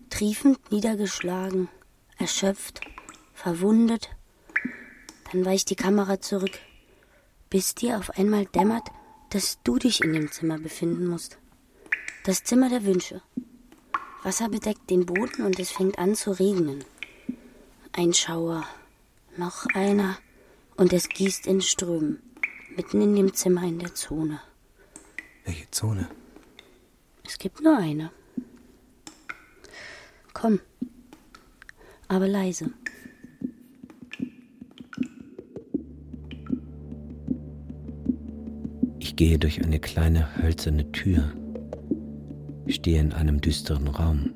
triefend 0.08 0.70
niedergeschlagen, 0.70 1.68
erschöpft, 2.16 2.80
verwundet. 3.34 4.10
Dann 5.32 5.44
weicht 5.44 5.68
die 5.70 5.76
Kamera 5.76 6.20
zurück, 6.20 6.58
bis 7.50 7.74
dir 7.74 7.98
auf 7.98 8.10
einmal 8.16 8.46
dämmert, 8.46 8.88
dass 9.30 9.58
du 9.62 9.78
dich 9.78 10.02
in 10.02 10.12
dem 10.12 10.30
Zimmer 10.30 10.58
befinden 10.58 11.06
musst. 11.06 11.38
Das 12.24 12.44
Zimmer 12.44 12.68
der 12.68 12.84
Wünsche. 12.84 13.20
Wasser 14.22 14.48
bedeckt 14.48 14.90
den 14.90 15.06
Boden 15.06 15.42
und 15.42 15.58
es 15.58 15.70
fängt 15.70 15.98
an 15.98 16.14
zu 16.14 16.32
regnen. 16.32 16.84
Ein 17.92 18.12
Schauer, 18.12 18.64
noch 19.36 19.66
einer 19.74 20.18
und 20.76 20.92
es 20.92 21.08
gießt 21.08 21.46
in 21.46 21.60
Strömen, 21.60 22.20
mitten 22.76 23.00
in 23.00 23.14
dem 23.16 23.32
Zimmer 23.34 23.62
in 23.62 23.78
der 23.78 23.94
Zone. 23.94 24.40
Welche 25.44 25.70
Zone? 25.70 26.08
Es 27.24 27.38
gibt 27.38 27.62
nur 27.62 27.76
eine. 27.76 28.10
Komm, 30.34 30.60
aber 32.06 32.28
leise. 32.28 32.70
Ich 38.98 39.16
gehe 39.16 39.38
durch 39.38 39.64
eine 39.64 39.80
kleine 39.80 40.36
hölzerne 40.36 40.92
Tür, 40.92 41.32
stehe 42.68 43.00
in 43.00 43.12
einem 43.12 43.40
düsteren 43.40 43.88
Raum. 43.88 44.34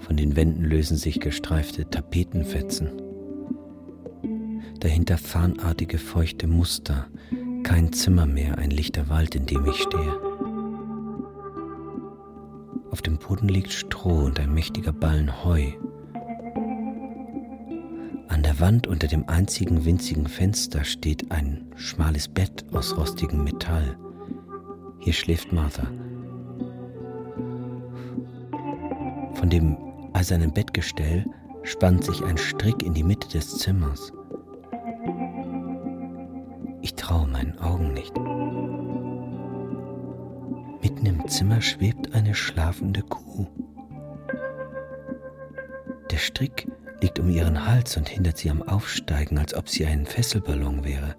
Von 0.00 0.16
den 0.16 0.36
Wänden 0.36 0.64
lösen 0.64 0.96
sich 0.96 1.20
gestreifte 1.20 1.88
Tapetenfetzen. 1.88 2.90
Dahinter 4.80 5.18
fahnartige 5.18 5.98
feuchte 5.98 6.46
Muster, 6.46 7.08
kein 7.64 7.92
Zimmer 7.92 8.26
mehr, 8.26 8.58
ein 8.58 8.70
lichter 8.70 9.08
Wald, 9.08 9.34
in 9.34 9.46
dem 9.46 9.66
ich 9.66 9.82
stehe. 9.82 10.20
Auf 12.90 13.02
dem 13.02 13.18
Boden 13.18 13.48
liegt 13.48 13.72
Stroh 13.72 14.24
und 14.24 14.38
ein 14.38 14.54
mächtiger 14.54 14.92
Ballen 14.92 15.44
Heu. 15.44 15.72
An 18.28 18.42
der 18.42 18.60
Wand 18.60 18.86
unter 18.86 19.06
dem 19.06 19.28
einzigen 19.28 19.84
winzigen 19.84 20.28
Fenster 20.28 20.84
steht 20.84 21.30
ein 21.30 21.66
schmales 21.74 22.28
Bett 22.28 22.64
aus 22.72 22.96
rostigem 22.96 23.44
Metall. 23.44 23.98
Hier 25.06 25.12
schläft 25.12 25.52
Martha. 25.52 25.86
Von 29.34 29.48
dem 29.48 29.76
eisernen 30.14 30.52
Bettgestell 30.52 31.24
spannt 31.62 32.02
sich 32.02 32.24
ein 32.24 32.36
Strick 32.36 32.82
in 32.82 32.92
die 32.92 33.04
Mitte 33.04 33.28
des 33.28 33.56
Zimmers. 33.56 34.12
Ich 36.82 36.96
traue 36.96 37.28
meinen 37.28 37.56
Augen 37.60 37.92
nicht. 37.92 38.16
Mitten 40.82 41.06
im 41.06 41.28
Zimmer 41.28 41.60
schwebt 41.60 42.12
eine 42.12 42.34
schlafende 42.34 43.02
Kuh. 43.02 43.46
Der 46.10 46.18
Strick 46.18 46.66
liegt 47.00 47.20
um 47.20 47.30
ihren 47.30 47.64
Hals 47.64 47.96
und 47.96 48.08
hindert 48.08 48.38
sie 48.38 48.50
am 48.50 48.60
Aufsteigen, 48.64 49.38
als 49.38 49.54
ob 49.54 49.68
sie 49.68 49.86
ein 49.86 50.04
Fesselballon 50.04 50.82
wäre. 50.82 51.14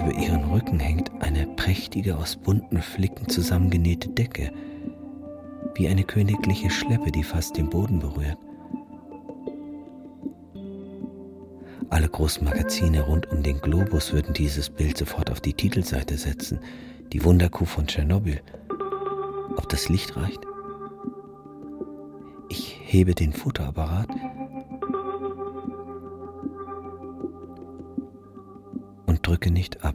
Über 0.00 0.14
ihren 0.14 0.44
Rücken 0.44 0.80
hängt 0.80 1.10
eine 1.20 1.46
prächtige, 1.46 2.16
aus 2.16 2.36
bunten 2.36 2.80
Flicken 2.80 3.28
zusammengenähte 3.28 4.08
Decke, 4.08 4.50
wie 5.74 5.88
eine 5.88 6.04
königliche 6.04 6.70
Schleppe, 6.70 7.12
die 7.12 7.22
fast 7.22 7.56
den 7.58 7.68
Boden 7.68 7.98
berührt. 7.98 8.38
Alle 11.90 12.08
großen 12.08 12.44
Magazine 12.44 13.02
rund 13.02 13.30
um 13.30 13.42
den 13.42 13.60
Globus 13.60 14.12
würden 14.12 14.32
dieses 14.32 14.70
Bild 14.70 14.96
sofort 14.96 15.30
auf 15.30 15.40
die 15.40 15.54
Titelseite 15.54 16.16
setzen. 16.16 16.60
Die 17.12 17.22
Wunderkuh 17.24 17.66
von 17.66 17.86
Tschernobyl. 17.86 18.40
Ob 19.56 19.68
das 19.68 19.88
Licht 19.88 20.16
reicht? 20.16 20.40
Ich 22.48 22.80
hebe 22.84 23.14
den 23.14 23.32
Fotoapparat 23.32 24.08
drücke 29.30 29.52
nicht 29.52 29.84
ab. 29.84 29.94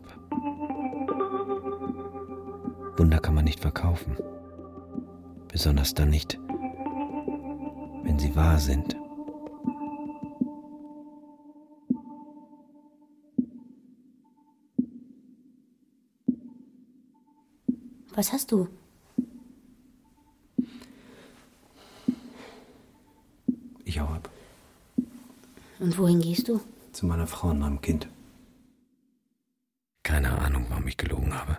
Wunder 2.97 3.19
kann 3.19 3.35
man 3.35 3.43
nicht 3.43 3.59
verkaufen. 3.59 4.15
Besonders 5.49 5.93
dann 5.93 6.09
nicht, 6.09 6.39
wenn 8.03 8.17
sie 8.17 8.33
wahr 8.33 8.59
sind. 8.59 8.95
Was 18.13 18.31
hast 18.31 18.53
du? 18.53 18.69
Ich 23.83 23.99
hau 23.99 24.05
ab. 24.05 24.29
Und 25.79 25.97
wohin 25.97 26.21
gehst 26.21 26.47
du? 26.47 26.61
Zu 26.93 27.05
meiner 27.05 27.27
Frau 27.27 27.49
und 27.49 27.59
meinem 27.59 27.81
Kind. 27.81 28.07
Keine 30.05 30.37
Ahnung, 30.37 30.65
habe. 31.35 31.57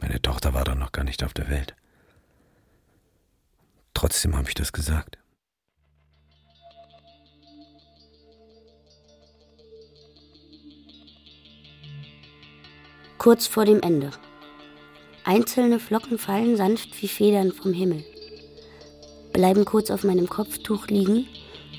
Meine 0.00 0.20
Tochter 0.20 0.54
war 0.54 0.64
doch 0.64 0.74
noch 0.74 0.92
gar 0.92 1.04
nicht 1.04 1.22
auf 1.24 1.34
der 1.34 1.48
Welt. 1.48 1.74
Trotzdem 3.94 4.36
habe 4.36 4.48
ich 4.48 4.54
das 4.54 4.72
gesagt. 4.72 5.18
Kurz 13.18 13.46
vor 13.46 13.64
dem 13.64 13.80
Ende. 13.80 14.10
Einzelne 15.24 15.80
Flocken 15.80 16.18
fallen 16.18 16.56
sanft 16.56 17.02
wie 17.02 17.08
Federn 17.08 17.50
vom 17.50 17.72
Himmel, 17.72 18.04
bleiben 19.32 19.64
kurz 19.64 19.90
auf 19.90 20.04
meinem 20.04 20.28
Kopftuch 20.28 20.86
liegen, 20.86 21.26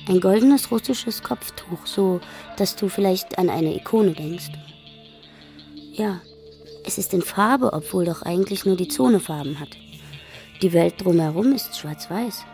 ein 0.09 0.19
goldenes 0.19 0.71
russisches 0.71 1.23
Kopftuch, 1.23 1.85
so 1.85 2.19
dass 2.57 2.75
du 2.75 2.89
vielleicht 2.89 3.37
an 3.37 3.49
eine 3.49 3.73
Ikone 3.73 4.11
denkst. 4.11 4.51
Ja, 5.93 6.19
es 6.87 6.97
ist 6.97 7.13
in 7.13 7.21
Farbe, 7.21 7.73
obwohl 7.73 8.05
doch 8.05 8.21
eigentlich 8.21 8.65
nur 8.65 8.77
die 8.77 8.87
Zone 8.87 9.19
Farben 9.19 9.59
hat. 9.59 9.77
Die 10.61 10.71
Welt 10.71 10.95
drumherum 11.03 11.51
ist 11.51 11.77
schwarz-weiß. 11.77 12.45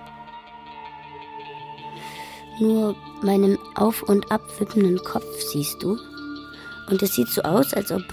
Nur 2.60 2.96
meinen 3.22 3.58
auf 3.76 4.02
und 4.02 4.32
ab 4.32 4.42
wippenden 4.60 4.98
Kopf 5.04 5.40
siehst 5.52 5.84
du. 5.84 5.98
Und 6.90 7.02
es 7.02 7.14
sieht 7.14 7.30
so 7.30 7.44
aus, 7.44 7.74
als 7.74 7.92
ob. 7.92 8.04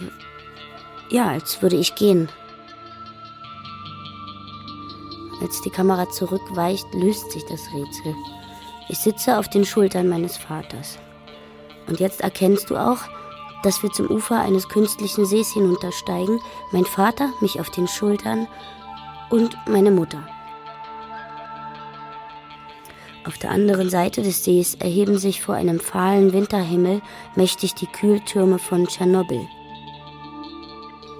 Ja, 1.10 1.28
als 1.28 1.60
würde 1.62 1.76
ich 1.76 1.94
gehen. 1.94 2.28
Als 5.40 5.62
die 5.62 5.70
Kamera 5.70 6.08
zurückweicht, 6.10 6.86
löst 6.94 7.32
sich 7.32 7.44
das 7.46 7.62
Rätsel. 7.72 8.14
Ich 8.90 8.98
sitze 8.98 9.38
auf 9.38 9.48
den 9.48 9.64
Schultern 9.64 10.08
meines 10.08 10.36
Vaters. 10.36 10.98
Und 11.86 11.98
jetzt 11.98 12.20
erkennst 12.20 12.68
du 12.68 12.76
auch, 12.76 13.08
dass 13.62 13.82
wir 13.82 13.90
zum 13.90 14.06
Ufer 14.06 14.40
eines 14.40 14.68
künstlichen 14.68 15.26
Sees 15.26 15.52
hinuntersteigen, 15.52 16.40
mein 16.72 16.84
Vater 16.84 17.32
mich 17.40 17.60
auf 17.60 17.70
den 17.70 17.88
Schultern 17.88 18.48
und 19.30 19.56
meine 19.66 19.90
Mutter. 19.90 20.26
Auf 23.26 23.36
der 23.36 23.50
anderen 23.50 23.90
Seite 23.90 24.22
des 24.22 24.44
Sees 24.44 24.76
erheben 24.76 25.18
sich 25.18 25.42
vor 25.42 25.54
einem 25.54 25.78
fahlen 25.78 26.32
Winterhimmel 26.32 27.02
mächtig 27.36 27.74
die 27.74 27.86
Kühltürme 27.86 28.58
von 28.58 28.86
Tschernobyl. 28.86 29.46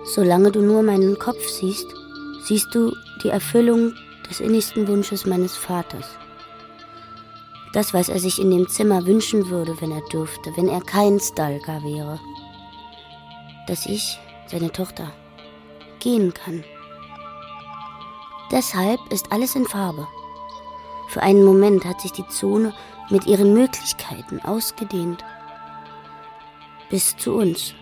Solange 0.05 0.51
du 0.51 0.63
nur 0.63 0.83
meinen 0.83 1.19
Kopf 1.19 1.47
siehst, 1.47 1.87
siehst 2.43 2.75
du 2.75 2.93
die 3.23 3.29
Erfüllung 3.29 3.93
des 4.29 4.41
innigsten 4.41 4.89
Wunsches 4.89 5.27
meines 5.27 5.57
Vaters. 5.57 6.07
Das, 7.73 7.95
was 7.95 8.09
er 8.09 8.19
sich 8.19 8.41
in 8.41 8.51
dem 8.51 8.69
Zimmer 8.69 9.07
wünschen 9.07 9.51
würde, 9.51 9.81
wenn 9.81 9.93
er 9.93 10.03
dürfte, 10.09 10.51
wenn 10.57 10.69
er 10.69 10.81
kein 10.81 11.21
Stalker 11.21 11.83
wäre. 11.85 12.19
Dass 13.67 13.87
ich, 13.87 14.19
seine 14.47 14.73
Tochter, 14.73 15.13
gehen 16.01 16.35
kann. 16.35 16.65
Deshalb 18.51 19.01
ist 19.13 19.31
alles 19.31 19.55
in 19.55 19.65
Farbe. 19.65 20.09
Für 21.09 21.23
einen 21.23 21.45
Moment 21.45 21.85
hat 21.85 22.01
sich 22.01 22.13
die 22.13 22.27
Zone 22.29 22.75
mit 23.11 23.27
ihren 23.27 23.55
Möglichkeiten 23.55 24.41
ausgedehnt. 24.41 25.25
Bis 26.89 27.17
zu 27.17 27.35
uns. 27.35 27.75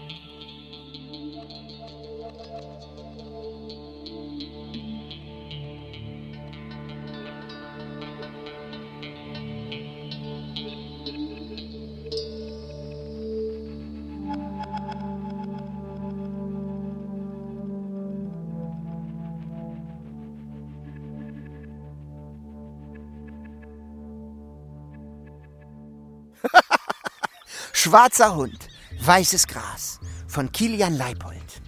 Schwarzer 27.88 28.34
Hund, 28.34 28.68
weißes 29.00 29.46
Gras 29.46 29.98
von 30.26 30.52
Kilian 30.52 30.98
Leipold. 30.98 31.62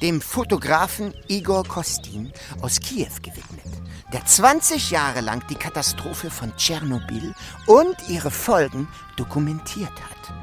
Dem 0.00 0.22
Fotografen 0.22 1.12
Igor 1.28 1.64
Kostin 1.64 2.32
aus 2.62 2.80
Kiew 2.80 3.10
gewidmet, 3.20 3.66
der 4.14 4.24
20 4.24 4.90
Jahre 4.90 5.20
lang 5.20 5.46
die 5.48 5.56
Katastrophe 5.56 6.30
von 6.30 6.56
Tschernobyl 6.56 7.34
und 7.66 7.96
ihre 8.08 8.30
Folgen 8.30 8.88
dokumentiert 9.18 9.92
hat. 9.92 10.34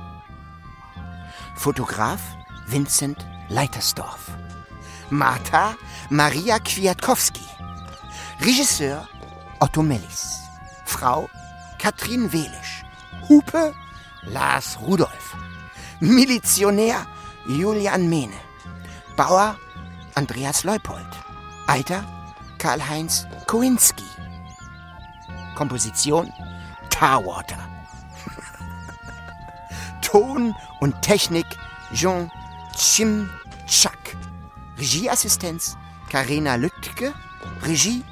Fotograf 1.55 2.21
Vincent 2.67 3.25
Leitersdorf. 3.49 4.29
Martha 5.09 5.73
Maria 6.11 6.59
Kwiatkowski. 6.59 7.41
Regisseur 8.41 9.09
Otto 9.59 9.81
Mellis. 9.81 10.37
Frau 10.85 11.27
Katrin 11.79 12.31
Welisch. 12.31 12.83
Hupe 13.27 13.73
Lars 14.25 14.79
Rudolf. 14.81 15.35
Milizionär 15.99 17.05
Julian 17.47 18.09
Mehne. 18.09 18.33
Bauer 19.15 19.55
Andreas 20.15 20.63
Leupold. 20.63 21.07
Alter 21.67 22.03
Karl-Heinz 22.57 23.27
Kowinski. 23.47 24.03
Komposition 25.55 26.31
Tarwater. 26.89 27.59
Ton 30.01 30.53
und 30.79 31.01
Technik 31.01 31.45
Jean 31.93 32.31
Chimchak. 32.75 34.17
Regieassistenz 34.77 35.77
Karina 36.09 36.55
Lüttke. 36.55 37.13
Regie 37.63 38.03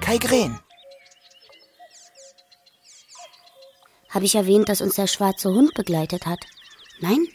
Kai 0.00 0.18
Green. 0.18 0.58
Habe 4.10 4.24
ich 4.24 4.34
erwähnt, 4.34 4.68
dass 4.68 4.80
uns 4.80 4.96
der 4.96 5.06
schwarze 5.06 5.50
Hund 5.50 5.74
begleitet 5.74 6.26
hat? 6.26 6.40
Nein? 7.00 7.28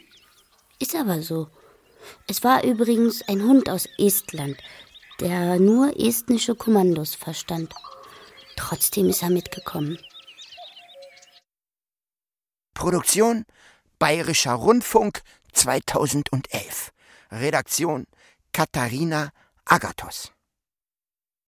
Ist 0.78 0.94
aber 0.94 1.22
so. 1.22 1.48
Es 2.28 2.44
war 2.44 2.64
übrigens 2.64 3.26
ein 3.28 3.42
Hund 3.42 3.70
aus 3.70 3.88
Estland, 3.98 4.56
der 5.20 5.58
nur 5.58 5.98
estnische 5.98 6.54
Kommandos 6.54 7.14
verstand. 7.14 7.74
Trotzdem 8.56 9.08
ist 9.08 9.22
er 9.22 9.30
mitgekommen. 9.30 9.98
Produktion 12.74 13.46
Bayerischer 13.98 14.52
Rundfunk 14.52 15.22
2011. 15.52 16.92
Redaktion 17.32 18.06
Katharina 18.52 19.30
Agathos. 19.64 20.35